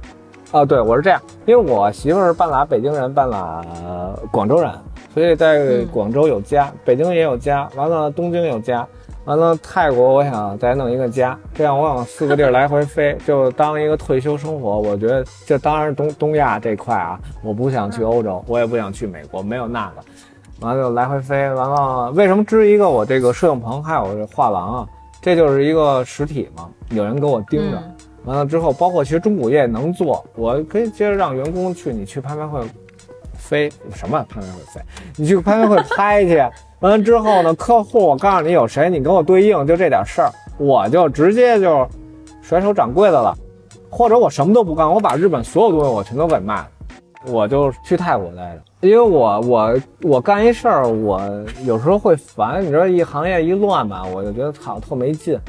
[0.52, 4.72] 啊，对我是这样，因为我媳妇儿是半拉北京人，半拉呃广州人，
[5.14, 8.88] 所以在广州有家，北京也有家，完了东京有家，
[9.28, 14.80] 完了泰国我想再弄一个家，这样我往四个地儿来回飞，就当一个退休生活。
[14.80, 19.96] 我觉得这当然是东东亚这块啊，我不想去欧洲，我也不想去美国，没有那个。
[20.62, 24.88] 完了就来回飞，完了为什么支一个我这个摄影棚还有这画廊啊？
[25.22, 27.84] 这就是一个实体嘛，有人给我盯着。
[28.24, 32.62] 完了之后，包括其实中古业能做，我可以接着让员工去，你去拍卖会
[33.48, 34.82] 飞什么拍卖会飞，
[35.16, 36.38] 你去拍卖会拍去。
[36.80, 41.88] 完了之后呢，客户我告诉你有谁，你跟我对应，就这点事儿，我就直接就
[42.42, 43.34] 甩手掌柜的了，
[43.90, 46.68] 或者我什么都不干，我把日本所有东西我全都给卖了，
[47.32, 48.62] 我就去泰国待着。
[48.82, 51.20] 因为我我我干一事儿，我
[51.66, 55.40] 有时候会烦，你知道一行业一乱吧，我就觉得操特没劲。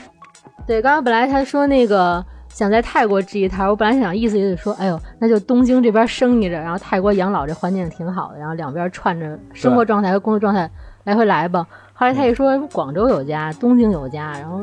[0.67, 10.69] 对，刚刚本来他说那个想在泰国支一摊儿，我本来想意思也得说，哎呦，那就东京这边生意着，然后泰国养老这环境挺好的，然后两边串着生活状态和工作状态
[11.05, 11.67] 来回来吧。
[11.95, 14.61] 后来他一说广州有家，东京有家，然后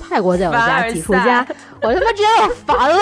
[0.00, 1.46] 泰国再有家，几处家，
[1.82, 2.98] 我他妈直接要烦了，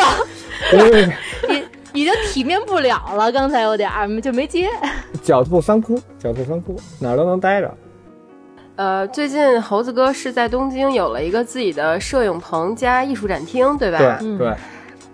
[1.92, 4.68] 已已经体面不了了，刚才有点儿就没接。
[5.22, 7.72] 狡兔三窟，狡兔三窟，哪儿都能待着。
[8.76, 14.18] 呃，最近猴子哥是在东京有了一个自己的摄影棚加艺术展厅，对吧？
[14.18, 14.52] 对对，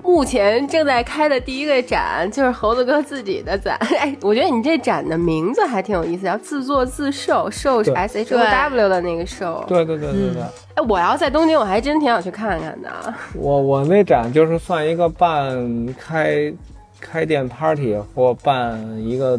[0.02, 3.76] 目前正在开的第一个展就是猴子哥自己的展。
[4.00, 9.62] 哎，我觉得你这展的名字还挺有意思，叫自作自受，受是 S H O W 的那个受。
[9.68, 10.42] 对对对对对，
[10.76, 12.88] 哎，我要在东京，我还真挺想去看看的。
[13.36, 16.50] 我我那展就是算一个办开
[16.98, 19.38] 开店 party 或办一个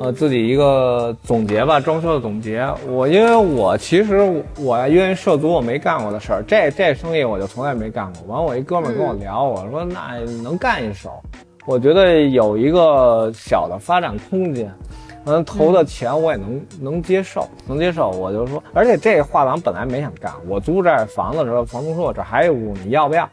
[0.00, 2.66] 呃，自己一个总结吧，装修的总结。
[2.88, 8.34] 我因为我其实我因为涉足我没干过的事儿，这这生意我就从来没干过。
[8.34, 11.22] 完，我一哥们儿跟我聊，我说那能干一手，
[11.66, 14.72] 我觉得有一个小的发展空间。
[15.26, 18.10] 嗯，投的钱我也能能接受，能接受。
[18.10, 23.26] 我就说，而且这画廊本来没想干，我租这房子的时候，房东说我这还有屋，你要不要？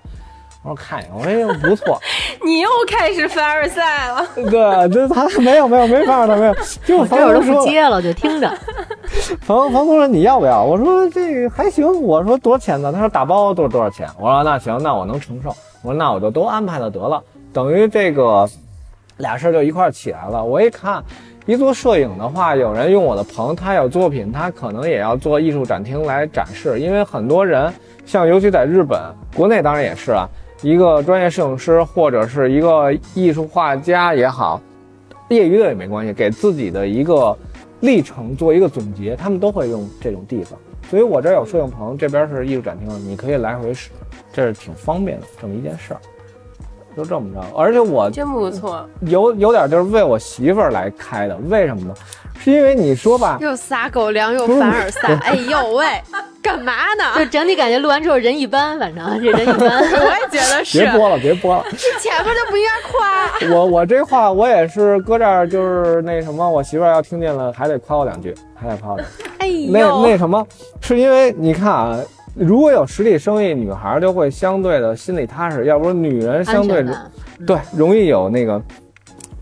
[0.64, 2.00] 我说看一眼，我说哎不错。
[2.46, 4.26] 你又开始凡尔赛了。
[4.36, 6.56] 对，这他没有没有没法的没有，
[6.86, 8.52] 就房都东说不接了，就听着。
[9.42, 10.64] 房房东说你要不要？
[10.64, 12.02] 我说这个还行。
[12.04, 12.92] 我说多少钱呢？
[12.92, 14.08] 他说打包多少多少钱？
[14.20, 15.50] 我说那行，那我能承受。
[15.82, 17.22] 我说那我就都安排了得了，
[17.52, 18.48] 等于这个
[19.18, 20.44] 俩事儿就一块儿起来了。
[20.44, 21.04] 我一看，
[21.48, 27.74] 一做摄影的话，有人用我的棚，他有作品，他可能也要做艺术展厅来展示，因为很多人
[28.06, 29.00] 像尤其在日本，
[29.36, 30.30] 国内当然也是啊，
[30.62, 34.62] 一个专业摄影师或者是一个艺术画家也好，
[35.30, 37.36] 业余的也没关系，给自己的一个
[37.80, 40.60] 历程做一个总结，他们都会用这种地方。
[40.90, 43.90] 所以我这儿有摄影棚，这边是艺术展厅，你可以来回使，
[44.32, 46.02] 这是挺方便的这么一件事儿。
[46.96, 51.94] 就这么着，而且我真不错，有有点就是为我媳妇儿来开的，为什么呢？
[52.44, 55.86] 是因为你说吧，又撒狗粮又凡尔赛，哎呦喂，
[56.42, 57.26] 干嘛呢就？
[57.26, 59.70] 整体感觉录完之后人一般，反正这 人一般。
[59.70, 61.64] 我也觉得是别，播了，别播了。
[62.00, 63.56] 前面就不应该夸。
[63.56, 69.24] 我我这话我也是搁这儿，就是那什么，我媳妇儿要听见了，还得夸我两句，还得夸我两句。
[69.38, 70.44] 哎那呦，那什么，
[70.82, 72.00] 是因为你看啊，
[72.36, 76.86] 如果有实体生意，女孩儿就会相对的心里踏实，要不然女人相对
[77.46, 78.62] 对容易有那个，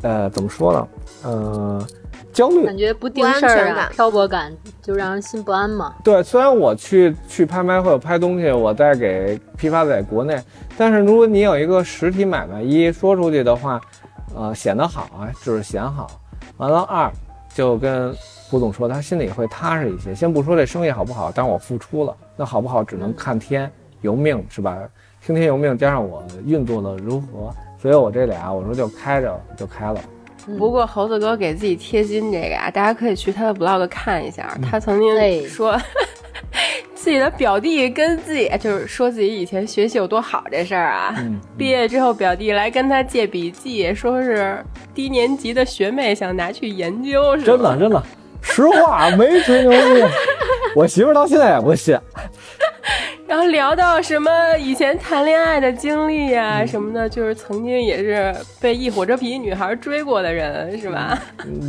[0.02, 0.88] 呃，怎么说呢？
[1.24, 1.88] 呃，
[2.34, 2.66] 焦虑。
[2.66, 4.52] 感觉不定事不安儿啊全感，漂泊感
[4.82, 5.94] 就让人心不安嘛。
[6.04, 10.42] 对，虽然我去去拍卖会拍东西，我再给批发在国内，
[10.78, 13.80] 但是如果你有一个实体买卖，一说出去的话，
[14.36, 16.08] 呃，显得好啊，就是显好。
[16.58, 17.12] 完了二，
[17.60, 18.16] 就跟
[18.50, 20.16] 胡总说，他心里会踏实一些。
[20.16, 23.70] 先不说这生意好不好，但我付出了，那好不好只能看天
[24.00, 24.80] 由命，是吧？
[25.22, 30.00] 听天由命，加上我运作的如何，所以我这俩我说就开着就开了。
[30.58, 34.54] 不过猴子哥给自己贴金这个啊，大家可以去他的 vlog 看一下。
[34.56, 35.78] 嗯他曾经那说，
[37.10, 41.16] 自己的表弟跟自己就是说自己以前学习有多好这事儿啊。
[41.18, 44.64] 嗯，毕业之后，表弟来跟他借笔记，说是
[44.94, 48.04] 低年级的学妹想拿去研究，是真的真的，
[48.44, 50.04] 实话没吹牛逼，
[50.78, 51.98] 我媳妇儿到现在也不信。
[53.28, 54.30] 然后聊到什么
[54.60, 61.18] 以前谈恋爱的经历啊什么的，就是曾经也是被一火车皮女孩追过的人，是吧？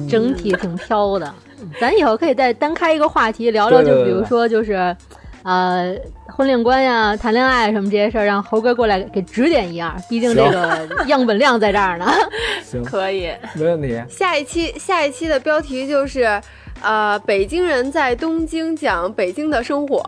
[0.07, 1.35] 整体挺飘的。
[1.81, 4.95] 咱以后可以再单开一个话题聊聊，就比如说就是，
[5.43, 5.97] 呃，
[6.27, 9.95] 婚恋观呀、谈恋爱什么这些事儿，让猴哥过来给指点一二。
[10.09, 12.07] 毕竟这个样本量在这儿呢。
[12.62, 14.03] 行，可以，没问题。
[14.09, 16.41] 下一期下一期的标题就是，
[16.83, 20.03] 呃，北京人在东京讲北京的生活。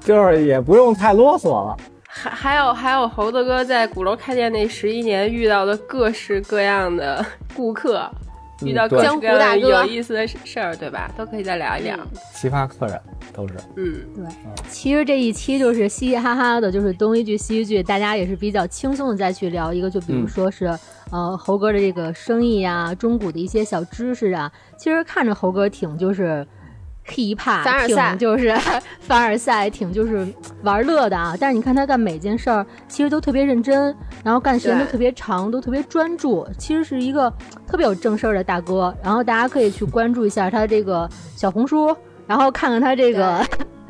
[0.00, 1.76] 就是也不用太啰嗦了。
[2.08, 7.24] 还还有还有猴子哥在鼓楼开店那十一年遇到的各式各样的
[7.54, 8.31] 顾客，嗯
[8.64, 11.10] 遇到江湖大哥有意思的事儿，对吧？
[11.16, 11.96] 都可以再聊一聊。
[12.34, 13.00] 奇葩客人
[13.32, 13.54] 都是。
[13.76, 14.24] 嗯，对
[14.68, 20.66] 其实这一期就是嘻嘻哈哈的，就是东一句西一句，大家也是比较轻松的再去聊一个，就比如说是、
[21.10, 24.50] 呃猴哥的这个生意啊、中古的一些小知识啊。
[24.76, 26.46] 其实看着猴哥挺就是。
[27.08, 28.54] Hiphop 凡尔赛挺就是
[29.00, 30.26] 凡尔赛，挺就是
[30.62, 31.34] 玩乐的啊。
[31.38, 36.46] 但是你看他干每件事儿，其实都特别认真，然后干时间都特别长，都特别专注。
[36.56, 37.32] 其实是一个
[37.66, 38.94] 特别有正事儿的大哥。
[39.02, 41.94] 然后大家可以去关注一下他这个小红书，
[42.26, 43.44] 然后看看他这个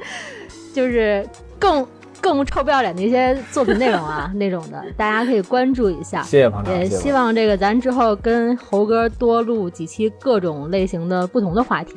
[0.72, 1.26] 就是
[1.58, 1.86] 更
[2.20, 6.22] 更臭不要脸的一些作品内容啊， 那种的，大家可以关注一下。
[6.22, 11.94] 谢谢捧场，也希望这个咱之后跟猴哥多录几期各种类型的不同的话题。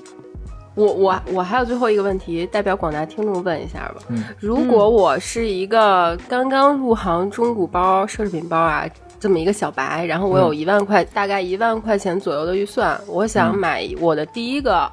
[0.75, 3.95] 我我我还有最后一个问题，代表广大听众问一下吧。
[4.09, 8.85] 嗯如果我是一个刚刚入行中古包、奢侈品包啊，
[9.19, 14.91] 这么一个小白，然后我有一万块，大概一万块钱左右的预算，我想买我的第一个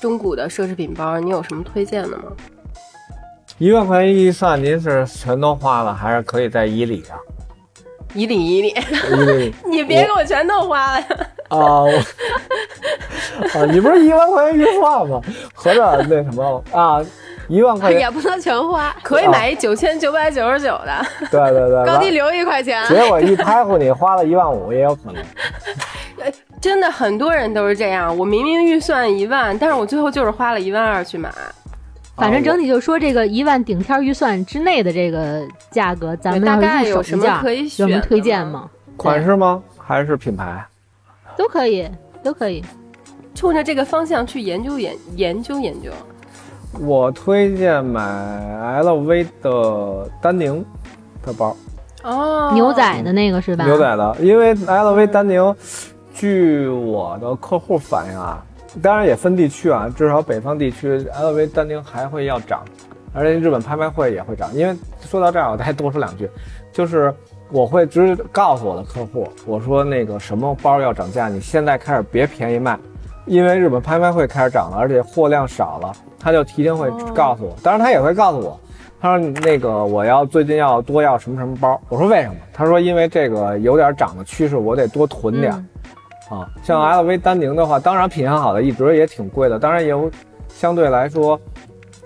[0.00, 2.24] 中古的奢侈品包，你有什么推荐的吗？
[3.58, 7.18] 一万块钱预算，您是全都花了，还是可以在以里啊？
[8.14, 11.06] 以礼以礼，以里你别给我全弄花了呀！
[11.48, 11.88] 啊，我
[13.54, 15.20] 啊，你不是一万块钱预算吗？
[15.54, 17.00] 合着那什么啊，
[17.48, 21.06] 一万块钱，也不能全花，可以买一九千九百九十九的。
[21.30, 22.84] 对对对，高低留一块钱。
[22.88, 25.22] 结果一拍糊你花了一万五，也有可能。
[26.60, 31.30] 真的很多人都是这样，我明明预算一万，但是我最后就是花了一万二去买。
[32.18, 38.70] 反正啊整体就说这个一万顶天预算之内的这个价格，咱们大概有什么可以选有什么推荐吗吗？
[38.96, 39.62] 款式吗？
[39.78, 40.66] 还是品牌？
[41.36, 41.88] 都可以，
[42.22, 42.62] 都可以。
[43.34, 45.90] 冲着这个方向去研究研研究研究。
[46.80, 48.02] 我推荐买
[48.82, 50.64] LV 的丹宁
[51.24, 51.56] 的包，
[52.02, 53.64] 哦，牛仔的那个是吧？
[53.64, 55.54] 牛仔的，因为 LV 丹宁，
[56.12, 58.44] 据我的客户反映啊，
[58.82, 62.64] 当然也分地区啊，至少北方地区 LV 丹宁还会要涨，
[63.12, 64.52] 而且日本拍卖会也会涨。
[64.54, 66.28] 因为说到这儿，我再多说两句，
[66.72, 67.12] 就是
[67.50, 72.78] 我会直告诉我的客户，我说那个什么包要涨价，你现在开始别便宜卖，
[73.26, 78.58] 因为日本拍卖会开始涨了，而且货量少了，他就提前会告诉我，当然他也会告诉我。
[79.00, 85.64] 他说：“那个我要最近要多要什么什么包。”我说：“为什么？”他说：“因为这个有点涨的趋势，我得多囤点儿。
[86.28, 90.10] 啊，像 LV 丹宁的话，当然品相好的一直也挺贵的，当然也有
[90.48, 91.40] 相对来说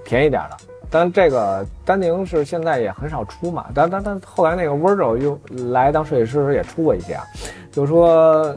[0.05, 0.57] 便宜点儿的。
[0.91, 5.39] 但这个丹宁是现在也很少出嘛，但但但后来那个 Virgil 又
[5.73, 7.25] 来当设计师时也出过一些啊，
[7.73, 8.55] 就说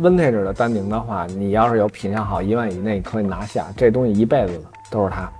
[0.00, 5.30] Vintage 的丹宁的话，你要是有品相好，一万以内可以拿下，这东西一辈子的都是它。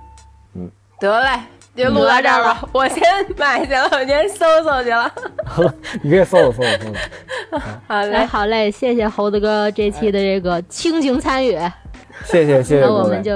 [0.55, 1.39] 嗯得嘞，
[1.75, 2.63] 就录到这儿吧。
[2.71, 3.01] 我先
[3.37, 5.11] 买去了，我先搜搜去了。
[6.01, 7.59] 你可以搜搜搜搜搜。
[7.87, 11.51] 好哎，嘞，好嘞，谢谢猴子哥这期的这个倾情参与，
[12.25, 13.31] 谢谢谢谢，那我们就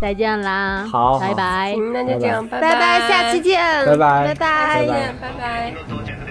[0.00, 1.18] 再见啦，好。
[1.18, 1.34] 好拜。
[1.34, 1.76] 拜。
[1.92, 2.74] 那就这样，拜拜。
[2.74, 4.26] 拜，下期见，拜拜。
[4.26, 4.86] 拜拜。
[5.20, 6.29] 拜拜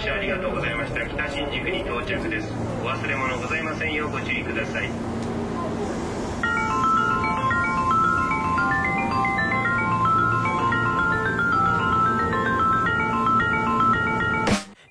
[0.00, 1.06] 乗車ありがとうございました。
[1.06, 2.50] 北新宿に到着です。
[2.82, 4.90] お忘れ物ございませんようご注意ください。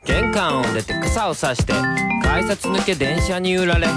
[0.05, 1.73] 玄関を出て傘をさして
[2.23, 3.87] 改札抜け電車に揺られ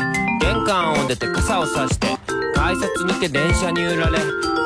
[0.41, 2.07] 玄関を出て傘をさして
[2.63, 4.19] 改札抜け電車に揺られ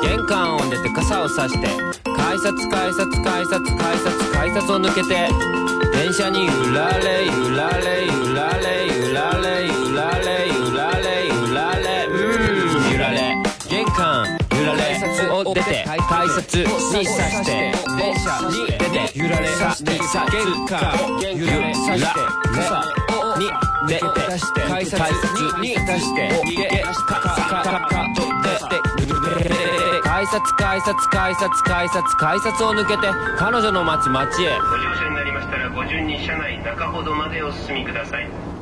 [0.03, 1.67] 玄関を出て傘をさして
[2.15, 5.27] 改札改札改札改札改札を抜けて
[5.97, 13.17] 電車に揺られ揺られ揺られ揺られ揺られ揺られ揺られうん揺られ。
[13.67, 20.01] 玄関揺られを出て改札にさして電車に出て揺られさして玄
[20.67, 22.19] 関揺られさして
[22.53, 22.83] 傘
[23.39, 24.01] に出て
[24.67, 24.99] 改札
[25.61, 28.21] に出してげかかかかと
[29.39, 33.07] 出て改札改札改札改札改札を抜けて
[33.37, 38.56] 彼女の待つ街へご乗車になりましたらご順に車内中ほどまでお進みください